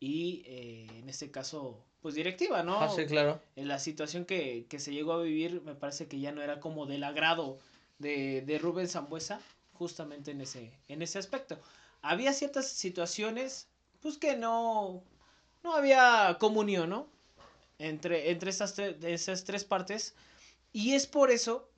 y 0.00 0.42
eh, 0.46 0.88
en 0.98 1.08
este 1.08 1.30
caso, 1.30 1.86
pues 2.02 2.16
directiva, 2.16 2.64
¿no? 2.64 2.80
Ah, 2.80 2.88
sí, 2.88 3.06
claro. 3.06 3.40
En 3.54 3.68
la 3.68 3.78
situación 3.78 4.24
que, 4.24 4.66
que 4.68 4.80
se 4.80 4.92
llegó 4.92 5.12
a 5.12 5.22
vivir, 5.22 5.62
me 5.62 5.76
parece 5.76 6.08
que 6.08 6.18
ya 6.18 6.32
no 6.32 6.42
era 6.42 6.58
como 6.58 6.86
del 6.86 7.04
agrado 7.04 7.58
de, 8.00 8.42
de 8.42 8.58
Rubén 8.58 8.88
Zambuesa, 8.88 9.40
justamente 9.74 10.32
en 10.32 10.40
ese, 10.40 10.76
en 10.88 11.02
ese 11.02 11.20
aspecto. 11.20 11.56
Había 12.02 12.32
ciertas 12.32 12.66
situaciones, 12.66 13.68
pues 14.02 14.18
que 14.18 14.34
no, 14.36 15.04
no 15.62 15.72
había 15.72 16.36
comunión, 16.40 16.90
¿no? 16.90 17.06
Entre, 17.78 18.32
entre 18.32 18.50
esas, 18.50 18.76
esas 18.76 19.44
tres 19.44 19.62
partes. 19.62 20.16
Y 20.72 20.94
es 20.94 21.06
por 21.06 21.30
eso 21.30 21.69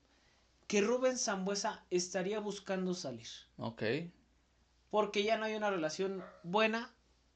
que 0.73 0.81
Rubén 0.81 1.19
Zambuesa 1.19 1.85
estaría 1.91 2.39
buscando 2.39 2.95
salir. 2.95 3.27
Ok. 3.57 3.83
Porque 4.89 5.21
ya 5.23 5.37
no 5.37 5.45
hay 5.45 5.53
una 5.53 5.69
relación 5.69 6.23
buena, 6.41 6.91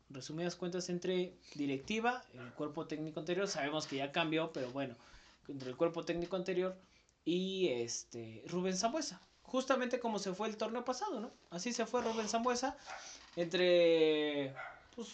resumidas 0.10 0.56
cuentas, 0.56 0.90
entre 0.90 1.38
directiva, 1.54 2.24
el 2.34 2.52
cuerpo 2.54 2.88
técnico 2.88 3.20
anterior, 3.20 3.48
sabemos 3.48 3.86
que 3.86 3.98
ya 3.98 4.12
cambió, 4.12 4.52
pero 4.52 4.72
bueno, 4.72 4.96
entre 5.48 5.70
el 5.70 5.78
cuerpo 5.78 6.04
técnico 6.04 6.36
anterior 6.36 6.76
y 7.26 7.68
este 7.68 8.44
Rubén 8.48 8.76
Zambuesa. 8.76 9.22
Justamente 9.44 10.00
como 10.00 10.18
se 10.18 10.34
fue 10.34 10.48
el 10.48 10.58
torneo 10.58 10.84
pasado, 10.84 11.20
¿no? 11.20 11.32
Así 11.52 11.74
se 11.74 11.86
fue 11.86 12.02
Rubén 12.02 12.30
Zambuesa 12.30 12.76
entre 13.36 14.56
pues, 14.96 15.10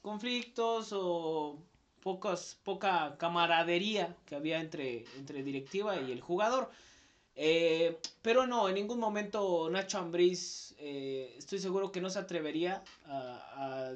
conflictos 0.00 0.88
o 0.90 1.62
pocas, 2.02 2.58
poca 2.64 3.16
camaradería 3.18 4.16
que 4.26 4.34
había 4.34 4.58
entre, 4.58 5.04
entre 5.16 5.44
directiva 5.44 6.00
y 6.00 6.10
el 6.10 6.20
jugador. 6.20 6.72
Eh, 7.34 7.98
pero 8.20 8.46
no, 8.46 8.68
en 8.68 8.74
ningún 8.74 8.98
momento 8.98 9.68
Nacho 9.70 9.98
Ambriz, 9.98 10.74
eh, 10.78 11.34
estoy 11.38 11.58
seguro 11.58 11.90
que 11.90 12.00
no 12.00 12.10
se 12.10 12.18
atrevería 12.18 12.82
a, 13.06 13.92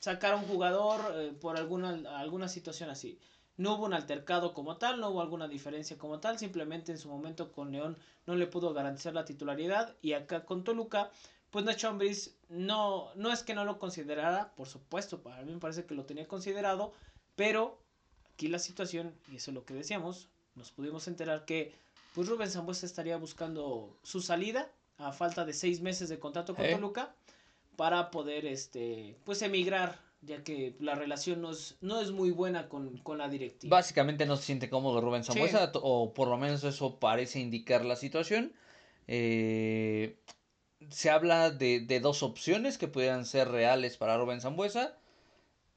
sacar 0.00 0.34
a 0.34 0.36
un 0.36 0.46
jugador 0.46 1.00
eh, 1.14 1.32
por 1.40 1.56
alguna, 1.56 2.18
alguna 2.18 2.48
situación 2.48 2.90
así. 2.90 3.18
No 3.56 3.74
hubo 3.74 3.86
un 3.86 3.94
altercado 3.94 4.52
como 4.52 4.76
tal, 4.76 5.00
no 5.00 5.10
hubo 5.10 5.22
alguna 5.22 5.48
diferencia 5.48 5.96
como 5.96 6.18
tal, 6.20 6.38
simplemente 6.38 6.92
en 6.92 6.98
su 6.98 7.08
momento 7.08 7.52
con 7.52 7.72
León 7.72 7.96
no 8.26 8.34
le 8.34 8.46
pudo 8.46 8.74
garantizar 8.74 9.14
la 9.14 9.24
titularidad 9.24 9.94
y 10.02 10.12
acá 10.12 10.44
con 10.44 10.64
Toluca, 10.64 11.10
pues 11.50 11.64
Nacho 11.64 11.88
Ambriz 11.88 12.36
no, 12.48 13.14
no 13.14 13.32
es 13.32 13.44
que 13.44 13.54
no 13.54 13.64
lo 13.64 13.78
considerara, 13.78 14.52
por 14.56 14.66
supuesto, 14.66 15.22
para 15.22 15.42
mí 15.42 15.52
me 15.52 15.60
parece 15.60 15.86
que 15.86 15.94
lo 15.94 16.04
tenía 16.04 16.26
considerado, 16.26 16.92
pero 17.36 17.78
aquí 18.32 18.48
la 18.48 18.58
situación, 18.58 19.14
y 19.28 19.36
eso 19.36 19.52
es 19.52 19.54
lo 19.54 19.64
que 19.64 19.74
decíamos, 19.74 20.28
nos 20.56 20.72
pudimos 20.72 21.06
enterar 21.06 21.44
que 21.44 21.72
pues 22.14 22.28
Rubén 22.28 22.50
Zambuesa 22.50 22.86
estaría 22.86 23.16
buscando 23.16 23.98
su 24.02 24.22
salida 24.22 24.70
a 24.96 25.12
falta 25.12 25.44
de 25.44 25.52
seis 25.52 25.80
meses 25.80 26.08
de 26.08 26.18
contrato 26.18 26.54
con 26.54 26.64
Eh. 26.64 26.72
Toluca 26.72 27.14
para 27.76 28.10
poder 28.10 28.46
este 28.46 29.18
pues 29.24 29.42
emigrar 29.42 30.00
ya 30.22 30.42
que 30.42 30.74
la 30.78 30.94
relación 30.94 31.42
no 31.42 31.50
es, 31.50 31.76
no 31.82 32.00
es 32.00 32.10
muy 32.10 32.30
buena 32.30 32.68
con, 32.70 32.96
con 32.98 33.18
la 33.18 33.28
directiva. 33.28 33.76
Básicamente 33.76 34.24
no 34.24 34.36
se 34.36 34.44
siente 34.44 34.70
cómodo 34.70 35.02
Rubén 35.02 35.22
Zambuesa, 35.24 35.70
o 35.74 36.14
por 36.14 36.28
lo 36.28 36.38
menos 36.38 36.64
eso 36.64 36.98
parece 36.98 37.40
indicar 37.40 37.84
la 37.84 37.96
situación. 37.96 38.54
Eh, 39.06 40.16
se 40.88 41.10
habla 41.10 41.50
de, 41.50 41.80
de 41.80 42.00
dos 42.00 42.22
opciones 42.22 42.78
que 42.78 42.88
pudieran 42.88 43.26
ser 43.26 43.48
reales 43.48 43.98
para 43.98 44.16
Rubén 44.16 44.40
Zambuesa. 44.40 44.96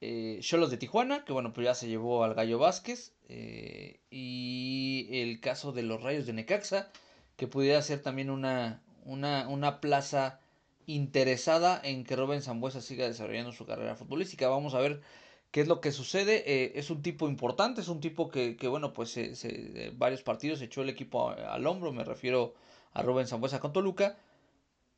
Eh, 0.00 0.38
Cholos 0.42 0.70
de 0.70 0.76
Tijuana, 0.76 1.24
que 1.24 1.32
bueno, 1.32 1.52
pues 1.52 1.64
ya 1.66 1.74
se 1.74 1.88
llevó 1.88 2.24
al 2.24 2.34
Gallo 2.34 2.58
Vázquez. 2.58 3.14
eh, 3.28 4.00
y 4.10 5.08
el 5.12 5.40
caso 5.40 5.72
de 5.72 5.82
los 5.82 6.02
Rayos 6.02 6.26
de 6.26 6.32
Necaxa, 6.32 6.90
que 7.36 7.46
pudiera 7.48 7.82
ser 7.82 8.00
también 8.02 8.30
una, 8.30 8.82
una, 9.04 9.48
una 9.48 9.80
plaza 9.80 10.40
interesada 10.86 11.80
en 11.84 12.04
que 12.04 12.16
Rubén 12.16 12.42
Zambuesa 12.42 12.80
siga 12.80 13.06
desarrollando 13.06 13.52
su 13.52 13.66
carrera 13.66 13.96
futbolística. 13.96 14.48
Vamos 14.48 14.74
a 14.74 14.80
ver 14.80 15.02
qué 15.50 15.60
es 15.60 15.68
lo 15.68 15.80
que 15.80 15.92
sucede. 15.92 16.44
Eh, 16.46 16.72
es 16.76 16.90
un 16.90 17.02
tipo 17.02 17.28
importante, 17.28 17.80
es 17.80 17.88
un 17.88 18.00
tipo 18.00 18.28
que, 18.30 18.56
que 18.56 18.68
bueno, 18.68 18.92
pues 18.92 19.10
se, 19.10 19.34
se- 19.36 19.92
varios 19.96 20.22
partidos 20.22 20.62
echó 20.62 20.82
el 20.82 20.88
equipo 20.90 21.30
al 21.30 21.66
hombro, 21.66 21.92
me 21.92 22.04
refiero 22.04 22.54
a 22.92 23.02
Rubén 23.02 23.26
Zambuesa 23.26 23.60
con 23.60 23.72
Toluca. 23.72 24.16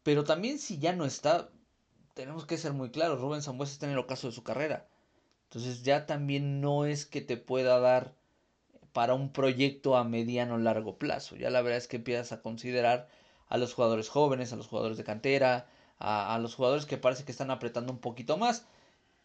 Pero 0.02 0.24
también 0.24 0.58
si 0.58 0.78
ya 0.78 0.92
no 0.94 1.04
está, 1.06 1.50
tenemos 2.14 2.46
que 2.46 2.58
ser 2.58 2.72
muy 2.72 2.90
claros, 2.90 3.20
Rubén 3.20 3.42
Zambuesa 3.42 3.72
está 3.72 3.86
en 3.86 3.92
el 3.92 3.98
ocaso 3.98 4.28
de 4.28 4.32
su 4.34 4.42
carrera. 4.42 4.86
Entonces 5.44 5.82
ya 5.82 6.06
también 6.06 6.60
no 6.60 6.84
es 6.86 7.06
que 7.06 7.20
te 7.20 7.36
pueda 7.36 7.80
dar 7.80 8.14
para 8.92 9.14
un 9.14 9.32
proyecto 9.32 9.96
a 9.96 10.04
mediano 10.04 10.58
largo 10.58 10.98
plazo. 10.98 11.36
Ya 11.36 11.50
la 11.50 11.62
verdad 11.62 11.78
es 11.78 11.88
que 11.88 11.96
empiezas 11.96 12.32
a 12.32 12.42
considerar 12.42 13.08
a 13.48 13.58
los 13.58 13.74
jugadores 13.74 14.08
jóvenes, 14.08 14.52
a 14.52 14.56
los 14.56 14.68
jugadores 14.68 14.96
de 14.96 15.04
cantera, 15.04 15.66
a, 15.98 16.34
a 16.34 16.38
los 16.38 16.54
jugadores 16.54 16.86
que 16.86 16.98
parece 16.98 17.24
que 17.24 17.32
están 17.32 17.50
apretando 17.50 17.92
un 17.92 17.98
poquito 18.00 18.36
más. 18.36 18.66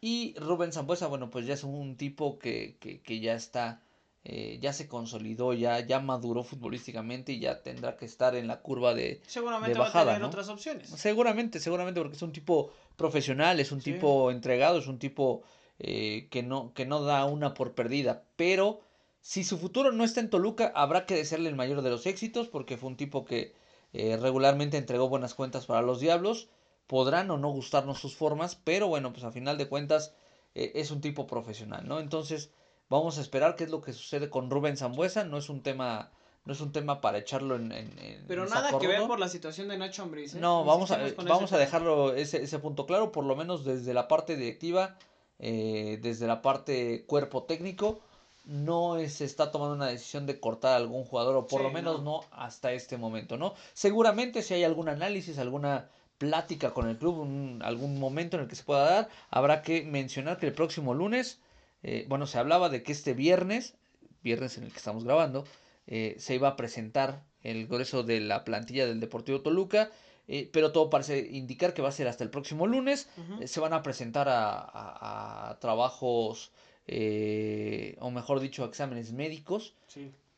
Y 0.02 0.36
Rubén 0.40 0.72
Zambuesa, 0.74 1.08
bueno, 1.08 1.30
pues 1.30 1.46
ya 1.48 1.54
es 1.54 1.64
un 1.64 1.96
tipo 1.98 2.38
que, 2.40 2.78
que, 2.80 3.02
que 3.02 3.20
ya 3.20 3.34
está, 3.36 3.82
eh, 4.28 4.58
ya 4.60 4.74
se 4.74 4.88
consolidó, 4.88 5.54
ya, 5.54 5.80
ya 5.86 6.00
maduró 6.00 6.44
futbolísticamente 6.44 7.32
y 7.32 7.40
ya 7.40 7.62
tendrá 7.62 7.96
que 7.96 8.06
estar 8.06 8.36
en 8.36 8.48
la 8.48 8.62
curva 8.62 8.94
de, 8.96 9.22
Seguramente 9.28 9.74
de 9.74 9.80
va 9.80 9.86
a 9.86 9.88
bajada, 9.88 10.06
tener 10.14 10.22
¿no? 10.22 10.28
otras 10.28 10.50
opciones. 10.50 10.90
Seguramente, 10.90 11.60
seguramente, 11.60 12.02
porque 12.02 12.16
es 12.16 12.22
un 12.24 12.32
tipo 12.34 12.72
profesional, 12.96 13.60
es 13.60 13.72
un 13.72 13.82
Sí. 13.82 13.94
tipo 13.94 14.32
entregado, 14.32 14.80
es 14.80 14.88
un 14.88 14.98
tipo 15.00 15.44
eh, 15.78 16.28
que, 16.32 16.42
no, 16.42 16.74
que 16.74 16.86
no 16.86 17.02
da 17.04 17.26
una 17.26 17.54
por 17.54 17.74
perdida. 17.76 18.24
Pero 18.36 18.80
si 19.22 19.44
su 19.44 19.58
futuro 19.58 19.92
no 19.92 20.04
está 20.04 20.22
en 20.22 20.30
Toluca, 20.30 20.72
habrá 20.74 21.06
que 21.06 21.16
desearle 21.16 21.50
el 21.50 21.56
mayor 21.56 21.82
de 21.82 21.90
los 21.92 22.06
éxitos, 22.06 22.48
porque 22.48 22.78
fue 22.78 22.90
un 22.90 22.98
tipo 22.98 23.26
que 23.26 23.54
eh, 23.94 24.18
regularmente 24.18 24.78
entregó 24.78 25.08
buenas 25.10 25.34
cuentas 25.36 25.66
para 25.68 25.82
los 25.82 26.00
Diablos. 26.00 26.48
Podrán 26.88 27.30
o 27.32 27.38
no 27.38 27.50
gustarnos 27.50 28.00
sus 28.00 28.16
formas, 28.16 28.56
pero 28.56 28.88
bueno, 28.88 29.12
pues 29.12 29.24
a 29.24 29.32
final 29.32 29.58
de 29.58 29.68
cuentas 29.68 30.14
eh, 30.56 30.72
es 30.76 30.92
un 30.92 31.02
tipo 31.02 31.28
profesional, 31.28 31.88
¿no? 31.88 32.00
Entonces, 32.00 32.52
vamos 32.90 33.18
a 33.18 33.22
esperar 33.22 33.56
qué 33.56 33.64
es 33.66 33.70
lo 33.70 33.82
que 33.82 33.94
sucede 33.94 34.30
con 34.30 34.50
Rubén 34.50 34.78
Zambuesa. 34.78 35.24
No 35.24 35.38
es 35.38 35.50
un 35.50 35.62
tema, 35.64 36.12
no 36.46 36.54
es 36.54 36.62
un 36.62 36.72
tema 36.72 37.02
para 37.02 37.18
echarlo 37.18 37.56
en, 37.56 37.72
en, 37.72 37.98
en 38.00 38.26
Pero 38.28 38.46
nada 38.46 38.68
saco 38.68 38.80
que 38.80 38.88
ver 38.88 39.06
por 39.08 39.20
la 39.20 39.28
situación 39.30 39.68
de 39.68 39.78
Nacho 39.78 40.04
Ambriz. 40.04 40.36
¿eh? 40.36 40.40
No, 40.40 40.64
vamos 40.66 40.92
a, 40.92 41.00
vamos 41.26 41.52
a 41.54 41.58
dejarlo 41.58 42.14
ese, 42.14 42.44
ese 42.44 42.60
punto 42.60 42.86
claro, 42.86 43.12
por 43.12 43.24
lo 43.26 43.36
menos 43.36 43.66
desde 43.66 43.94
la 43.94 44.08
parte 44.08 44.36
directiva, 44.36 44.98
eh, 45.40 46.00
desde 46.02 46.28
la 46.28 46.42
parte 46.42 47.06
cuerpo 47.08 47.44
técnico, 47.44 48.00
no 48.46 48.98
se 49.10 49.26
está 49.26 49.52
tomando 49.52 49.74
una 49.74 49.88
decisión 49.88 50.28
de 50.28 50.40
cortar 50.40 50.74
a 50.74 50.78
algún 50.78 51.04
jugador, 51.04 51.36
o 51.36 51.48
por 51.48 51.62
Sí, 51.62 51.64
lo 51.68 51.72
menos 51.74 52.04
no. 52.04 52.20
no. 52.22 52.24
hasta 52.32 52.72
este 52.74 52.96
momento, 52.96 53.38
¿no? 53.38 53.56
Seguramente 53.74 54.44
si 54.44 54.54
hay 54.54 54.64
algún 54.64 54.88
análisis, 54.88 55.40
alguna 55.40 55.90
plática 56.20 56.72
con 56.72 56.88
el 56.88 56.96
club, 56.98 57.18
un- 57.22 57.62
algún 57.66 58.00
momento 58.00 58.38
en 58.38 58.44
el 58.44 58.48
que 58.48 58.56
se 58.56 58.64
pueda 58.64 58.84
dar, 58.88 59.10
habrá 59.32 59.64
que 59.64 59.82
mencionar 59.84 60.38
que 60.38 60.46
el 60.46 60.54
próximo 60.54 60.94
lunes, 60.94 61.40
eh, 61.88 62.06
bueno, 62.10 62.26
se 62.26 62.40
hablaba 62.40 62.70
de 62.70 62.82
que 62.84 62.92
este 62.92 63.14
viernes, 63.14 63.76
viernes 64.24 64.58
en 64.58 64.64
el 64.64 64.72
que 64.72 64.78
estamos 64.78 65.04
grabando, 65.04 65.46
eh, 65.88 66.16
se 66.18 66.34
iba 66.34 66.48
a 66.50 66.56
presentar 66.56 67.24
el 67.44 67.68
grueso 67.68 68.02
de 68.04 68.20
la 68.20 68.44
plantilla 68.44 68.88
del 68.88 69.00
Deportivo 69.00 69.42
Toluca 69.42 69.92
eh, 70.28 70.50
pero 70.52 70.72
todo 70.72 70.90
parece 70.90 71.20
indicar 71.20 71.74
que 71.74 71.82
va 71.82 71.90
a 71.90 71.92
ser 71.92 72.08
hasta 72.08 72.24
el 72.24 72.30
próximo 72.30 72.66
lunes. 72.66 73.10
Se 73.46 73.60
van 73.60 73.74
a 73.74 73.84
presentar 73.84 74.28
a, 74.28 75.58
trabajos, 75.62 76.52
eh, 76.88 77.96
o 78.00 78.10
mejor 78.12 78.40
dicho, 78.40 78.64
a 78.64 78.68
exámenes 78.68 79.12
médicos. 79.12 79.76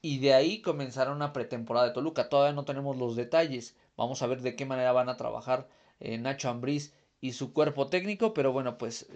Y 0.02 0.20
de 0.20 0.34
ahí 0.34 0.62
comenzará 0.62 1.12
una 1.12 1.34
pretemporada 1.34 1.88
de 1.88 1.93
Toluca. 1.93 2.30
Todavía 2.30 2.54
no 2.54 2.66
tenemos 2.66 2.98
los 2.98 3.16
detalles. 3.16 3.76
Vamos 3.95 4.22
a 4.22 4.28
ver 4.28 4.41
de 4.41 4.56
qué 4.56 4.66
manera 4.66 4.91
van 4.91 5.10
a 5.10 5.18
trabajar 5.18 5.68
Nacho 6.00 6.50
Ambriz 6.50 6.93
y 7.22 7.34
su 7.34 7.54
cuerpo 7.54 7.88
técnico. 7.88 8.34
Pero 8.34 8.52
bueno, 8.52 8.78
pues, 8.78 9.08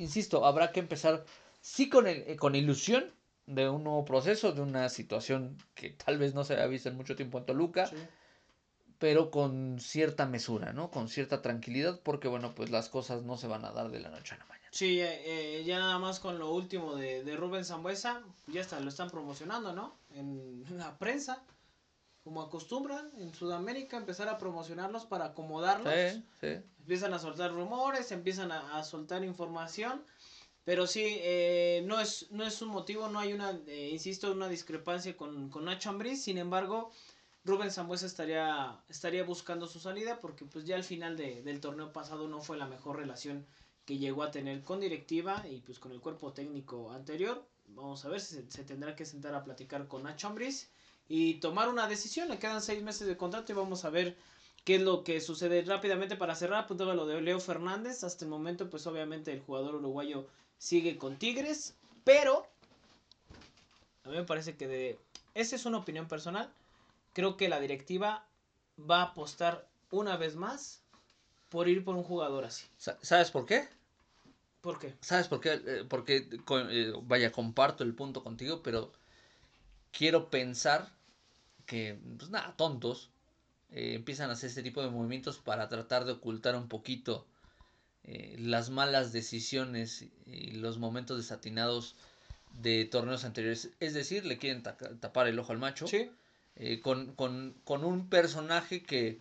insisto, 0.00 0.44
habrá 0.44 0.72
que 0.72 0.80
empezar, 0.80 1.24
sí, 1.60 1.88
con, 1.88 2.06
el, 2.06 2.36
con 2.36 2.54
ilusión 2.54 3.12
de 3.46 3.68
un 3.68 3.84
nuevo 3.84 4.04
proceso, 4.04 4.52
de 4.52 4.60
una 4.62 4.88
situación 4.88 5.56
que 5.74 5.90
tal 5.90 6.18
vez 6.18 6.34
no 6.34 6.44
se 6.44 6.54
había 6.54 6.66
visto 6.66 6.88
en 6.88 6.96
mucho 6.96 7.16
tiempo 7.16 7.38
en 7.38 7.46
Toluca 7.46 7.90
pero 9.00 9.30
con 9.30 9.80
cierta 9.80 10.26
mesura, 10.26 10.74
¿no? 10.74 10.90
Con 10.90 11.08
cierta 11.08 11.40
tranquilidad, 11.40 11.98
porque 12.02 12.28
bueno, 12.28 12.54
pues 12.54 12.68
las 12.68 12.90
cosas 12.90 13.22
no 13.22 13.38
se 13.38 13.48
van 13.48 13.64
a 13.64 13.72
dar 13.72 13.90
de 13.90 13.98
la 13.98 14.10
noche 14.10 14.34
a 14.34 14.38
la 14.38 14.44
mañana. 14.44 14.68
Sí, 14.72 15.00
eh, 15.00 15.64
ya 15.64 15.78
nada 15.78 15.98
más 15.98 16.20
con 16.20 16.38
lo 16.38 16.52
último 16.52 16.94
de, 16.96 17.24
de 17.24 17.34
Rubén 17.34 17.64
Zambuesa, 17.64 18.22
ya 18.46 18.60
está, 18.60 18.78
lo 18.78 18.90
están 18.90 19.08
promocionando, 19.08 19.72
¿no? 19.72 19.96
En, 20.14 20.64
la 20.76 20.98
prensa, 20.98 21.42
como 22.22 22.42
acostumbran 22.42 23.10
en 23.16 23.34
Sudamérica, 23.34 23.96
empezar 23.96 24.28
a 24.28 24.38
promocionarlos 24.38 25.06
para 25.06 25.26
acomodarlos. 25.26 25.92
Sí, 25.92 26.24
sí. 26.40 26.62
Empiezan 26.80 27.14
a 27.14 27.18
soltar 27.18 27.52
rumores, 27.52 28.12
empiezan 28.12 28.52
a, 28.52 28.82
soltar 28.84 29.24
información. 29.24 30.04
Pero 30.64 30.86
sí, 30.86 31.02
eh, 31.04 31.82
no, 31.86 32.00
es, 32.00 32.30
no 32.30 32.44
es 32.44 32.60
un 32.60 32.68
motivo, 32.68 33.08
no 33.08 33.18
hay 33.18 33.32
una, 33.32 33.58
eh, 33.66 33.88
insisto, 33.90 34.30
una 34.30 34.48
discrepancia 34.48 35.16
con, 35.16 35.48
con 35.48 35.64
Nacho 35.64 35.88
Ambriz. 35.88 36.22
Sin 36.22 36.36
embargo, 36.36 36.92
Rubén 37.44 37.70
Zambuesa 37.70 38.06
estaría, 38.06 38.78
estaría 38.88 39.24
buscando 39.24 39.66
su 39.66 39.80
salida 39.80 40.20
porque 40.20 40.44
pues 40.44 40.66
ya 40.66 40.76
al 40.76 40.84
final 40.84 41.16
de, 41.16 41.42
del 41.42 41.60
torneo 41.60 41.92
pasado 41.92 42.28
no 42.28 42.42
fue 42.42 42.58
la 42.58 42.66
mejor 42.66 42.96
relación 42.96 43.46
que 43.86 43.98
llegó 43.98 44.22
a 44.22 44.30
tener 44.30 44.62
con 44.62 44.78
directiva 44.78 45.44
y 45.50 45.60
pues 45.60 45.78
con 45.78 45.92
el 45.92 46.00
cuerpo 46.00 46.32
técnico 46.32 46.92
anterior. 46.92 47.46
Vamos 47.68 48.04
a 48.04 48.08
ver 48.08 48.20
si 48.20 48.44
se, 48.48 48.64
tendrá 48.64 48.94
que 48.94 49.06
sentar 49.06 49.34
a 49.34 49.42
platicar 49.42 49.88
con 49.88 50.02
Nacho 50.02 50.28
Ambriz 50.28 50.70
y 51.10 51.34
tomar 51.34 51.68
una 51.68 51.86
decisión. 51.86 52.30
Le 52.30 52.38
quedan 52.38 52.62
seis 52.62 52.82
meses 52.82 53.06
de 53.06 53.18
contrato 53.18 53.52
y 53.52 53.54
vamos 53.54 53.84
a 53.84 53.90
ver 53.90 54.16
qué 54.64 54.76
es 54.76 54.80
lo 54.80 55.04
que 55.04 55.20
sucede 55.20 55.60
rápidamente 55.62 56.16
para 56.16 56.34
cerrar. 56.34 56.64
Apuntaba 56.64 56.94
lo 56.94 57.06
de 57.06 57.20
Leo 57.20 57.40
Fernández. 57.40 58.02
Hasta 58.04 58.24
el 58.24 58.30
momento 58.30 58.70
pues 58.70 58.86
obviamente 58.86 59.30
el 59.30 59.40
jugador 59.40 59.74
uruguayo 59.74 60.26
sigue 60.56 60.96
con 60.96 61.18
Tigres, 61.18 61.76
pero 62.04 62.46
a 64.04 64.08
mí 64.08 64.16
me 64.16 64.24
parece 64.24 64.56
que 64.56 64.66
de... 64.66 64.98
Esa 65.34 65.56
es 65.56 65.66
una 65.66 65.78
opinión 65.78 66.08
personal 66.08 66.50
creo 67.12 67.36
que 67.36 67.48
la 67.48 67.60
directiva 67.60 68.26
va 68.78 69.00
a 69.00 69.06
apostar 69.06 69.68
una 69.90 70.16
vez 70.16 70.36
más 70.36 70.82
por 71.48 71.68
ir 71.68 71.84
por 71.84 71.96
un 71.96 72.04
jugador 72.04 72.44
así. 72.44 72.66
¿Sabes 72.78 73.30
por 73.30 73.46
qué? 73.46 73.68
¿Por 74.60 74.78
qué? 74.78 74.94
¿Sabes 75.00 75.28
por 75.28 75.40
qué? 75.40 75.60
Eh, 75.66 75.84
porque, 75.88 76.28
eh, 76.70 76.92
vaya, 77.02 77.32
comparto 77.32 77.82
el 77.82 77.94
punto 77.94 78.22
contigo, 78.22 78.62
pero 78.62 78.92
quiero 79.90 80.30
pensar 80.30 80.92
que, 81.70 81.98
pues 82.18 82.30
nada, 82.30 82.54
tontos, 82.56 83.10
eh, 83.70 83.94
empiezan 83.94 84.30
a 84.30 84.34
hacer 84.34 84.48
este 84.48 84.62
tipo 84.62 84.82
de 84.82 84.90
movimientos 84.90 85.38
para 85.38 85.68
tratar 85.68 86.04
de 86.04 86.12
ocultar 86.12 86.56
un 86.56 86.68
poquito 86.68 87.26
las 88.38 88.70
malas 88.70 89.12
decisiones 89.12 90.06
y 90.26 90.52
los 90.52 90.78
momentos 90.78 91.18
desatinados 91.18 91.94
de 92.58 92.84
torneos 92.86 93.24
anteriores. 93.24 93.70
Es 93.78 93.94
decir, 93.94 94.24
le 94.24 94.38
quieren 94.38 94.62
tapar 94.62 95.28
el 95.28 95.38
ojo 95.38 95.52
al 95.52 95.58
macho. 95.58 95.86
Sí. 95.86 96.10
Eh, 96.56 96.80
con, 96.80 97.14
un 97.66 98.08
personaje 98.08 98.82
que 98.82 99.20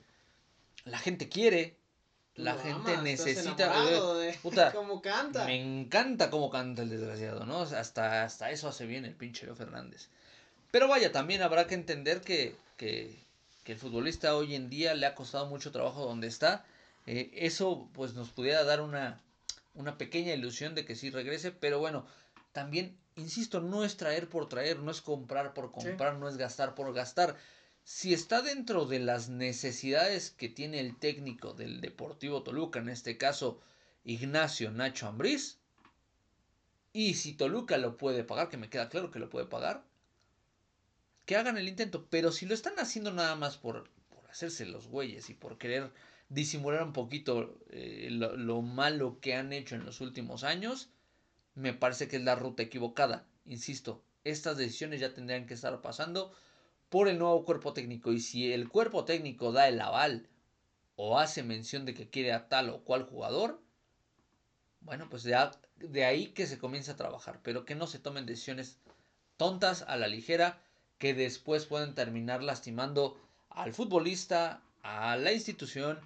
la 0.86 0.98
gente 0.98 1.30
quiere, 1.30 1.78
la 2.36 2.56
gente 2.56 2.98
necesita. 2.98 3.72
cómo 4.74 5.02
canta. 5.02 5.46
Me 5.46 5.56
encanta 5.56 6.30
cómo 6.30 6.50
canta 6.50 6.82
el 6.82 6.90
desgraciado, 6.90 7.46
¿no? 7.46 7.62
Hasta, 7.62 8.24
hasta 8.24 8.52
eso 8.52 8.68
hace 8.68 8.86
bien 8.86 9.06
el 9.06 9.16
pinche 9.16 9.46
Leo 9.46 9.56
Fernández. 9.56 10.10
Pero 10.72 10.88
vaya, 10.88 11.12
también 11.12 11.42
habrá 11.42 11.68
que 11.68 11.76
entender 11.76 12.22
que, 12.22 12.56
que, 12.78 13.28
el 13.66 13.78
futbolista 13.78 14.36
hoy 14.36 14.56
en 14.56 14.68
día 14.68 14.96
le 14.96 15.06
ha 15.06 15.14
costado 15.14 15.46
mucho 15.46 15.72
trabajo 15.72 16.04
donde 16.04 16.26
está. 16.26 16.66
Eh, 17.06 17.30
eso 17.36 17.88
pues 17.94 18.16
nos 18.16 18.32
pudiera 18.32 18.64
dar 18.64 18.82
una, 18.82 19.22
una 19.76 19.98
pequeña 19.98 20.34
ilusión 20.34 20.74
de 20.74 20.86
que 20.86 20.96
sí 20.96 21.12
regrese, 21.12 21.52
pero 21.52 21.78
bueno, 21.78 22.08
también 22.52 22.98
insisto, 23.20 23.60
no 23.62 23.84
es 23.84 23.98
traer 23.98 24.30
por 24.30 24.50
traer, 24.50 24.80
no 24.80 24.92
es 24.92 25.02
comprar 25.02 25.54
por 25.54 25.72
comprar, 25.72 26.16
no 26.16 26.28
es 26.28 26.38
gastar 26.38 26.76
por 26.76 26.94
gastar. 26.94 27.38
Si 27.84 28.14
está 28.14 28.42
dentro 28.42 28.86
de 28.86 29.00
las 29.00 29.30
necesidades 29.30 30.32
que 30.32 30.50
tiene 30.50 30.80
el 30.80 30.98
técnico 30.98 31.54
del 31.54 31.82
Deportivo 31.82 32.44
Toluca, 32.44 32.80
en 32.80 32.90
este 32.90 33.18
caso 33.18 33.60
Ignacio 34.04 34.72
Nacho 34.72 35.08
Ambriz, 35.08 35.58
y 36.94 37.16
si 37.16 37.34
Toluca 37.34 37.78
lo 37.78 37.98
puede 37.98 38.24
pagar, 38.24 38.50
que 38.50 38.58
me 38.58 38.70
queda 38.70 38.90
claro 38.90 39.12
que 39.12 39.20
lo 39.20 39.30
puede 39.30 39.46
pagar, 39.46 39.84
que 41.30 41.38
hagan 41.38 41.60
el 41.60 41.68
intento. 41.70 42.08
Pero 42.10 42.32
si 42.32 42.48
lo 42.48 42.56
están 42.56 42.80
haciendo 42.80 43.12
nada 43.12 43.36
más 43.36 43.56
por, 43.56 43.88
hacerse 44.32 44.66
los 44.66 44.88
güeyes 44.88 45.30
y 45.30 45.36
por 45.36 45.60
querer 45.60 45.92
disimular 46.28 46.82
un 46.82 46.92
poquito 46.92 47.60
eh, 47.70 48.08
lo 48.10 48.64
malo 48.64 49.20
que 49.22 49.36
han 49.36 49.54
hecho 49.54 49.76
en 49.76 49.86
los 49.86 50.02
últimos 50.02 50.44
años, 50.44 50.90
me 51.54 51.72
parece 51.76 52.08
que 52.08 52.16
es 52.16 52.24
la 52.24 52.34
ruta 52.34 52.64
equivocada. 52.64 53.28
Insisto, 53.46 54.04
estas 54.24 54.58
decisiones 54.58 55.02
ya 55.02 55.14
tendrían 55.14 55.46
que 55.46 55.54
estar 55.54 55.80
pasando 55.82 56.34
por 56.90 57.08
el 57.08 57.20
nuevo 57.20 57.46
cuerpo 57.46 57.74
técnico. 57.74 58.12
Y 58.12 58.22
si 58.22 58.52
el 58.52 58.68
cuerpo 58.68 59.06
técnico 59.06 59.52
da 59.52 59.68
el 59.68 59.80
aval 59.82 60.30
o 60.96 61.20
hace 61.20 61.44
mención 61.44 61.86
de 61.86 61.94
que 61.94 62.10
quiere 62.10 62.34
a 62.34 62.50
tal 62.50 62.72
o 62.72 62.84
cual 62.84 63.04
jugador, 63.04 63.62
bueno, 64.82 65.08
pues 65.12 65.22
de, 65.22 65.38
de 65.76 66.06
ahí 66.06 66.30
que 66.30 66.48
se 66.48 66.58
comience 66.58 66.90
a 66.90 66.96
trabajar. 66.96 67.40
Pero 67.44 67.66
que 67.66 67.76
no 67.76 67.86
se 67.86 68.00
tomen 68.00 68.26
decisiones 68.26 68.80
tontas 69.38 69.84
a 69.84 69.96
la 69.96 70.08
ligera 70.08 70.64
que 71.00 71.14
después 71.14 71.66
pueden 71.66 71.96
terminar 71.96 72.44
lastimando 72.44 73.18
al 73.50 73.74
futbolista, 73.74 74.62
a 74.84 75.18
la 75.18 75.34
institución 75.34 76.00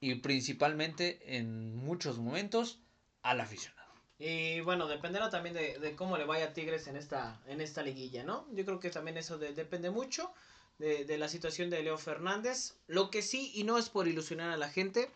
y 0.00 0.14
principalmente 0.16 1.36
en 1.36 1.76
muchos 1.76 2.18
momentos 2.18 2.78
a 3.22 3.34
la 3.34 3.42
afición. 3.42 3.74
Y 4.18 4.60
bueno, 4.60 4.86
dependerá 4.86 5.28
también 5.28 5.54
de, 5.54 5.94
cómo 5.94 6.16
le 6.16 6.24
vaya 6.24 6.46
a 6.46 6.52
Tigres 6.54 6.86
en 6.86 6.96
esta, 6.96 7.38
en 7.46 7.60
esta 7.60 7.82
liguilla, 7.82 8.24
¿no? 8.24 8.46
Yo 8.52 8.64
creo 8.64 8.80
que 8.80 8.88
también 8.88 9.18
eso 9.18 9.36
depende 9.36 9.90
mucho 9.90 10.32
de, 10.78 11.18
la 11.18 11.28
situación 11.28 11.68
de 11.68 11.82
Leo 11.82 11.98
Fernández. 11.98 12.76
Lo 12.86 13.10
que 13.10 13.20
sí, 13.20 13.52
y 13.54 13.64
no 13.64 13.76
es 13.76 13.90
por 13.90 14.08
ilusionar 14.08 14.50
a 14.50 14.56
la 14.56 14.70
gente, 14.70 15.10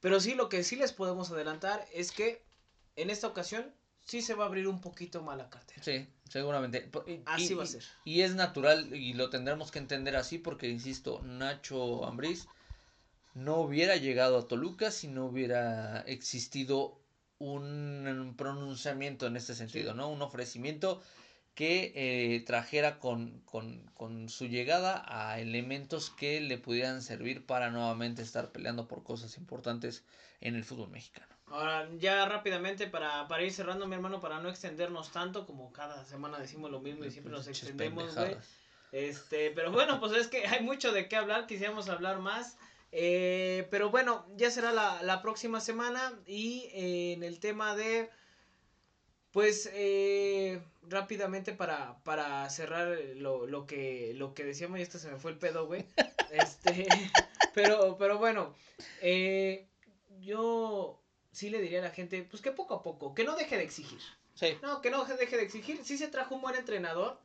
pero 0.00 0.20
sí 0.20 0.34
lo 0.34 0.48
que 0.48 0.64
sí 0.64 0.76
les 0.76 0.92
podemos 0.92 1.30
adelantar 1.30 1.86
es 1.92 2.12
que 2.12 2.42
en 2.96 3.10
esta 3.10 3.26
ocasión 3.26 3.74
sí 4.10 4.22
se 4.22 4.34
va 4.34 4.42
a 4.42 4.46
abrir 4.48 4.66
un 4.66 4.80
poquito 4.80 5.22
más 5.22 5.38
la 5.38 5.48
cartera. 5.48 5.80
Sí, 5.84 6.04
seguramente. 6.28 6.90
así 7.26 7.54
va 7.54 7.62
a 7.62 7.66
ser. 7.66 7.84
Y, 8.04 8.22
es 8.22 8.34
natural 8.34 8.92
y 8.92 9.12
lo 9.12 9.30
tendremos 9.30 9.70
que 9.70 9.78
entender 9.78 10.16
así 10.16 10.36
porque, 10.38 10.68
insisto, 10.68 11.22
Nacho 11.22 12.04
Ambriz 12.04 12.48
no 13.34 13.58
hubiera 13.58 13.94
llegado 13.94 14.36
a 14.36 14.48
Toluca 14.48 14.90
si 14.90 15.06
no 15.06 15.26
hubiera 15.26 16.00
existido 16.00 16.98
un 17.38 18.34
pronunciamiento 18.36 19.28
en 19.28 19.36
este 19.36 19.54
sentido, 19.54 19.94
¿no? 19.94 20.10
Un 20.10 20.22
ofrecimiento 20.22 21.00
que 21.54 21.92
eh, 21.94 22.40
trajera 22.40 22.98
con, 22.98 23.42
con, 23.44 24.28
su 24.28 24.48
llegada 24.48 25.04
a 25.06 25.38
elementos 25.38 26.10
que 26.10 26.40
le 26.40 26.58
pudieran 26.58 27.00
servir 27.00 27.46
para 27.46 27.70
nuevamente 27.70 28.22
estar 28.22 28.50
peleando 28.50 28.88
por 28.88 29.04
cosas 29.04 29.36
importantes 29.38 30.02
en 30.40 30.56
el 30.56 30.64
fútbol 30.64 30.90
mexicano. 30.90 31.29
Ahora, 31.50 31.88
ya 31.98 32.24
rápidamente 32.26 32.86
para, 32.86 33.26
para 33.26 33.42
ir 33.42 33.52
cerrando, 33.52 33.86
mi 33.86 33.96
hermano, 33.96 34.20
para 34.20 34.38
no 34.38 34.48
extendernos 34.48 35.10
tanto, 35.10 35.46
como 35.46 35.72
cada 35.72 36.04
semana 36.04 36.38
decimos 36.38 36.70
lo 36.70 36.80
mismo 36.80 37.04
y 37.04 37.10
siempre 37.10 37.32
nos 37.32 37.48
extendemos, 37.48 38.14
güey. 38.14 38.36
Este, 38.92 39.50
pero 39.50 39.70
bueno, 39.72 40.00
pues 40.00 40.12
es 40.12 40.28
que 40.28 40.46
hay 40.46 40.62
mucho 40.62 40.92
de 40.92 41.08
qué 41.08 41.16
hablar, 41.16 41.46
quisiéramos 41.46 41.88
hablar 41.88 42.20
más. 42.20 42.56
Eh, 42.92 43.66
pero 43.70 43.90
bueno, 43.90 44.26
ya 44.36 44.50
será 44.50 44.72
la, 44.72 45.22
próxima 45.22 45.60
semana 45.60 46.12
y 46.26 46.70
eh, 46.72 47.12
en 47.12 47.22
el 47.22 47.40
tema 47.40 47.76
de, 47.76 48.10
pues 49.32 49.70
eh, 49.72 50.60
rápidamente 50.82 51.52
para, 51.52 52.02
para 52.02 52.48
cerrar 52.50 52.96
lo, 53.16 53.46
lo, 53.46 53.66
que, 53.66 54.12
lo 54.14 54.34
que 54.34 54.44
decíamos, 54.44 54.78
y 54.78 54.82
esto 54.82 54.98
se 54.98 55.10
me 55.10 55.18
fue 55.18 55.32
el 55.32 55.38
pedo, 55.38 55.66
güey. 55.66 55.86
este, 56.30 56.86
pero, 57.54 57.96
pero 57.96 58.18
bueno, 58.18 58.54
yo 60.20 60.99
sí 61.32 61.50
le 61.50 61.60
diría 61.60 61.80
a 61.80 61.84
la 61.84 61.90
gente, 61.90 62.26
pues 62.28 62.42
que 62.42 62.52
poco 62.52 62.74
a 62.74 62.82
poco, 62.82 63.14
que 63.14 63.24
no 63.24 63.36
deje 63.36 63.56
de 63.56 63.64
exigir. 63.64 64.00
Sí. 64.34 64.56
No, 64.62 64.80
que 64.80 64.90
no 64.90 65.04
deje 65.04 65.36
de 65.36 65.42
exigir. 65.42 65.84
Sí 65.84 65.98
se 65.98 66.08
trajo 66.08 66.34
un 66.34 66.40
buen 66.40 66.54
entrenador, 66.54 67.18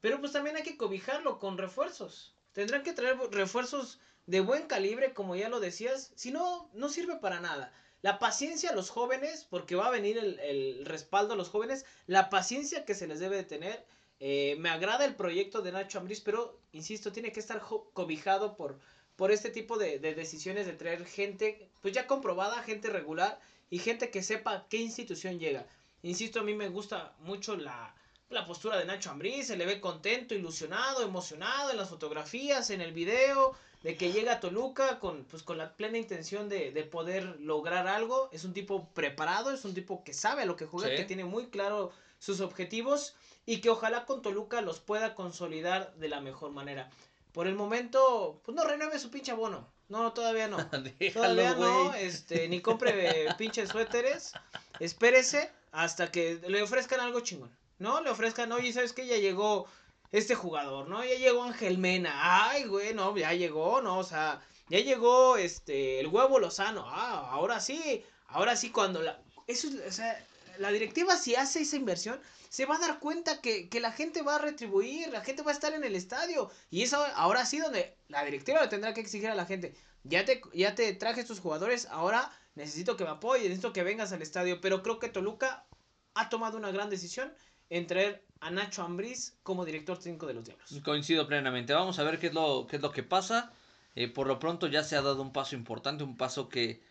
pero 0.00 0.20
pues 0.20 0.32
también 0.32 0.56
hay 0.56 0.62
que 0.62 0.76
cobijarlo 0.76 1.38
con 1.38 1.58
refuerzos. 1.58 2.34
Tendrán 2.52 2.82
que 2.82 2.92
traer 2.92 3.18
refuerzos 3.30 4.00
de 4.26 4.40
buen 4.40 4.66
calibre, 4.66 5.12
como 5.12 5.36
ya 5.36 5.48
lo 5.48 5.60
decías, 5.60 6.12
si 6.14 6.30
no, 6.30 6.70
no 6.72 6.88
sirve 6.88 7.16
para 7.16 7.40
nada. 7.40 7.72
La 8.02 8.18
paciencia 8.18 8.70
a 8.70 8.74
los 8.74 8.90
jóvenes, 8.90 9.46
porque 9.48 9.76
va 9.76 9.86
a 9.86 9.90
venir 9.90 10.18
el, 10.18 10.84
respaldo 10.84 11.34
a 11.34 11.36
los 11.36 11.48
jóvenes, 11.48 11.84
la 12.06 12.30
paciencia 12.30 12.84
que 12.84 12.94
se 12.94 13.06
les 13.06 13.20
debe 13.20 13.36
de 13.36 13.44
tener. 13.44 13.84
Eh, 14.18 14.56
me 14.58 14.70
agrada 14.70 15.04
el 15.04 15.14
proyecto 15.14 15.60
de 15.60 15.72
Nacho 15.72 15.98
Ambriz, 15.98 16.20
pero 16.20 16.58
insisto, 16.72 17.12
tiene 17.12 17.32
que 17.32 17.40
estar 17.40 17.60
cobijado 17.92 18.56
por, 18.56 18.78
por 19.16 19.30
este 19.32 19.50
tipo 19.50 19.78
de, 19.78 19.98
de 19.98 20.14
decisiones 20.14 20.66
de 20.66 20.72
traer 20.74 21.04
gente, 21.06 21.68
pues 21.82 21.94
ya 21.94 22.06
comprobada, 22.06 22.62
gente 22.62 22.90
regular 22.90 23.40
y 23.70 23.78
gente 23.78 24.10
que 24.10 24.22
sepa 24.22 24.66
qué 24.68 24.76
institución 24.78 25.38
llega. 25.38 25.66
Insisto, 26.02 26.40
a 26.40 26.42
mí 26.44 26.54
me 26.54 26.68
gusta 26.68 27.14
mucho 27.20 27.56
la, 27.56 27.94
la 28.28 28.46
postura 28.46 28.76
de 28.78 28.84
Nacho 28.84 29.10
Ambriz, 29.10 29.46
se 29.48 29.56
le 29.56 29.66
ve 29.66 29.80
contento, 29.80 30.34
ilusionado, 30.34 31.02
emocionado 31.02 31.70
en 31.70 31.78
las 31.78 31.88
fotografías, 31.88 32.70
en 32.70 32.80
el 32.80 32.92
video, 32.92 33.56
de 33.82 33.96
que 33.96 34.12
llega 34.12 34.34
a 34.34 34.40
Toluca 34.40 34.98
con, 34.98 35.24
pues, 35.24 35.42
con 35.42 35.58
la 35.58 35.74
plena 35.76 35.96
intención 35.98 36.48
de, 36.48 36.70
de 36.72 36.82
poder 36.84 37.40
lograr 37.40 37.86
algo. 37.88 38.28
Es 38.32 38.44
un 38.44 38.52
tipo 38.52 38.88
preparado, 38.94 39.50
es 39.52 39.64
un 39.64 39.74
tipo 39.74 40.02
que 40.04 40.12
sabe 40.12 40.42
a 40.42 40.46
lo 40.46 40.56
que 40.56 40.66
juega, 40.66 40.90
Sí. 40.90 40.96
que 40.96 41.04
tiene 41.04 41.24
muy 41.24 41.46
claro 41.46 41.92
sus 42.18 42.40
objetivos 42.40 43.14
y 43.46 43.60
que 43.60 43.70
ojalá 43.70 44.04
con 44.06 44.22
Toluca 44.22 44.60
los 44.60 44.80
pueda 44.80 45.14
consolidar 45.14 45.94
de 45.96 46.08
la 46.08 46.20
mejor 46.20 46.50
manera. 46.50 46.90
Por 47.36 47.46
el 47.46 47.54
momento, 47.54 48.40
pues 48.46 48.56
no 48.56 48.64
renueve 48.64 48.98
su 48.98 49.10
pinche 49.10 49.30
abono. 49.30 49.70
No, 49.90 50.14
todavía 50.14 50.48
no. 50.48 50.56
Todavía 50.70 50.94
Déjalo, 50.98 51.54
no, 51.56 51.84
güey. 51.90 52.06
este, 52.06 52.48
ni 52.48 52.62
compre 52.62 53.26
pinches 53.36 53.68
suéteres. 53.68 54.32
Espérese 54.80 55.50
hasta 55.70 56.10
que 56.10 56.40
le 56.48 56.62
ofrezcan 56.62 56.98
algo 56.98 57.20
chingón. 57.20 57.54
¿No? 57.78 58.00
Le 58.00 58.08
ofrezcan, 58.08 58.50
oye, 58.52 58.72
¿sabes 58.72 58.94
qué? 58.94 59.06
Ya 59.06 59.18
llegó 59.18 59.66
este 60.12 60.34
jugador, 60.34 60.88
¿no? 60.88 61.04
Ya 61.04 61.16
llegó 61.16 61.42
Ángel 61.42 61.76
Mena. 61.76 62.48
Ay, 62.48 62.64
güey, 62.64 62.94
no, 62.94 63.14
ya 63.14 63.34
llegó, 63.34 63.82
¿no? 63.82 63.98
O 63.98 64.04
sea, 64.04 64.40
ya 64.70 64.78
llegó 64.78 65.36
este 65.36 66.00
el 66.00 66.06
huevo 66.06 66.38
Lozano. 66.38 66.86
Ah, 66.88 67.28
ahora 67.32 67.60
sí. 67.60 68.02
Ahora 68.28 68.56
sí, 68.56 68.70
cuando 68.70 69.02
la. 69.02 69.20
Eso 69.46 69.68
es, 69.68 69.74
o 69.86 69.92
sea, 69.92 70.26
la 70.56 70.70
directiva 70.70 71.18
si 71.18 71.34
hace 71.34 71.60
esa 71.60 71.76
inversión, 71.76 72.18
se 72.48 72.66
va 72.66 72.76
a 72.76 72.78
dar 72.78 72.98
cuenta 72.98 73.40
que, 73.40 73.68
que 73.68 73.80
la 73.80 73.92
gente 73.92 74.22
va 74.22 74.36
a 74.36 74.38
retribuir, 74.38 75.08
la 75.08 75.22
gente 75.22 75.42
va 75.42 75.50
a 75.50 75.54
estar 75.54 75.72
en 75.74 75.84
el 75.84 75.94
estadio. 75.94 76.50
Y 76.70 76.82
eso 76.82 77.04
ahora 77.14 77.44
sí 77.44 77.58
donde 77.58 77.96
la 78.08 78.24
directiva 78.24 78.60
le 78.60 78.68
tendrá 78.68 78.94
que 78.94 79.00
exigir 79.00 79.28
a 79.28 79.34
la 79.34 79.46
gente. 79.46 79.74
Ya 80.04 80.24
te, 80.24 80.40
ya 80.54 80.74
te 80.74 80.92
traje 80.94 81.20
estos 81.20 81.40
jugadores, 81.40 81.86
ahora 81.90 82.30
necesito 82.54 82.96
que 82.96 83.04
me 83.04 83.10
apoyes, 83.10 83.44
necesito 83.44 83.72
que 83.72 83.82
vengas 83.82 84.12
al 84.12 84.22
estadio. 84.22 84.60
Pero 84.60 84.82
creo 84.82 84.98
que 84.98 85.08
Toluca 85.08 85.66
ha 86.14 86.28
tomado 86.28 86.56
una 86.56 86.70
gran 86.70 86.90
decisión 86.90 87.32
en 87.68 87.86
traer 87.86 88.24
a 88.40 88.50
Nacho 88.50 88.82
Ambriz 88.82 89.36
como 89.42 89.64
director 89.64 89.98
técnico 89.98 90.26
de 90.26 90.34
los 90.34 90.44
Diablos. 90.44 90.80
Coincido 90.84 91.26
plenamente. 91.26 91.72
Vamos 91.72 91.98
a 91.98 92.04
ver 92.04 92.18
qué 92.18 92.28
es 92.28 92.34
lo, 92.34 92.66
qué 92.66 92.76
es 92.76 92.82
lo 92.82 92.92
que 92.92 93.02
pasa. 93.02 93.52
Eh, 93.94 94.08
por 94.08 94.26
lo 94.26 94.38
pronto 94.38 94.66
ya 94.66 94.84
se 94.84 94.94
ha 94.96 95.02
dado 95.02 95.22
un 95.22 95.32
paso 95.32 95.56
importante, 95.56 96.04
un 96.04 96.16
paso 96.16 96.48
que, 96.48 96.82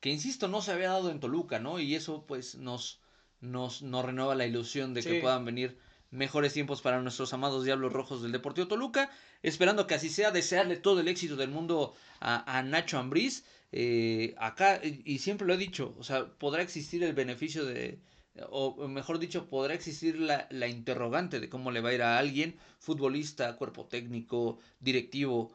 que 0.00 0.08
insisto, 0.08 0.48
no 0.48 0.62
se 0.62 0.72
había 0.72 0.88
dado 0.88 1.10
en 1.10 1.20
Toluca, 1.20 1.58
¿no? 1.58 1.78
Y 1.78 1.94
eso 1.94 2.24
pues 2.26 2.54
nos, 2.56 3.00
nos, 3.44 3.82
nos 3.82 4.04
renueva 4.04 4.34
la 4.34 4.46
ilusión 4.46 4.94
de 4.94 5.02
que 5.02 5.20
puedan 5.20 5.44
venir 5.44 5.76
mejores 6.10 6.52
tiempos 6.52 6.80
para 6.80 7.00
nuestros 7.02 7.32
amados 7.32 7.64
Diablos 7.64 7.92
Rojos 7.92 8.22
del 8.22 8.32
Deportivo 8.32 8.68
Toluca. 8.68 9.10
Esperando 9.42 9.86
que 9.86 9.94
así 9.94 10.08
sea, 10.08 10.30
desearle 10.30 10.76
todo 10.76 11.00
el 11.00 11.08
éxito 11.08 11.36
del 11.36 11.50
mundo 11.50 11.94
a, 12.20 12.58
a 12.58 12.62
Nacho 12.62 12.98
Ambriz. 12.98 13.44
Eh, 13.72 14.34
acá, 14.38 14.80
y 14.82 15.02
y 15.04 15.18
siempre 15.18 15.46
lo 15.46 15.54
he 15.54 15.56
dicho, 15.56 15.94
o 15.98 16.04
sea, 16.04 16.26
podrá 16.26 16.62
existir 16.62 17.02
el 17.02 17.12
beneficio 17.12 17.64
de, 17.64 17.98
o 18.50 18.86
mejor 18.86 19.18
dicho, 19.18 19.48
podrá 19.48 19.74
existir 19.74 20.18
la, 20.18 20.46
la 20.50 20.68
interrogante 20.68 21.40
de 21.40 21.48
cómo 21.48 21.72
le 21.72 21.80
va 21.80 21.88
a 21.88 21.94
ir 21.94 22.02
a 22.02 22.18
alguien, 22.18 22.56
futbolista, 22.78 23.56
cuerpo 23.56 23.86
técnico, 23.86 24.58
directivo, 24.78 25.52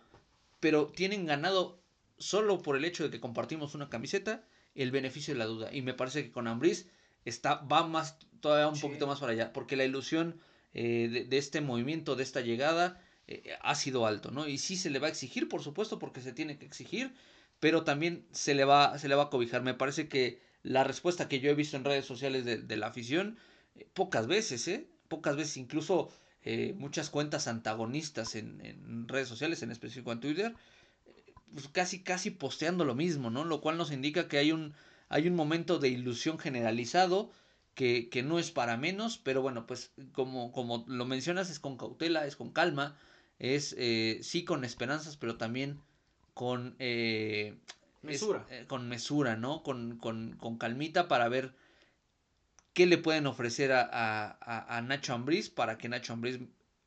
pero 0.60 0.88
tienen 0.88 1.26
ganado 1.26 1.82
solo 2.18 2.62
por 2.62 2.76
el 2.76 2.84
hecho 2.84 3.04
de 3.04 3.10
que 3.10 3.22
compartimos 3.22 3.74
una 3.74 3.90
camiseta 3.90 4.44
el 4.76 4.92
beneficio 4.92 5.34
de 5.34 5.40
la 5.40 5.46
duda. 5.46 5.70
Y 5.74 5.82
me 5.82 5.94
parece 5.94 6.24
que 6.24 6.32
con 6.32 6.48
Ambriz 6.48 6.88
está, 7.26 7.56
va 7.56 7.86
más, 7.88 8.18
todavía 8.42 8.68
un 8.68 8.76
Sí. 8.76 8.82
poquito 8.82 9.08
más 9.08 9.20
para 9.20 9.34
allá, 9.34 9.54
porque 9.54 9.76
la 9.76 9.86
ilusión 9.86 10.40
eh, 10.74 11.10
de, 11.12 11.26
de 11.26 11.38
este 11.38 11.62
movimiento, 11.62 12.16
de 12.16 12.24
esta 12.24 12.42
llegada, 12.42 13.02
eh, 13.28 13.58
ha 13.62 13.76
sido 13.76 14.06
alto, 14.06 14.32
¿no? 14.32 14.48
Y 14.48 14.58
sí 14.58 14.76
se 14.76 14.90
le 14.90 15.00
va 15.00 15.08
a 15.08 15.10
exigir, 15.10 15.48
por 15.50 15.62
supuesto, 15.64 16.00
porque 16.00 16.22
se 16.22 16.34
tiene 16.34 16.58
que 16.58 16.66
exigir, 16.66 17.14
pero 17.60 17.84
también 17.84 18.26
se 18.32 18.54
le 18.56 18.66
va, 18.66 18.98
se 19.00 19.08
le 19.10 19.16
va 19.16 19.24
a 19.24 19.30
cobijar. 19.30 19.62
Me 19.64 19.74
parece 19.74 20.08
que 20.08 20.40
la 20.64 20.84
respuesta 20.84 21.28
que 21.28 21.40
yo 21.40 21.50
he 21.50 21.56
visto 21.56 21.78
en 21.78 21.86
redes 21.86 22.06
sociales 22.06 22.46
de, 22.46 22.58
de 22.58 22.78
la 22.78 22.88
afición, 22.88 23.38
eh, 23.76 23.88
pocas 23.94 24.28
veces, 24.28 24.68
¿eh? 24.68 24.88
Pocas 25.08 25.36
veces, 25.36 25.58
incluso 25.58 26.10
eh, 26.44 26.74
muchas 26.78 27.10
cuentas 27.10 27.48
antagonistas 27.48 28.36
en, 28.36 28.62
en 28.66 29.08
redes 29.08 29.28
sociales, 29.28 29.62
en 29.64 29.72
específico 29.72 30.12
en 30.12 30.20
Twitter, 30.20 30.56
eh, 31.06 31.34
pues 31.54 31.68
casi, 31.70 32.02
casi 32.04 32.32
posteando 32.32 32.86
lo 32.86 32.96
mismo, 32.96 33.30
¿no? 33.30 33.44
Lo 33.46 33.62
cual 33.62 33.78
nos 33.78 33.92
indica 33.92 34.28
que 34.28 34.38
hay 34.38 34.52
un, 34.52 34.74
hay 35.10 35.28
un 35.28 35.36
momento 35.36 35.80
de 35.80 35.90
ilusión 35.90 36.38
generalizado 36.40 37.32
que, 37.76 38.10
que 38.10 38.24
no 38.24 38.40
es 38.40 38.52
para 38.52 38.78
menos, 38.78 39.18
pero 39.18 39.42
bueno, 39.42 39.66
pues 39.68 39.92
como, 40.14 40.52
como 40.52 40.86
lo 40.88 41.06
mencionas, 41.06 41.50
es 41.50 41.60
con 41.60 41.78
cautela, 41.78 42.26
es 42.26 42.36
con 42.36 42.52
calma, 42.52 42.98
es 43.40 43.76
eh, 43.78 44.20
sí 44.22 44.44
con 44.44 44.64
esperanzas, 44.64 45.18
pero 45.18 45.38
también 45.38 45.80
con 46.34 46.76
eh, 46.80 47.56
es- 48.04 48.22
Mesura. 48.22 48.46
eh, 48.50 48.66
con 48.68 48.88
mesura, 48.88 49.36
¿no? 49.36 49.64
Con, 49.64 49.98
con, 49.98 50.36
con 50.38 50.58
calmita 50.58 51.08
para 51.08 51.30
ver 51.30 51.54
qué 52.74 52.86
le 52.86 52.98
pueden 52.98 53.28
ofrecer 53.28 53.72
a, 53.72 53.82
a, 53.82 54.38
a- 54.42 54.78
a 54.78 54.82
Nacho 54.82 55.14
Ambriz 55.14 55.50
para 55.50 55.78
que 55.78 55.90
Nacho 55.90 56.14
Ambriz 56.14 56.40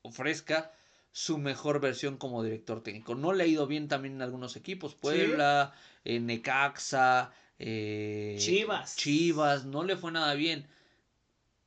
ofrezca 0.02 0.72
su 1.12 1.36
mejor 1.38 1.80
versión 1.80 2.16
como 2.16 2.42
director 2.42 2.82
técnico. 2.82 3.14
No 3.14 3.32
le 3.32 3.44
ha 3.44 3.46
ido 3.46 3.66
bien 3.66 3.88
también 3.88 4.14
en 4.14 4.22
algunos 4.22 4.56
equipos, 4.56 4.94
Puebla, 4.94 5.72
eh, 6.04 6.20
Necaxa, 6.20 7.32
eh, 7.64 8.36
Chivas. 8.38 8.96
Chivas, 8.96 9.64
no 9.64 9.84
le 9.84 9.96
fue 9.96 10.10
nada 10.10 10.34
bien. 10.34 10.66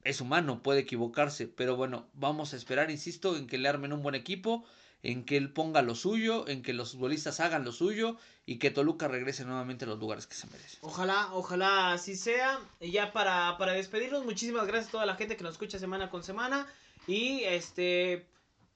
Es 0.04 0.22
humano, 0.22 0.62
puede 0.62 0.82
equivocarse, 0.82 1.48
pero 1.48 1.78
bueno, 1.78 2.08
vamos 2.14 2.54
a 2.54 2.58
esperar, 2.58 2.92
insisto, 2.92 3.38
en 3.38 3.48
que 3.48 3.58
le 3.58 3.70
armen 3.70 3.94
un 3.94 4.04
buen 4.04 4.14
equipo, 4.14 4.66
en 5.02 5.26
que 5.26 5.38
él 5.38 5.52
ponga 5.52 5.82
lo 5.82 5.96
suyo, 5.96 6.48
en 6.48 6.62
que 6.62 6.74
los 6.74 6.92
futbolistas 6.92 7.40
hagan 7.40 7.64
lo 7.64 7.72
suyo 7.72 8.18
y 8.46 8.60
que 8.60 8.72
Toluca 8.72 9.08
regrese 9.08 9.46
nuevamente 9.46 9.86
a 9.86 9.88
los 9.88 9.98
lugares 9.98 10.28
que 10.28 10.36
se 10.36 10.48
merece. 10.48 10.78
Ojalá, 10.82 11.30
ojalá 11.34 11.94
así 11.94 12.16
sea. 12.16 12.60
Y 12.82 12.92
ya 12.92 13.14
para, 13.14 13.58
para 13.58 13.72
despedirnos, 13.72 14.26
muchísimas 14.26 14.68
gracias 14.68 14.90
a 14.90 14.92
toda 14.92 15.06
la 15.06 15.16
gente 15.16 15.38
que 15.38 15.44
nos 15.44 15.54
escucha 15.54 15.80
semana 15.80 16.10
con 16.10 16.24
semana. 16.24 16.68
Y 17.08 17.44
este, 17.46 18.28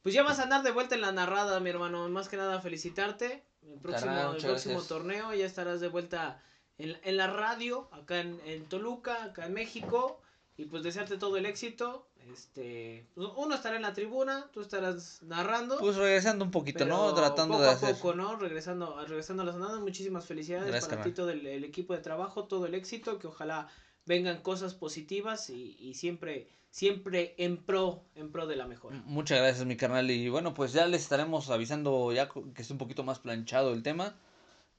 pues 0.01 0.15
ya 0.15 0.23
vas 0.23 0.39
a 0.39 0.43
andar 0.43 0.63
de 0.63 0.71
vuelta 0.71 0.95
en 0.95 1.01
la 1.01 1.11
narrada, 1.11 1.59
mi 1.59 1.69
hermano. 1.69 2.07
Más 2.09 2.29
que 2.29 2.37
nada 2.37 2.61
felicitarte. 2.61 3.43
El 3.61 3.79
próximo, 3.79 4.11
el 4.11 4.41
próximo 4.41 4.75
gracias. 4.75 4.87
torneo 4.87 5.33
ya 5.33 5.45
estarás 5.45 5.81
de 5.81 5.89
vuelta 5.89 6.41
en, 6.79 6.97
en 7.03 7.17
la 7.17 7.27
radio, 7.27 7.87
acá 7.91 8.21
en, 8.21 8.39
en 8.45 8.65
Toluca, 8.65 9.23
acá 9.25 9.45
en 9.45 9.53
México. 9.53 10.19
Y 10.57 10.65
pues 10.65 10.83
desearte 10.83 11.17
todo 11.17 11.37
el 11.37 11.45
éxito. 11.45 12.05
Este, 12.33 13.07
pues, 13.15 13.29
uno 13.37 13.55
estará 13.55 13.77
en 13.77 13.81
la 13.81 13.93
tribuna, 13.93 14.47
tú 14.51 14.59
estarás 14.59 15.21
narrando. 15.23 15.79
Pues 15.79 15.95
regresando 15.95 16.43
un 16.43 16.51
poquito, 16.51 16.85
¿no? 16.85 17.13
Tratando 17.13 17.53
poco 17.53 17.63
de 17.63 17.69
a 17.69 17.71
hacer. 17.71 17.95
poco, 17.95 18.13
¿no? 18.13 18.35
Regresando, 18.35 19.05
regresando 19.07 19.43
a 19.43 19.45
las 19.45 19.55
andadas, 19.55 19.79
muchísimas 19.79 20.25
felicidades 20.25 20.67
Gracias, 20.67 20.89
para 20.89 21.03
ti, 21.03 21.11
todo 21.11 21.29
el, 21.29 21.47
el 21.47 21.63
equipo 21.63 21.93
de 21.93 22.01
trabajo, 22.01 22.43
todo 22.43 22.65
el 22.65 22.75
éxito, 22.75 23.19
que 23.19 23.27
ojalá 23.27 23.69
vengan 24.05 24.41
cosas 24.41 24.73
positivas 24.73 25.49
y, 25.49 25.77
y 25.79 25.93
siempre, 25.93 26.49
siempre 26.69 27.35
en 27.37 27.55
pro, 27.55 28.03
en 28.15 28.29
pro 28.29 28.45
de 28.45 28.57
la 28.57 28.67
mejora. 28.67 29.01
Muchas 29.05 29.39
gracias, 29.39 29.65
mi 29.65 29.77
carnal. 29.77 30.11
Y 30.11 30.27
bueno, 30.27 30.53
pues 30.53 30.73
ya 30.73 30.87
les 30.87 31.03
estaremos 31.03 31.49
avisando 31.49 32.11
ya 32.11 32.27
que 32.27 32.61
esté 32.61 32.73
un 32.73 32.79
poquito 32.79 33.05
más 33.05 33.19
planchado 33.19 33.71
el 33.73 33.81
tema. 33.81 34.13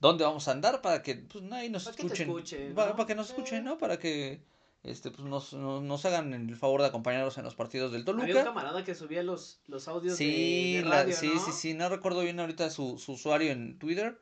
¿Dónde 0.01 0.25
vamos 0.25 0.49
a 0.49 0.53
andar? 0.53 0.81
Para 0.83 1.03
que 1.03 1.15
pues, 1.15 1.45
nadie 1.45 1.71
nos 1.71 1.85
Para 1.85 1.97
que 1.97 2.03
escuchen. 2.03 2.29
escuchen, 2.29 2.75
Pa- 2.75 2.87
¿no? 2.89 2.97
Para 2.97 3.07
que 3.07 3.15
nos 3.15 3.27
Sí. 3.29 3.33
escuchen, 3.35 3.65
¿no? 3.65 3.79
Para 3.79 3.99
que 3.99 4.41
este, 4.83 5.11
pues, 5.11 5.25
nos, 5.29 5.53
nos, 5.53 5.83
nos 5.83 6.05
hagan 6.07 6.33
el 6.33 6.57
favor 6.57 6.81
de 6.81 6.87
acompañarnos 6.89 7.37
en 7.39 7.45
los 7.45 7.55
partidos 7.55 7.93
del 7.93 8.03
Había 8.03 8.15
un 8.15 8.21
Toluca. 8.29 8.45
camarada 8.45 8.83
que 8.85 8.95
subía 8.95 9.23
los, 9.23 9.61
los 9.69 9.87
audios 9.89 10.17
de- 10.19 10.25
Sí, 10.25 10.75
de, 10.77 10.83
la- 10.85 10.91
radio, 11.03 11.15
sí, 11.15 11.31
¿no? 11.35 11.45
sí, 11.45 11.53
sí. 11.53 11.75
No 11.75 11.89
recuerdo 11.91 12.23
bien 12.23 12.41
ahorita 12.41 12.71
su, 12.71 12.99
su 12.99 13.13
usuario 13.13 13.53
en 13.53 13.79
Twitter. 13.79 14.19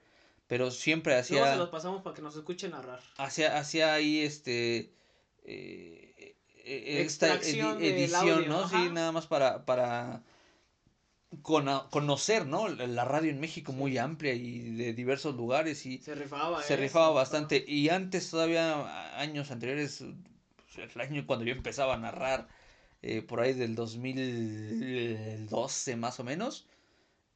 Pero 0.48 0.70
siempre 0.70 1.12
Luego 1.12 1.26
se 1.26 1.38
hacía, 1.40 1.56
los 1.56 1.68
pasamos 1.68 2.00
para 2.02 2.16
que 2.16 2.22
nos 2.22 2.34
escuchen 2.34 2.70
narrar. 2.70 3.00
hacía, 3.18 3.58
hacía 3.58 3.92
ahí 3.92 4.20
este. 4.20 4.90
eh, 5.44 6.34
eh, 6.64 7.02
esta 7.02 7.34
Extracción 7.34 7.78
edi- 7.80 7.84
edición, 7.92 8.28
audio, 8.30 8.48
¿no? 8.48 8.68
Sí, 8.68 8.74
ajá. 8.76 8.88
nada 8.90 9.12
más 9.12 9.26
para, 9.26 9.64
para 9.66 10.22
cono- 11.42 11.88
conocer, 11.90 12.46
¿no? 12.46 12.68
La 12.68 13.04
radio 13.04 13.30
en 13.30 13.40
México 13.40 13.72
Sí. 13.72 13.78
muy 13.78 13.98
amplia 13.98 14.32
y 14.34 14.60
de 14.76 14.92
diversos 14.94 15.34
lugares 15.36 15.84
y 15.86 15.98
Se 15.98 16.14
rifaba, 16.14 16.62
se 16.62 16.74
¿eh? 16.74 16.78
rifaba 16.78 17.10
bastante. 17.10 17.64
Y 17.66 17.88
antes, 17.90 18.30
todavía 18.30 18.74
a- 18.74 19.20
años 19.20 19.50
anteriores, 19.50 20.04
pues, 20.74 20.94
el 20.94 21.00
año 21.00 21.26
cuando 21.26 21.44
yo 21.44 21.52
empezaba 21.52 21.94
a 21.94 21.98
narrar, 21.98 22.48
eh, 23.02 23.22
por 23.22 23.40
ahí 23.40 23.52
del 23.54 23.74
2012 23.76 25.96
más 25.96 26.18
o 26.20 26.24
menos, 26.24 26.66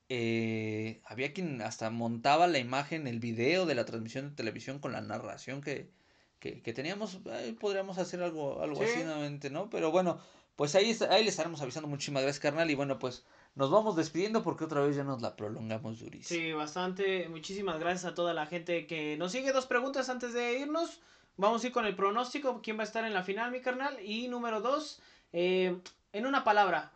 eh, 0.09 1.01
había 1.05 1.32
quien 1.32 1.62
hasta 1.62 1.90
montaba 1.90 2.47
la 2.47 2.59
imagen, 2.59 3.07
el 3.07 3.20
video 3.20 3.66
de 3.66 3.74
la 3.74 3.84
transmisión 3.84 4.30
de 4.30 4.36
televisión 4.36 4.78
con 4.78 4.93
la 4.93 5.01
narración 5.01 5.61
que, 5.62 5.90
que, 6.38 6.61
que 6.62 6.72
teníamos. 6.72 7.18
Podríamos 7.61 7.99
hacer 7.99 8.22
algo, 8.22 8.62
algo 8.62 8.82
Sí. 8.82 8.88
así 8.90 9.05
nuevamente, 9.05 9.51
¿no? 9.51 9.70
Pero 9.70 9.90
bueno, 9.90 10.18
pues 10.57 10.74
ahí, 10.74 10.97
ahí 11.11 11.24
les 11.24 11.32
estaremos 11.34 11.62
avisando. 11.62 11.88
Muchísimas 11.88 12.22
gracias, 12.24 12.40
carnal. 12.43 12.70
Y 12.70 12.74
bueno, 12.74 12.99
pues 12.99 13.24
nos 13.55 13.71
vamos 13.71 13.97
despidiendo 13.97 14.43
porque 14.43 14.65
otra 14.65 14.81
vez 14.81 14.97
ya 14.97 15.05
nos 15.05 15.21
la 15.21 15.37
prolongamos 15.37 16.01
durísimo. 16.01 16.41
Sí, 16.41 16.53
bastante. 16.53 17.29
Muchísimas 17.29 17.79
gracias 17.79 18.11
a 18.11 18.15
toda 18.15 18.33
la 18.33 18.47
gente 18.47 18.87
que 18.87 19.17
nos 19.19 19.33
sigue. 19.33 19.53
Dos 19.53 19.67
preguntas 19.67 20.09
antes 20.09 20.33
de 20.33 20.59
irnos. 20.59 21.01
Vamos 21.37 21.63
a 21.63 21.67
ir 21.67 21.73
con 21.73 21.85
el 21.85 21.95
pronóstico. 21.95 22.63
¿Quién 22.63 22.79
va 22.79 22.83
a 22.83 22.87
estar 22.87 23.05
en 23.05 23.13
la 23.13 23.23
final, 23.23 23.51
mi 23.51 23.61
carnal? 23.61 23.99
Y 24.03 24.29
número 24.29 24.61
dos, 24.61 25.01
eh, 25.33 25.79
en 26.13 26.27
una 26.27 26.45
palabra, 26.45 26.93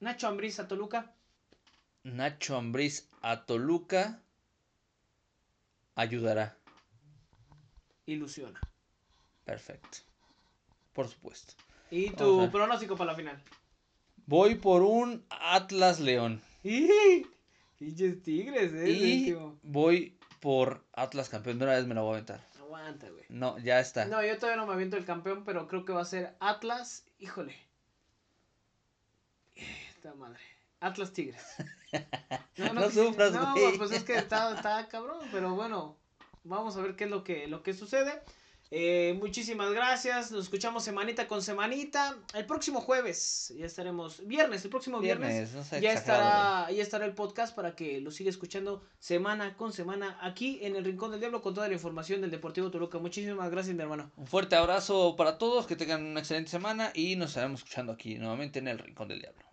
Nacho 0.00 0.28
Ambriz 0.28 0.60
a 0.60 0.68
Toluca. 0.68 1.12
Nacho 2.04 2.56
Ambriz 2.56 3.08
a 3.20 3.44
Toluca. 3.44 4.20
Ayudará. 5.96 6.56
Ilusiona. 8.06 8.60
Perfecto. 9.44 9.98
Por 10.92 11.08
supuesto. 11.08 11.54
¿Y 11.90 12.10
tu 12.10 12.48
pronóstico 12.50 12.96
para 12.96 13.12
la 13.12 13.16
final? 13.16 13.42
Voy 14.28 14.56
por 14.56 14.82
un 14.82 15.24
Atlas 15.30 16.00
León. 16.00 16.42
¡Y! 16.62 17.26
Pinches 17.78 18.22
tigres, 18.22 18.74
eh. 18.74 18.90
Y 18.90 19.36
voy 19.62 20.18
por 20.40 20.84
Atlas 20.92 21.30
campeón. 21.30 21.58
De 21.58 21.64
una 21.64 21.72
vez 21.72 21.86
me 21.86 21.94
la 21.94 22.02
voy 22.02 22.10
a 22.10 22.12
aventar. 22.16 22.46
Aguanta, 22.58 23.08
güey. 23.08 23.24
No, 23.30 23.58
ya 23.58 23.80
está. 23.80 24.04
No, 24.04 24.22
yo 24.22 24.36
todavía 24.36 24.60
no 24.60 24.66
me 24.66 24.74
aviento 24.74 24.98
el 24.98 25.06
campeón, 25.06 25.44
pero 25.46 25.66
creo 25.66 25.86
que 25.86 25.94
va 25.94 26.02
a 26.02 26.04
ser 26.04 26.36
Atlas. 26.40 27.06
Híjole. 27.18 27.56
Esta 29.56 30.12
madre. 30.14 30.40
Atlas 30.80 31.12
Tigres. 31.12 31.42
No 32.74 32.90
sufras, 32.90 33.32
No, 33.32 33.52
güey. 33.52 33.78
pues 33.78 33.92
es 33.92 34.04
que 34.04 34.14
está, 34.16 34.54
está 34.54 34.86
cabrón, 34.88 35.26
pero 35.32 35.54
bueno. 35.54 35.96
Vamos 36.44 36.76
a 36.76 36.82
ver 36.82 36.96
qué 36.96 37.04
es 37.04 37.10
lo 37.10 37.24
que, 37.24 37.46
lo 37.46 37.62
que 37.62 37.72
sucede. 37.72 38.20
Eh, 38.70 39.16
muchísimas 39.18 39.72
gracias. 39.72 40.30
Nos 40.30 40.44
escuchamos 40.44 40.84
semanita 40.84 41.26
con 41.26 41.42
semanita. 41.42 42.16
El 42.34 42.46
próximo 42.46 42.80
jueves 42.80 43.52
ya 43.56 43.66
estaremos. 43.66 44.26
Viernes, 44.26 44.64
el 44.64 44.70
próximo 44.70 45.00
viernes. 45.00 45.28
Viernes, 45.28 45.54
no 45.54 45.64
seas 45.64 45.82
ya 45.82 45.92
estará, 45.92 46.70
ya 46.70 46.82
estará 46.82 47.06
el 47.06 47.14
podcast 47.14 47.54
para 47.54 47.74
que 47.74 48.00
lo 48.00 48.10
siga 48.10 48.30
escuchando 48.30 48.82
semana 48.98 49.56
con 49.56 49.72
semana 49.72 50.18
aquí 50.20 50.58
en 50.62 50.76
el 50.76 50.84
Rincón 50.84 51.10
del 51.10 51.20
Diablo 51.20 51.40
con 51.40 51.54
toda 51.54 51.68
la 51.68 51.74
información 51.74 52.20
del 52.20 52.30
Deportivo 52.30 52.70
Toluca. 52.70 52.98
Muchísimas 52.98 53.50
gracias, 53.50 53.74
mi 53.74 53.82
hermano. 53.82 54.10
Un 54.16 54.26
fuerte 54.26 54.56
abrazo 54.56 55.16
para 55.16 55.38
todos, 55.38 55.66
que 55.66 55.76
tengan 55.76 56.04
una 56.04 56.20
excelente 56.20 56.50
semana 56.50 56.90
y 56.94 57.16
nos 57.16 57.30
estaremos 57.30 57.60
escuchando 57.60 57.92
aquí 57.92 58.18
nuevamente 58.18 58.58
en 58.58 58.68
el 58.68 58.78
Rincón 58.78 59.08
del 59.08 59.20
Diablo. 59.20 59.48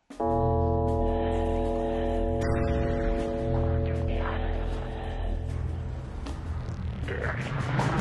Yeah. 7.07 7.94